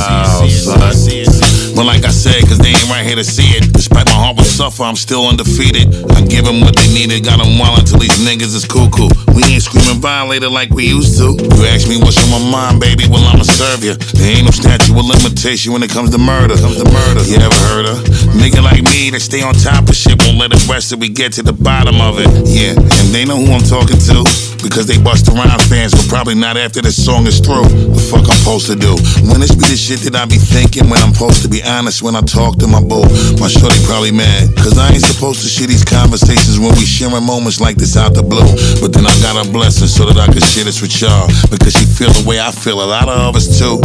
[0.41, 1.40] see it, see it, see it, see it.
[1.81, 3.73] But like I said, cause they ain't right here to see it.
[3.73, 5.89] Despite my heart will suffer, I'm still undefeated.
[6.13, 9.09] I give them what they needed, got them wild until these niggas is cuckoo.
[9.33, 11.41] We ain't screaming violated like we used to.
[11.41, 13.97] You ask me what's on my mind, baby, well I'ma serve you.
[13.97, 16.53] There ain't no statute of limitation when it comes to murder.
[16.61, 17.25] Comes to murder.
[17.25, 18.05] You ever heard of?
[18.37, 21.09] Nigga like me that stay on top of shit won't let it rest till we
[21.09, 22.29] get to the bottom of it.
[22.45, 24.21] Yeah, and they know who I'm talking to.
[24.63, 27.65] Because they bust around fans, but probably not after this song is through.
[27.65, 28.93] The fuck I'm supposed to do?
[29.25, 32.03] When this be the shit that I be thinking when I'm supposed to be honest
[32.03, 33.07] when I talk to my boo.
[33.39, 34.51] My shorty probably mad.
[34.57, 38.15] Cause I ain't supposed to share these conversations when we sharing moments like this out
[38.15, 38.51] the blue.
[38.83, 41.31] But then I got a blessing so that I could share this with y'all.
[41.51, 43.79] Because she feel the way I feel, a lot of us too.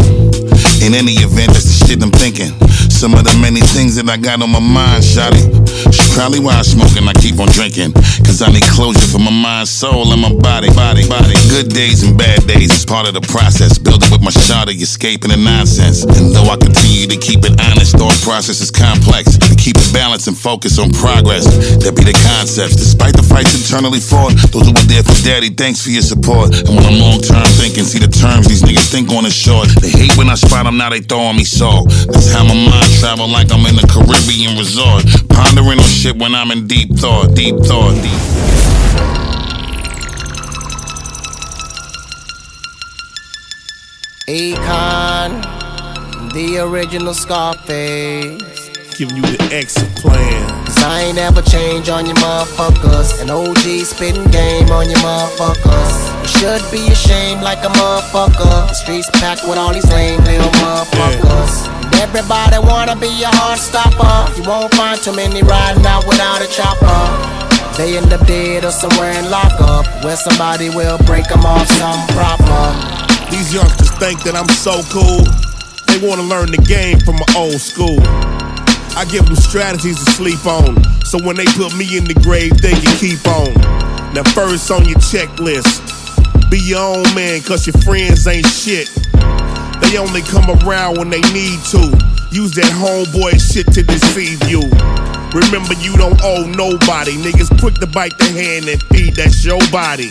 [0.83, 2.51] In any event, that's the shit I'm thinking.
[2.91, 5.43] Some of the many things that I got on my mind, shawty.
[5.91, 7.93] She probably why I smoke and I keep on drinking.
[8.25, 11.35] Cause I need closure for my mind, soul, and my body, body, body.
[11.47, 13.77] Good days and bad days is part of the process.
[13.77, 16.03] Building with my shawty, escaping the nonsense.
[16.03, 19.37] And though I continue to keep it honest, thought process is complex.
[19.37, 21.45] To keep it balanced and focus on progress.
[21.83, 22.75] That be the concepts.
[22.75, 26.51] Despite the fights internally fought, those who were there for daddy, thanks for your support.
[26.65, 29.69] And when I'm long term thinking, see the terms these niggas think on is short.
[29.79, 31.89] They hate when I spot them, now they throwing me salt.
[31.89, 35.05] That's how my mind travel like I'm in a Caribbean resort.
[35.29, 38.35] Pondering on shit when I'm in deep thought, deep thought, deep.
[46.35, 48.64] The original Scarface.
[48.95, 50.47] Giving you the exit plan.
[50.63, 53.19] Cause I ain't ever change on your motherfuckers.
[53.19, 55.95] An OG spitting game on your motherfuckers.
[56.23, 58.71] You should be ashamed like a motherfucker.
[58.71, 61.67] The streets packed with all these lame little motherfuckers.
[61.67, 64.31] And Everybody wanna be a heart stopper.
[64.39, 66.95] You won't find too many riding out without a chopper.
[67.75, 71.99] They end up dead or somewhere in lockup where somebody will break them off some
[72.15, 72.63] proper.
[73.27, 75.27] These youngsters think that I'm so cool.
[75.91, 77.99] They wanna learn the game from my old school.
[78.95, 80.81] I give them strategies to sleep on.
[81.03, 83.51] So when they put me in the grave, they can keep on.
[84.13, 85.83] Now, first on your checklist,
[86.49, 88.87] be your own man, cause your friends ain't shit.
[89.83, 91.91] They only come around when they need to.
[92.31, 94.63] Use that homeboy shit to deceive you.
[95.35, 97.19] Remember, you don't owe nobody.
[97.19, 100.09] Niggas quick to bite the hand and feed, that's your body.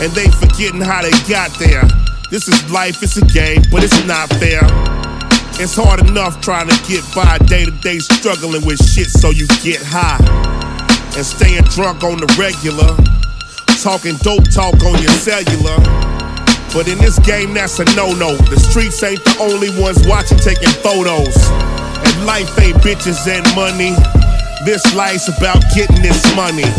[0.00, 1.84] And they forgetting how they got there.
[2.30, 4.64] This is life, it's a game, but it's not fair.
[5.60, 9.50] It's hard enough trying to get by day to day, struggling with shit so you
[9.58, 10.22] get high.
[11.18, 12.94] And staying drunk on the regular.
[13.82, 15.74] Talking dope talk on your cellular.
[16.70, 18.38] But in this game, that's a no no.
[18.38, 21.34] The streets ain't the only ones watching, taking photos.
[22.06, 23.98] And life ain't bitches and money.
[24.62, 26.70] This life's about getting this money.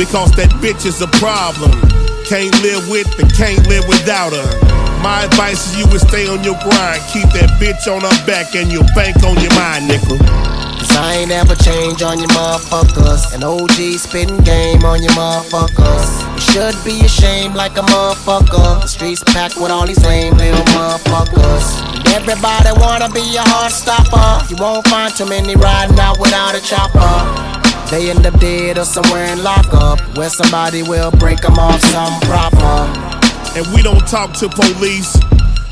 [0.00, 1.76] Because that bitch is a problem.
[2.24, 4.67] Can't live with and can't live without her.
[5.02, 7.02] My advice is you would stay on your grind.
[7.12, 10.18] Keep that bitch on her back and you'll bank on your mind, nickel.
[10.18, 13.34] Cause I ain't ever change on your motherfuckers.
[13.34, 16.06] An OG spitting game on your motherfuckers.
[16.34, 18.82] You should be ashamed like a motherfucker.
[18.82, 21.66] The streets packed with all these lame little motherfuckers.
[22.14, 24.46] Everybody wanna be a heart stopper.
[24.50, 27.58] You won't find too many riding out without a chopper.
[27.90, 32.20] They end up dead or somewhere in lockup where somebody will break them off some
[32.20, 33.17] proper.
[33.56, 35.14] And we don't talk to police.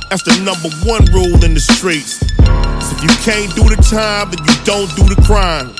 [0.08, 2.18] That's the number one rule in the streets.
[2.18, 5.74] So if you can't do the time, then you don't do the crime.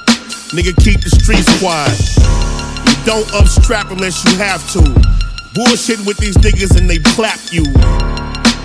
[0.51, 1.95] Nigga, keep the streets quiet.
[2.87, 4.83] You don't upstrap unless you have to.
[5.55, 7.65] Bullshit with these niggas and they clap you.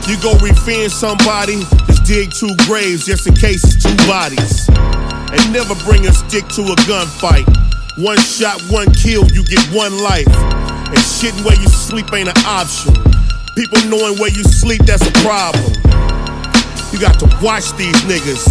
[0.10, 4.68] You go revenge somebody, just dig two graves just in case it's two bodies.
[4.70, 7.48] And never bring a stick to a gunfight.
[7.98, 10.28] One shot, one kill, you get one life.
[10.28, 12.94] And shitting where you sleep ain't an option.
[13.62, 15.70] People knowing where you sleep, that's a problem.
[16.90, 18.42] You got to watch these niggas.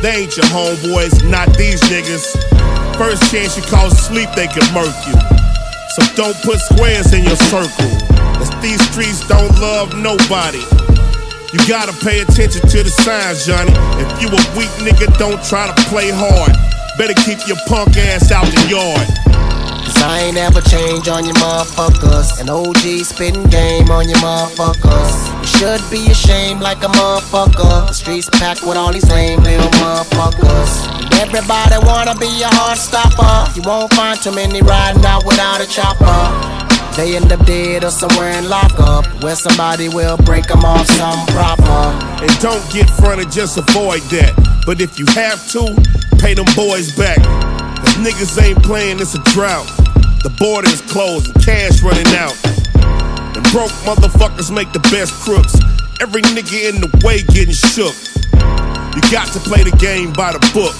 [0.00, 2.38] They ain't your homeboys, not these niggas.
[2.94, 5.18] First chance you call sleep, they can murk you.
[5.98, 7.90] So don't put squares in your circle.
[8.38, 10.62] As these streets don't love nobody.
[11.50, 13.74] You gotta pay attention to the signs, Johnny.
[13.98, 16.54] If you a weak nigga, don't try to play hard.
[16.96, 19.29] Better keep your punk ass out the yard.
[19.84, 22.40] Cause I ain't ever change on you motherfuckers.
[22.40, 25.12] An OG spitting game on you motherfuckers.
[25.40, 27.88] You should be ashamed like a motherfucker.
[27.88, 30.72] The streets packed with all these lame little motherfuckers.
[31.04, 33.50] And everybody wanna be a hard stopper.
[33.56, 36.60] You won't find too many riding out without a chopper.
[36.96, 41.24] They end up dead or somewhere in lockup where somebody will break them off some
[41.28, 41.96] proper.
[42.20, 44.34] And don't get fronted, just avoid that.
[44.66, 45.64] But if you have to,
[46.18, 47.18] pay them boys back.
[48.00, 49.68] Niggas ain't playing, it's a drought.
[50.24, 52.32] The border is closed and cash running out.
[53.36, 55.52] And broke motherfuckers make the best crooks.
[56.00, 57.92] Every nigga in the way getting shook.
[58.96, 60.72] You got to play the game by the book.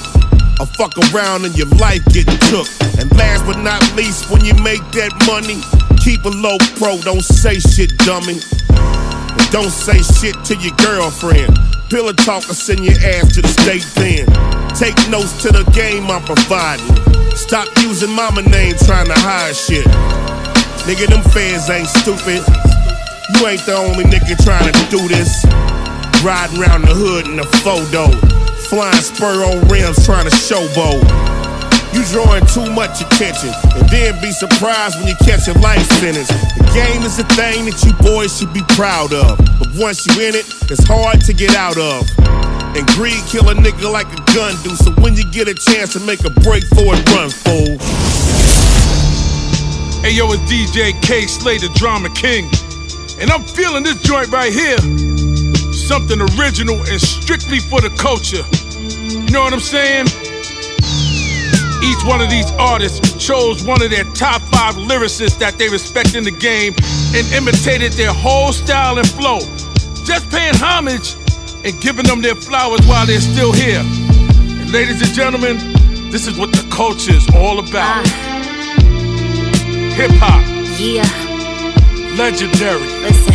[0.56, 2.64] Or fuck around and your life getting took.
[2.96, 5.60] And last but not least, when you make that money,
[6.00, 8.40] keep a low pro, don't say shit, dummy.
[8.72, 11.52] And don't say shit to your girlfriend.
[11.92, 14.24] Pillar talk or send your ass to the state pen.
[14.72, 17.09] Take notes to the game I'm providing.
[17.36, 19.86] Stop using mama name trying to hide shit.
[20.86, 22.42] Nigga, them fans ain't stupid.
[23.34, 25.44] You ain't the only nigga trying to do this.
[26.22, 28.10] Riding around the hood in a photo.
[28.68, 31.02] Flying spur on rims trying to showboat.
[31.92, 36.28] You drawing too much attention, and then be surprised when you catch a life sentence.
[36.28, 40.22] The game is a thing that you boys should be proud of, but once you
[40.22, 42.06] in it, it's hard to get out of.
[42.76, 45.92] And greed kill a nigga like a gun do, so when you get a chance
[45.94, 47.74] to make a break for it, run, fool.
[50.02, 52.48] Hey yo, it's DJ Kay Slay, the drama king.
[53.20, 54.78] And I'm feeling this joint right here.
[55.74, 58.46] Something original and strictly for the culture.
[59.10, 60.06] You know what I'm saying?
[61.82, 66.14] Each one of these artists chose one of their top five lyricists that they respect
[66.14, 66.74] in the game
[67.18, 69.40] and imitated their whole style and flow.
[70.06, 71.16] Just paying homage
[71.64, 73.80] and giving them their flowers while they're still here.
[73.80, 75.58] And ladies and gentlemen,
[76.10, 78.04] this is what the culture is all about.
[78.06, 78.30] Ah.
[79.94, 80.42] Hip hop.
[80.78, 81.04] Yeah.
[82.16, 82.86] Legendary.
[83.02, 83.34] Listen.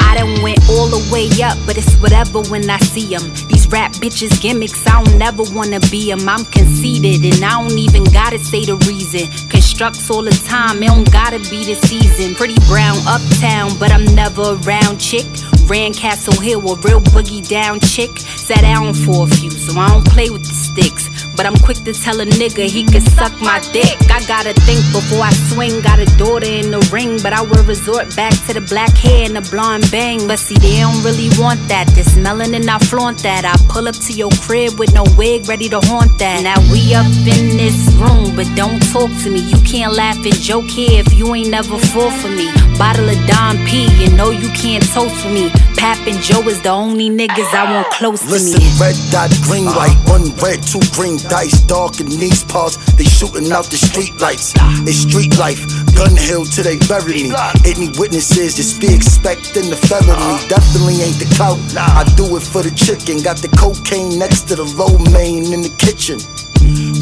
[0.00, 3.22] I done went all the way up, but it's whatever when I see them.
[3.48, 6.28] These rap bitches gimmicks, I don't never wanna be them.
[6.28, 9.28] I'm conceited and I don't even gotta say the reason.
[9.48, 12.34] Constructs all the time, it don't gotta be the season.
[12.34, 15.26] Pretty brown uptown, but I'm never around chick.
[15.68, 18.18] Ran Castle Hill, a real boogie down chick.
[18.18, 21.08] Sat down for a few, so I don't play with the sticks.
[21.36, 23.94] But I'm quick to tell a nigga he can suck my dick.
[24.10, 25.80] I gotta think before I swing.
[25.82, 29.26] Got a daughter in the ring, but I will resort back to the black hair
[29.26, 30.26] and the blonde bang.
[30.26, 31.86] But see, they don't really want that.
[31.94, 33.44] This melanin, I flaunt that.
[33.44, 36.42] I pull up to your crib with no wig, ready to haunt that.
[36.42, 39.38] Now we up in this room, but don't talk to me.
[39.38, 42.50] You can't laugh and joke here if you ain't never fall for me.
[42.78, 45.57] Bottle of Don P, you know you can't toast with me.
[45.78, 48.66] Pap and Joe is the only niggas I want close Listen, to me.
[48.66, 49.78] Listen, red dot, green uh-huh.
[49.78, 52.76] white, one red, two green dice, dark in these parts.
[52.98, 54.52] They shooting out the street lights.
[54.82, 55.62] It's street life,
[55.94, 57.34] gun hill till they bury me.
[57.62, 60.18] Any witnesses just be expecting the felony.
[60.18, 60.50] Uh-huh.
[60.50, 61.62] Definitely ain't the clout.
[61.78, 63.22] I do it for the chicken.
[63.22, 66.18] Got the cocaine next to the lo mein in the kitchen.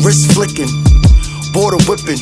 [0.05, 0.69] Wrist flicking,
[1.57, 2.21] border whipping.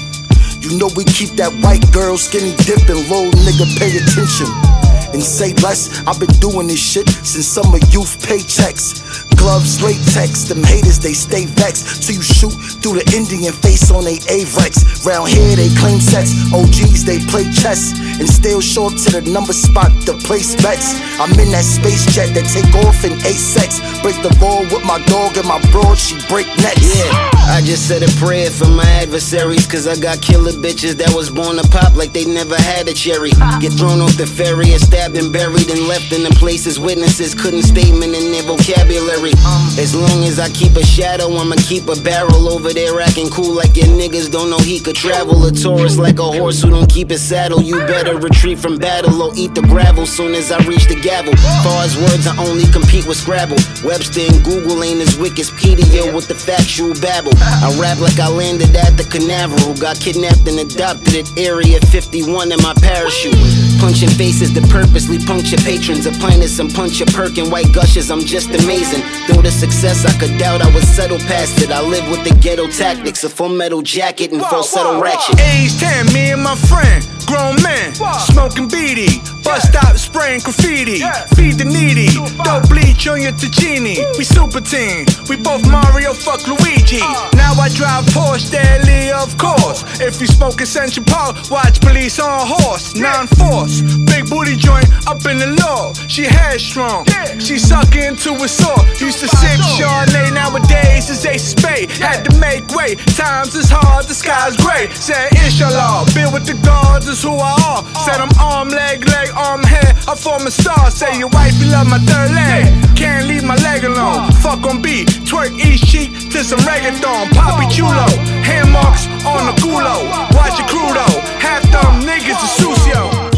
[0.62, 3.02] You know we keep that white girl skinny dipping.
[3.10, 4.83] Low nigga, pay attention
[5.14, 6.04] and say less.
[6.06, 9.24] I've been doing this shit since summer youth paychecks.
[9.38, 12.02] Gloves, latex, them haters, they stay vexed.
[12.02, 15.06] Till you shoot through the Indian face on they Avirex.
[15.06, 16.34] Round here, they claim sets.
[16.52, 17.94] OGs, they play chess.
[18.20, 20.94] And still short to the number spot the place bets.
[21.18, 23.80] I'm in that space jet that take off in A-sex.
[24.02, 26.84] Break the ball with my dog and my broad, she break necks.
[26.84, 27.10] Yeah,
[27.50, 29.66] I just said a prayer for my adversaries.
[29.66, 32.94] Cause I got killer bitches that was born to pop like they never had a
[32.94, 33.30] cherry.
[33.60, 37.34] Get thrown off the ferry and stabbed and buried and left in the places witnesses
[37.34, 39.32] couldn't statement in their vocabulary.
[39.80, 43.54] As long as I keep a shadow, I'ma keep a barrel over there acting cool
[43.54, 45.44] like your niggas don't know he could travel.
[45.46, 47.62] A tourist like a horse who don't keep his saddle.
[47.62, 50.94] You better better retreat from battle or eat the gravel soon as I reach the
[50.94, 51.34] gavel.
[51.64, 53.56] Far as words, I only compete with Scrabble.
[53.82, 57.32] Webster and Google ain't as wicked as Wikipedia with the factual babble.
[57.38, 59.74] I rap like I landed at the Canaveral.
[59.76, 63.34] Got kidnapped and adopted at Area 51 in my parachute.
[63.80, 66.06] Punching faces that purposely puncture patrons.
[66.06, 68.10] Applying some punch a perk and white gushes.
[68.10, 69.02] I'm just amazing.
[69.28, 71.70] Though the success I could doubt, I would settle past it.
[71.70, 75.40] I live with the ghetto tactics, a full metal jacket and falsetto ratchet.
[75.40, 77.94] Age 10, me and my friend, grown men,
[78.32, 79.20] smoking beady.
[79.44, 81.04] Bus stop spraying graffiti.
[81.36, 82.08] Feed the needy.
[82.42, 84.00] Don't bleach on your Tacchini.
[84.16, 85.04] We super team.
[85.28, 87.04] We both Mario, fuck Luigi.
[87.36, 89.84] Now I drive Porsche daily, of course.
[90.00, 92.96] If you smoke Essential Paul, watch police on horse.
[92.96, 93.82] Non force.
[94.08, 95.92] Big booty joint up in the law.
[96.08, 97.04] She headstrong.
[97.38, 98.74] She suck into a saw.
[98.96, 100.32] Used to sip Chardonnay.
[100.32, 101.90] Nowadays it's of Spade.
[101.90, 102.94] Had to make way.
[103.12, 104.88] Times is hard, the sky's gray.
[104.94, 106.06] Said Inshallah.
[106.14, 107.84] Been with the gods is who I are.
[108.04, 109.96] Said I'm arm, leg, leg, arm, head.
[110.08, 110.90] I form a star.
[110.90, 112.64] Say your wife, you love my third leg.
[112.96, 114.30] Can't leave my leg alone.
[114.42, 115.08] Fuck on beat.
[115.28, 117.30] Twerk each cheek to some reggaeton.
[117.36, 118.06] Papi chulo.
[118.42, 119.96] Hand marks on the culo.
[120.34, 121.18] Watch your crew though.
[121.38, 123.34] Half them niggas is sucio.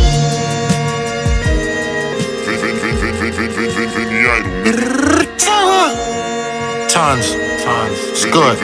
[6.88, 7.26] Tons.
[7.62, 7.98] Tons.
[8.10, 8.56] It's good.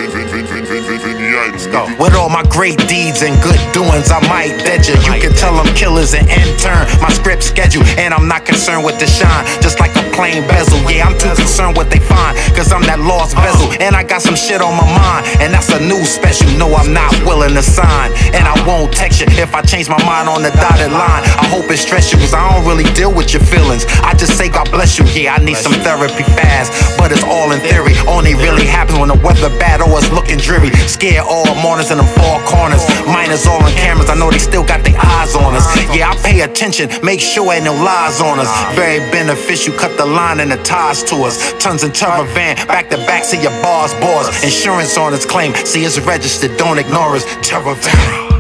[1.23, 1.87] Go.
[2.03, 4.99] With all my great deeds and good doings, I might bet you.
[5.07, 6.83] You can tell I'm killers and intern.
[6.99, 9.47] My script schedule, and I'm not concerned with the shine.
[9.63, 10.77] Just like a plain bezel.
[10.91, 12.37] Yeah, I'm too concerned what they find.
[12.59, 13.71] Cause I'm that lost bezel.
[13.79, 15.23] And I got some shit on my mind.
[15.39, 16.51] And that's a new special.
[16.59, 18.11] No, I'm not willing to sign.
[18.35, 21.23] And I won't text you if I change my mind on the dotted line.
[21.39, 23.87] I hope it stress you, cause I don't really deal with your feelings.
[24.03, 25.07] I just say God bless you.
[25.15, 26.75] Yeah, I need some therapy fast.
[26.99, 27.95] But it's all in theory.
[28.11, 30.75] Only really happens when the weather bad or it's looking dreary.
[30.91, 32.81] Scared all mornings in them four corners.
[33.05, 34.09] Miners all on cameras.
[34.09, 35.67] I know they still got their eyes on us.
[35.93, 36.89] Yeah, I pay attention.
[37.03, 38.49] Make sure ain't no lies on us.
[38.75, 39.75] Very beneficial.
[39.75, 41.53] Cut the line and the ties to us.
[41.59, 42.57] Tons and turbo van.
[42.67, 43.25] Back to back.
[43.25, 44.43] See your boss, boss.
[44.43, 45.55] Insurance on its claim.
[45.67, 46.57] See it's registered.
[46.57, 47.25] Don't ignore us.
[47.43, 48.33] Terror van.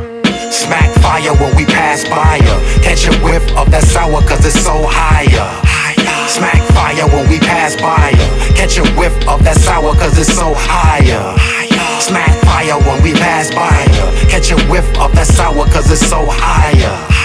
[0.52, 2.54] Smack fire when we pass by ya.
[2.84, 5.48] Catch a whiff of that sour cause it's so higher.
[6.28, 8.54] Smack fire when we pass by ya.
[8.54, 11.34] Catch a whiff of that sour cause it's so higher.
[12.00, 13.84] Smack fire when we pass by.
[14.28, 17.21] Catch a whiff of that sour cause it's so higher.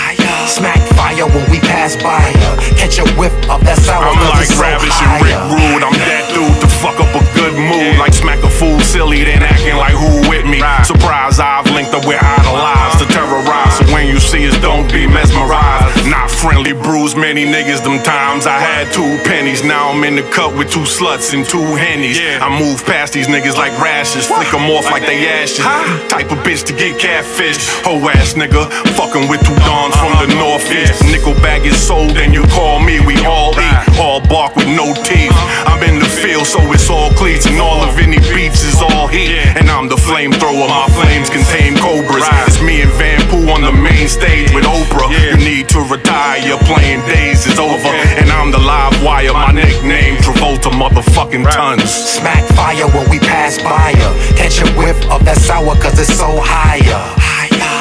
[0.48, 2.56] Smack fire when we pass by ya.
[2.80, 5.38] Catch a whiff of that sour I'm like so Ravish and Rick.
[5.52, 5.84] Rude.
[5.84, 8.00] I'm that dude to fuck up a good mood.
[8.00, 10.64] Like smack a fool silly, then acting like who with me.
[10.88, 13.76] Surprise, I've linked up with idolize to terrorize.
[13.78, 16.08] So when you see us, don't be mesmerized.
[16.08, 17.84] Not friendly, bruise many niggas.
[17.84, 19.68] Them times I had two pennies.
[19.68, 22.18] Now I'm in the cup with two sluts and two hennies.
[22.40, 25.68] I move past these niggas like rashes, flick them off like they ashes.
[26.08, 27.60] Type of bitch to get catfish.
[27.84, 28.64] Ho ass nigga,
[28.96, 31.04] fucking with two dons from the northeast.
[31.06, 33.00] Nickel bag is sold and you call me.
[33.00, 35.34] We all eat, all bark with no teeth.
[35.66, 39.08] I'm in the field, so it's all cleats and all of any beats is all
[39.08, 39.36] heat.
[39.58, 40.68] And I'm the flamethrower.
[40.70, 42.26] My flames contain cobras.
[42.48, 45.10] It's me and Van Poo on the main stage with Oprah.
[45.12, 46.40] You need to retire.
[46.46, 47.90] Your playing days is over.
[48.20, 49.34] And I'm the live wire.
[49.34, 51.90] My nickname Travolta, motherfucking tons.
[51.90, 54.10] Smack fire when we pass by ya.
[54.38, 57.27] Catch a whiff of that sour cause it's so higher.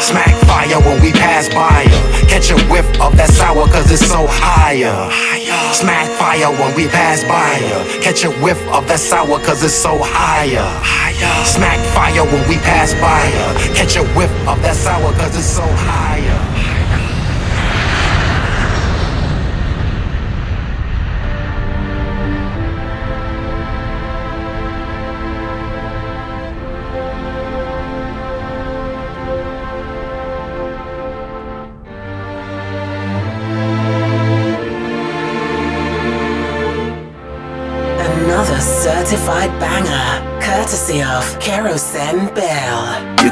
[0.06, 2.28] Smack fire when we pass by ya.
[2.30, 4.94] Catch a whiff of that sour cause it's so higher.
[5.74, 7.82] Smack fire when we pass by ya.
[8.00, 10.62] Catch a whiff of that sour cause it's so higher.
[11.44, 13.74] Smack fire when we pass by ya.
[13.74, 16.35] Catch a whiff of that sour cause it's so higher.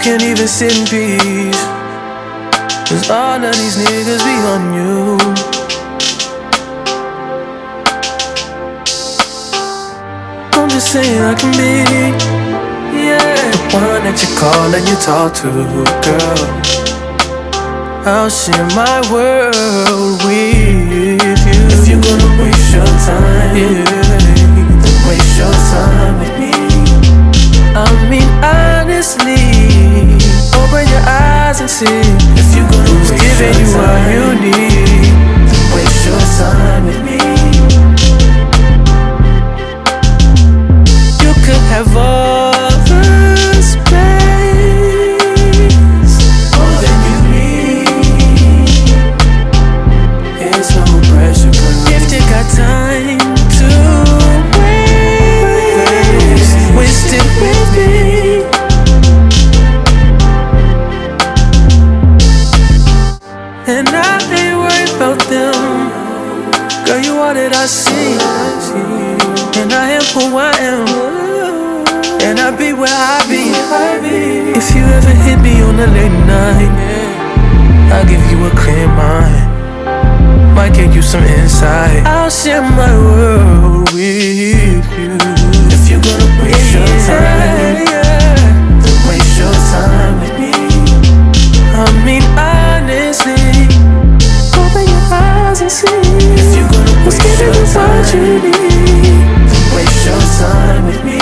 [0.05, 1.64] Can't even sit in peace.
[2.90, 5.16] Cause all of these niggas be on you.
[10.52, 11.89] I'm just saying I can be,
[13.01, 15.48] yeah, the one that you call and you talk to,
[16.05, 16.44] girl.
[18.05, 21.16] I'll share my world with you.
[21.72, 26.52] If you're gonna waste your time, yeah, waste your time with me.
[27.72, 29.73] I mean, honestly,
[30.64, 32.00] open your eyes and see
[32.40, 35.12] if you're gonna who's giving you what you need.
[35.74, 37.18] Waste your time with me.
[41.22, 42.34] You could have all
[70.14, 70.86] who I am.
[72.22, 73.50] And I be where I be.
[74.54, 76.70] If you ever hit me on a late night,
[77.90, 80.54] I'll give you a clear mind.
[80.54, 82.06] Might give you some insight.
[82.06, 84.78] I'll share my world with you.
[85.74, 87.82] If you're gonna waste your time,
[88.82, 90.54] then waste your time with me.
[91.74, 93.66] I mean, honestly,
[94.54, 95.90] open your eyes and see.
[96.38, 98.93] If you're gonna waste your time, what you need, then waste your
[100.44, 101.20] time with me.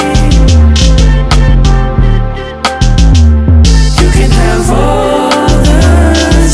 [4.01, 5.83] You can have all the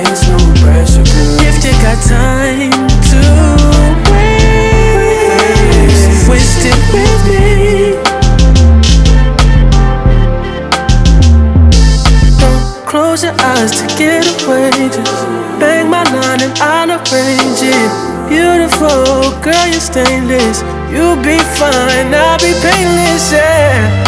[0.01, 1.37] It's no pressure, girl.
[1.49, 2.73] If you got time
[3.11, 3.23] to
[4.13, 5.49] waste,
[6.29, 7.47] waste it with me.
[12.43, 14.26] Don't close your eyes to get
[16.43, 17.91] arrange it.
[18.29, 20.63] Beautiful girl, you're stainless.
[20.91, 24.07] You'll be fine, I'll be painless, yeah.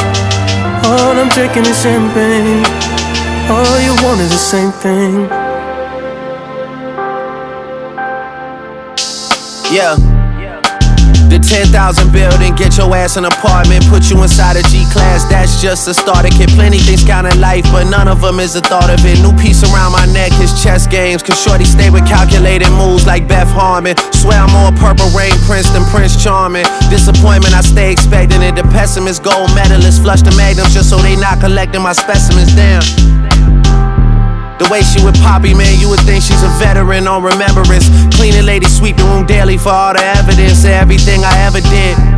[0.84, 2.64] All I'm drinking is champagne.
[3.50, 5.28] All you want is the same thing.
[9.72, 10.07] Yeah.
[11.38, 15.22] The 10,000 building, get your ass an apartment, put you inside a G class.
[15.30, 16.50] That's just a starter kit.
[16.50, 19.22] Plenty things count in life, but none of them is the thought of it.
[19.22, 21.22] New piece around my neck is chess games.
[21.22, 23.94] Cause Shorty stay with calculated moves like Beth Harmon.
[24.10, 26.66] Swear I'm more purple rain prince than Prince Charming.
[26.90, 28.56] Disappointment, I stay expecting it.
[28.56, 32.50] The pessimist, gold medalist, flush the magnums just so they not collecting my specimens.
[32.58, 33.27] Damn.
[34.58, 37.88] The way she with Poppy, man, you would think she's a veteran on remembrance.
[38.16, 42.17] Cleaning lady, sweep the room daily for all the evidence of everything I ever did.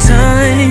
[0.00, 0.63] time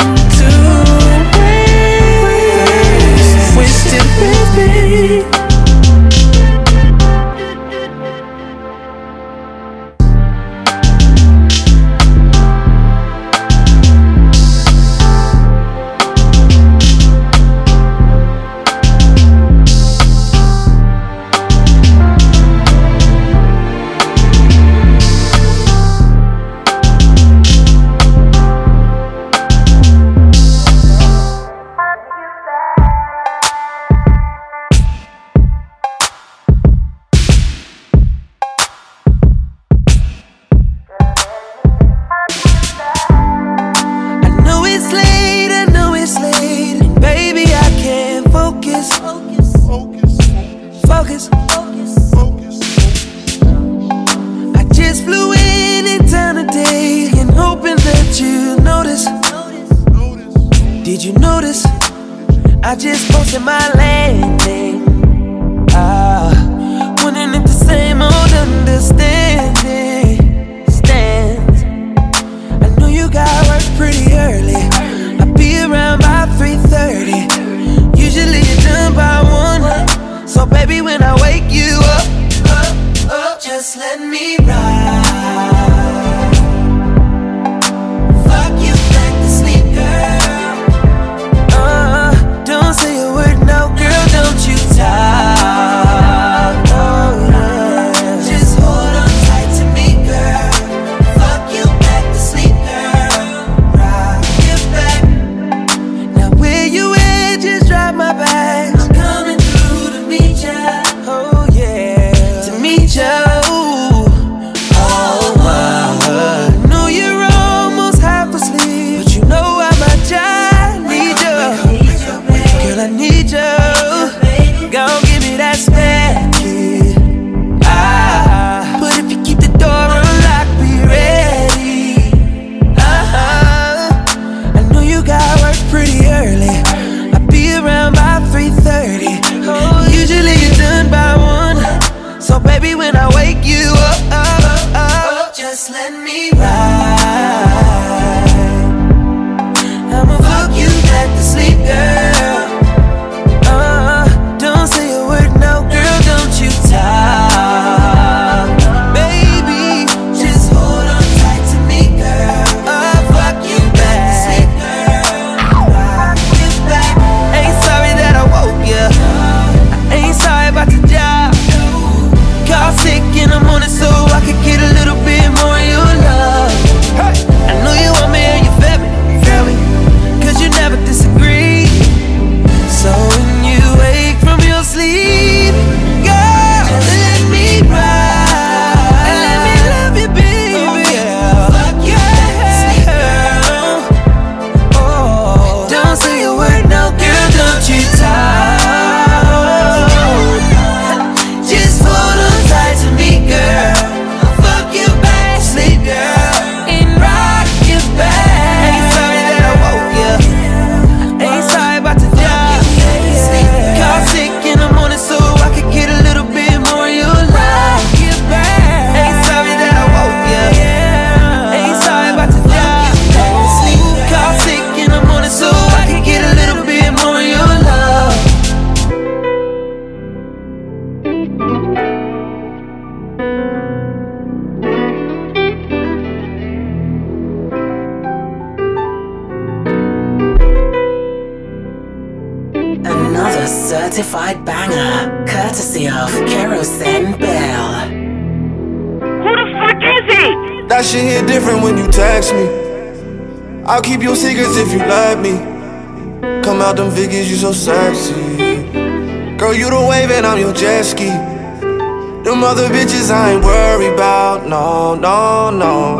[263.03, 265.97] bitches I ain't worried about, no, no, no.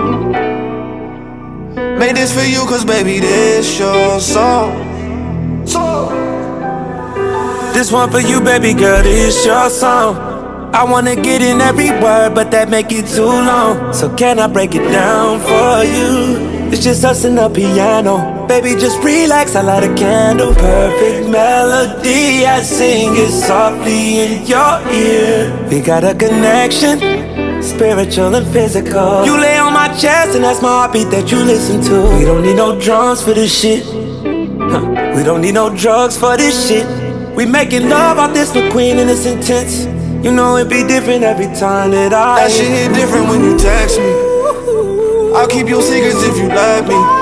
[1.97, 5.65] Made this for you, cause baby, this your song.
[5.65, 6.09] So,
[7.73, 10.15] This one for you, baby girl, this your song.
[10.73, 13.93] I wanna get in every word, but that make it too long.
[13.93, 16.71] So can I break it down for you?
[16.71, 18.32] It's just us and the piano.
[18.47, 20.53] Baby, just relax, I light a candle.
[20.53, 25.67] Perfect melody, I sing it softly in your ear.
[25.69, 26.99] We got a connection,
[27.63, 29.25] spiritual and physical.
[29.25, 32.17] You lay on my chest, and that's my heartbeat that you listen to.
[32.17, 33.83] We don't need no drums for this shit.
[33.85, 35.13] Huh.
[35.15, 36.85] We don't need no drugs for this shit.
[37.35, 39.85] We making love out this McQueen and it's intense.
[40.23, 42.47] You know it be different every time that I.
[42.47, 44.33] That shit hit different when you text me.
[45.35, 47.12] I'll keep your secrets if you let me.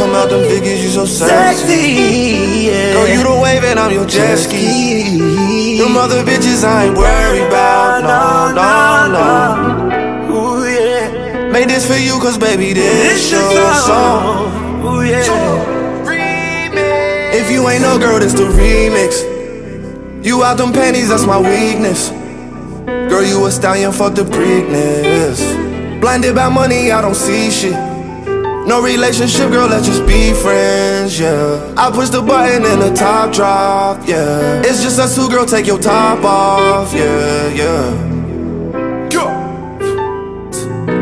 [0.00, 1.60] Come out them figures, you so sexy.
[1.60, 2.94] Sexy, yeah.
[2.94, 5.76] Girl, you the wave and I'm your jet ski.
[5.76, 10.34] Them other bitches I ain't worried about, no, no, no.
[10.34, 11.50] Ooh, yeah.
[11.50, 14.86] Made this for you, cause baby, this, This your song.
[14.86, 15.20] Ooh, yeah.
[17.34, 20.24] If you ain't no girl, this the remix.
[20.24, 22.08] You out them panties, that's my weakness.
[22.86, 26.00] Girl, you a stallion, fuck the Preakness.
[26.00, 27.89] Blinded by money, I don't see shit.
[28.66, 31.74] No relationship, girl, let's just be friends, yeah.
[31.76, 34.62] I push the button and the top drop, yeah.
[34.64, 38.10] It's just us two, girl, take your top off, yeah, yeah.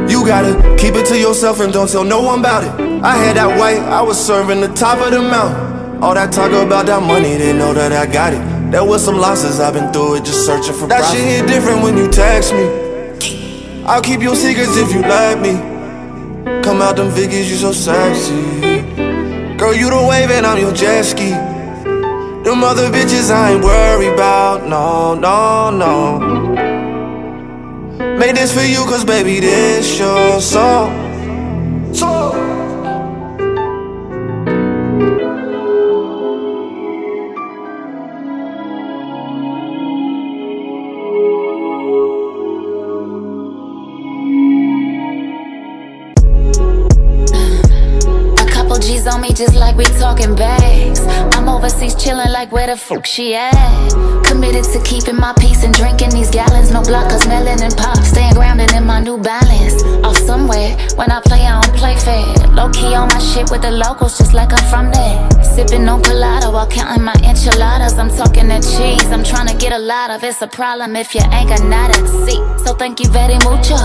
[0.09, 2.71] You gotta keep it to yourself and don't tell no one about it.
[3.03, 6.03] I had that white, I was serving the top of the mountain.
[6.03, 8.71] All that talk about that money, they know that I got it.
[8.71, 11.83] There was some losses, I've been through it, just searching for that shit hit different
[11.83, 13.85] when you text me.
[13.85, 15.68] I'll keep your secrets if you let me.
[16.69, 18.35] Come out them figures, you so sexy.
[19.57, 21.31] Girl, you the wave and I'm your jet ski.
[21.31, 26.19] Them other bitches I ain't worried about, no, no, no.
[28.19, 30.98] Made this for you, cause baby, this your song.
[49.09, 51.01] On me just like we talking bags.
[51.35, 53.53] I'm overseas chilling like where the fuck she at?
[54.25, 56.71] Committed to keeping my peace and drinking these gallons.
[56.71, 57.99] No blockers, melon and pop.
[57.99, 59.83] Staying grounded in my new balance.
[60.05, 60.77] Off somewhere.
[60.97, 62.25] When I play, I don't play fair.
[62.53, 65.43] Low key on my shit with the locals, just like I'm from there.
[65.43, 67.99] Sipping on colada while counting my enchiladas.
[67.99, 69.11] I'm talking that cheese.
[69.11, 71.97] I'm trying to get a lot of it's a problem if you ain't got nada.
[72.27, 73.77] See, so thank you very mucho.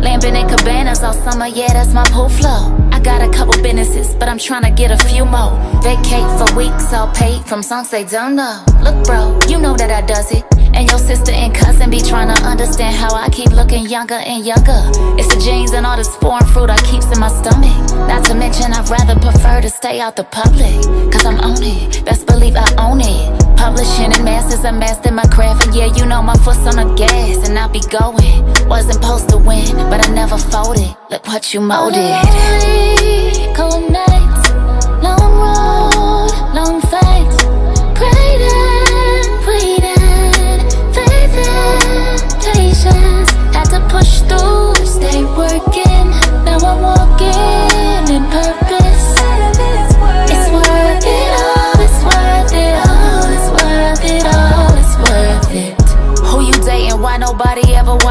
[0.00, 2.87] Lamping in cabanas all summer, yeah, that's my pool flow.
[2.98, 5.54] I got a couple businesses, but I'm trying to get a few more.
[5.84, 8.64] Vacate for weeks, all paid from songs they don't know.
[8.82, 10.44] Look, bro, you know that I does it.
[10.74, 14.44] And your sister and cousin be trying to understand how I keep looking younger and
[14.44, 14.82] younger.
[15.14, 17.70] It's the genes and all this foreign fruit I keeps in my stomach.
[18.10, 20.82] Not to mention, I'd rather prefer to stay out the public.
[21.12, 23.47] Cause I'm on it, best believe I own it.
[23.58, 25.66] Publishing and masters, I mastered my craft.
[25.66, 28.68] And yeah, you know my foot's on the gas, and I'll be going.
[28.68, 30.96] Wasn't supposed to win, but I never folded.
[31.10, 31.98] Look what you molded.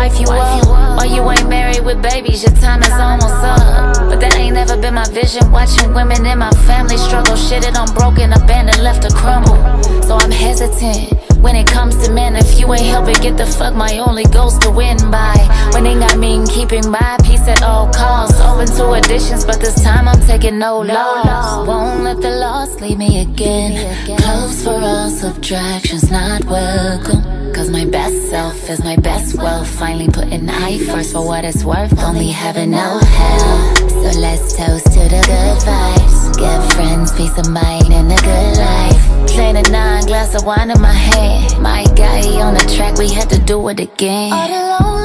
[0.08, 0.98] Wife you up?
[0.98, 2.44] Why you ain't married with babies?
[2.44, 4.10] Your time is almost up.
[4.10, 5.52] But that ain't never been my vision.
[5.52, 7.36] Watching women in my family struggle.
[7.36, 9.58] Shit, it on broken, abandoned, left to crumble.
[10.04, 11.14] So I'm hesitant.
[11.42, 14.58] When it comes to men, if you ain't helping, get the fuck my only goals
[14.60, 15.36] to win by.
[15.74, 18.40] Winning, I mean keeping my peace at all costs.
[18.42, 21.68] Open to additions, but this time I'm taking no loss.
[21.68, 23.72] Won't let the loss leave me again.
[24.18, 27.27] Close for all subtractions, not welcome.
[27.58, 29.68] Cause my best self is my best wealth.
[29.68, 31.98] Finally putting I first for what it's worth.
[32.04, 33.76] Only heaven, no hell.
[33.90, 36.38] So let's toast to the good vibes.
[36.38, 39.28] Get friends, peace of mind, and a good life.
[39.30, 41.60] Plain a nine glass of wine in my hand.
[41.60, 44.34] My guy on the track, we had to do it again.
[44.34, 44.97] All the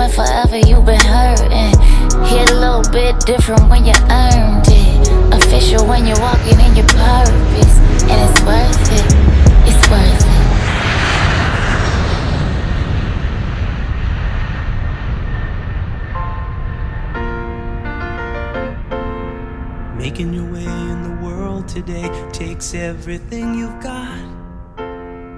[0.00, 1.78] when forever you've been hurting.
[2.24, 5.08] Hit a little bit different when you earned it.
[5.34, 7.76] Official when you're walking in your purpose.
[8.08, 9.04] And it's worth it.
[9.68, 10.40] It's worth it.
[19.98, 24.18] Making your way in the world today takes everything you've got.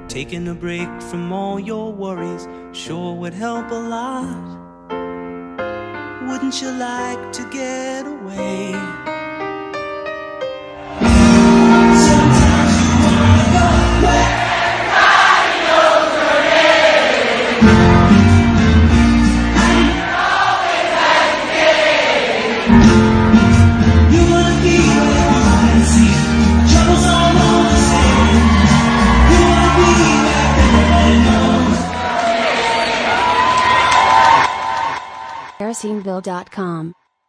[0.08, 4.62] Taking a break from all your worries sure would help a lot.
[6.26, 9.21] Wouldn't you like to get away?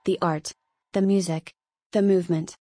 [0.04, 0.52] The art,
[0.92, 1.54] the music,
[1.94, 2.58] the movement.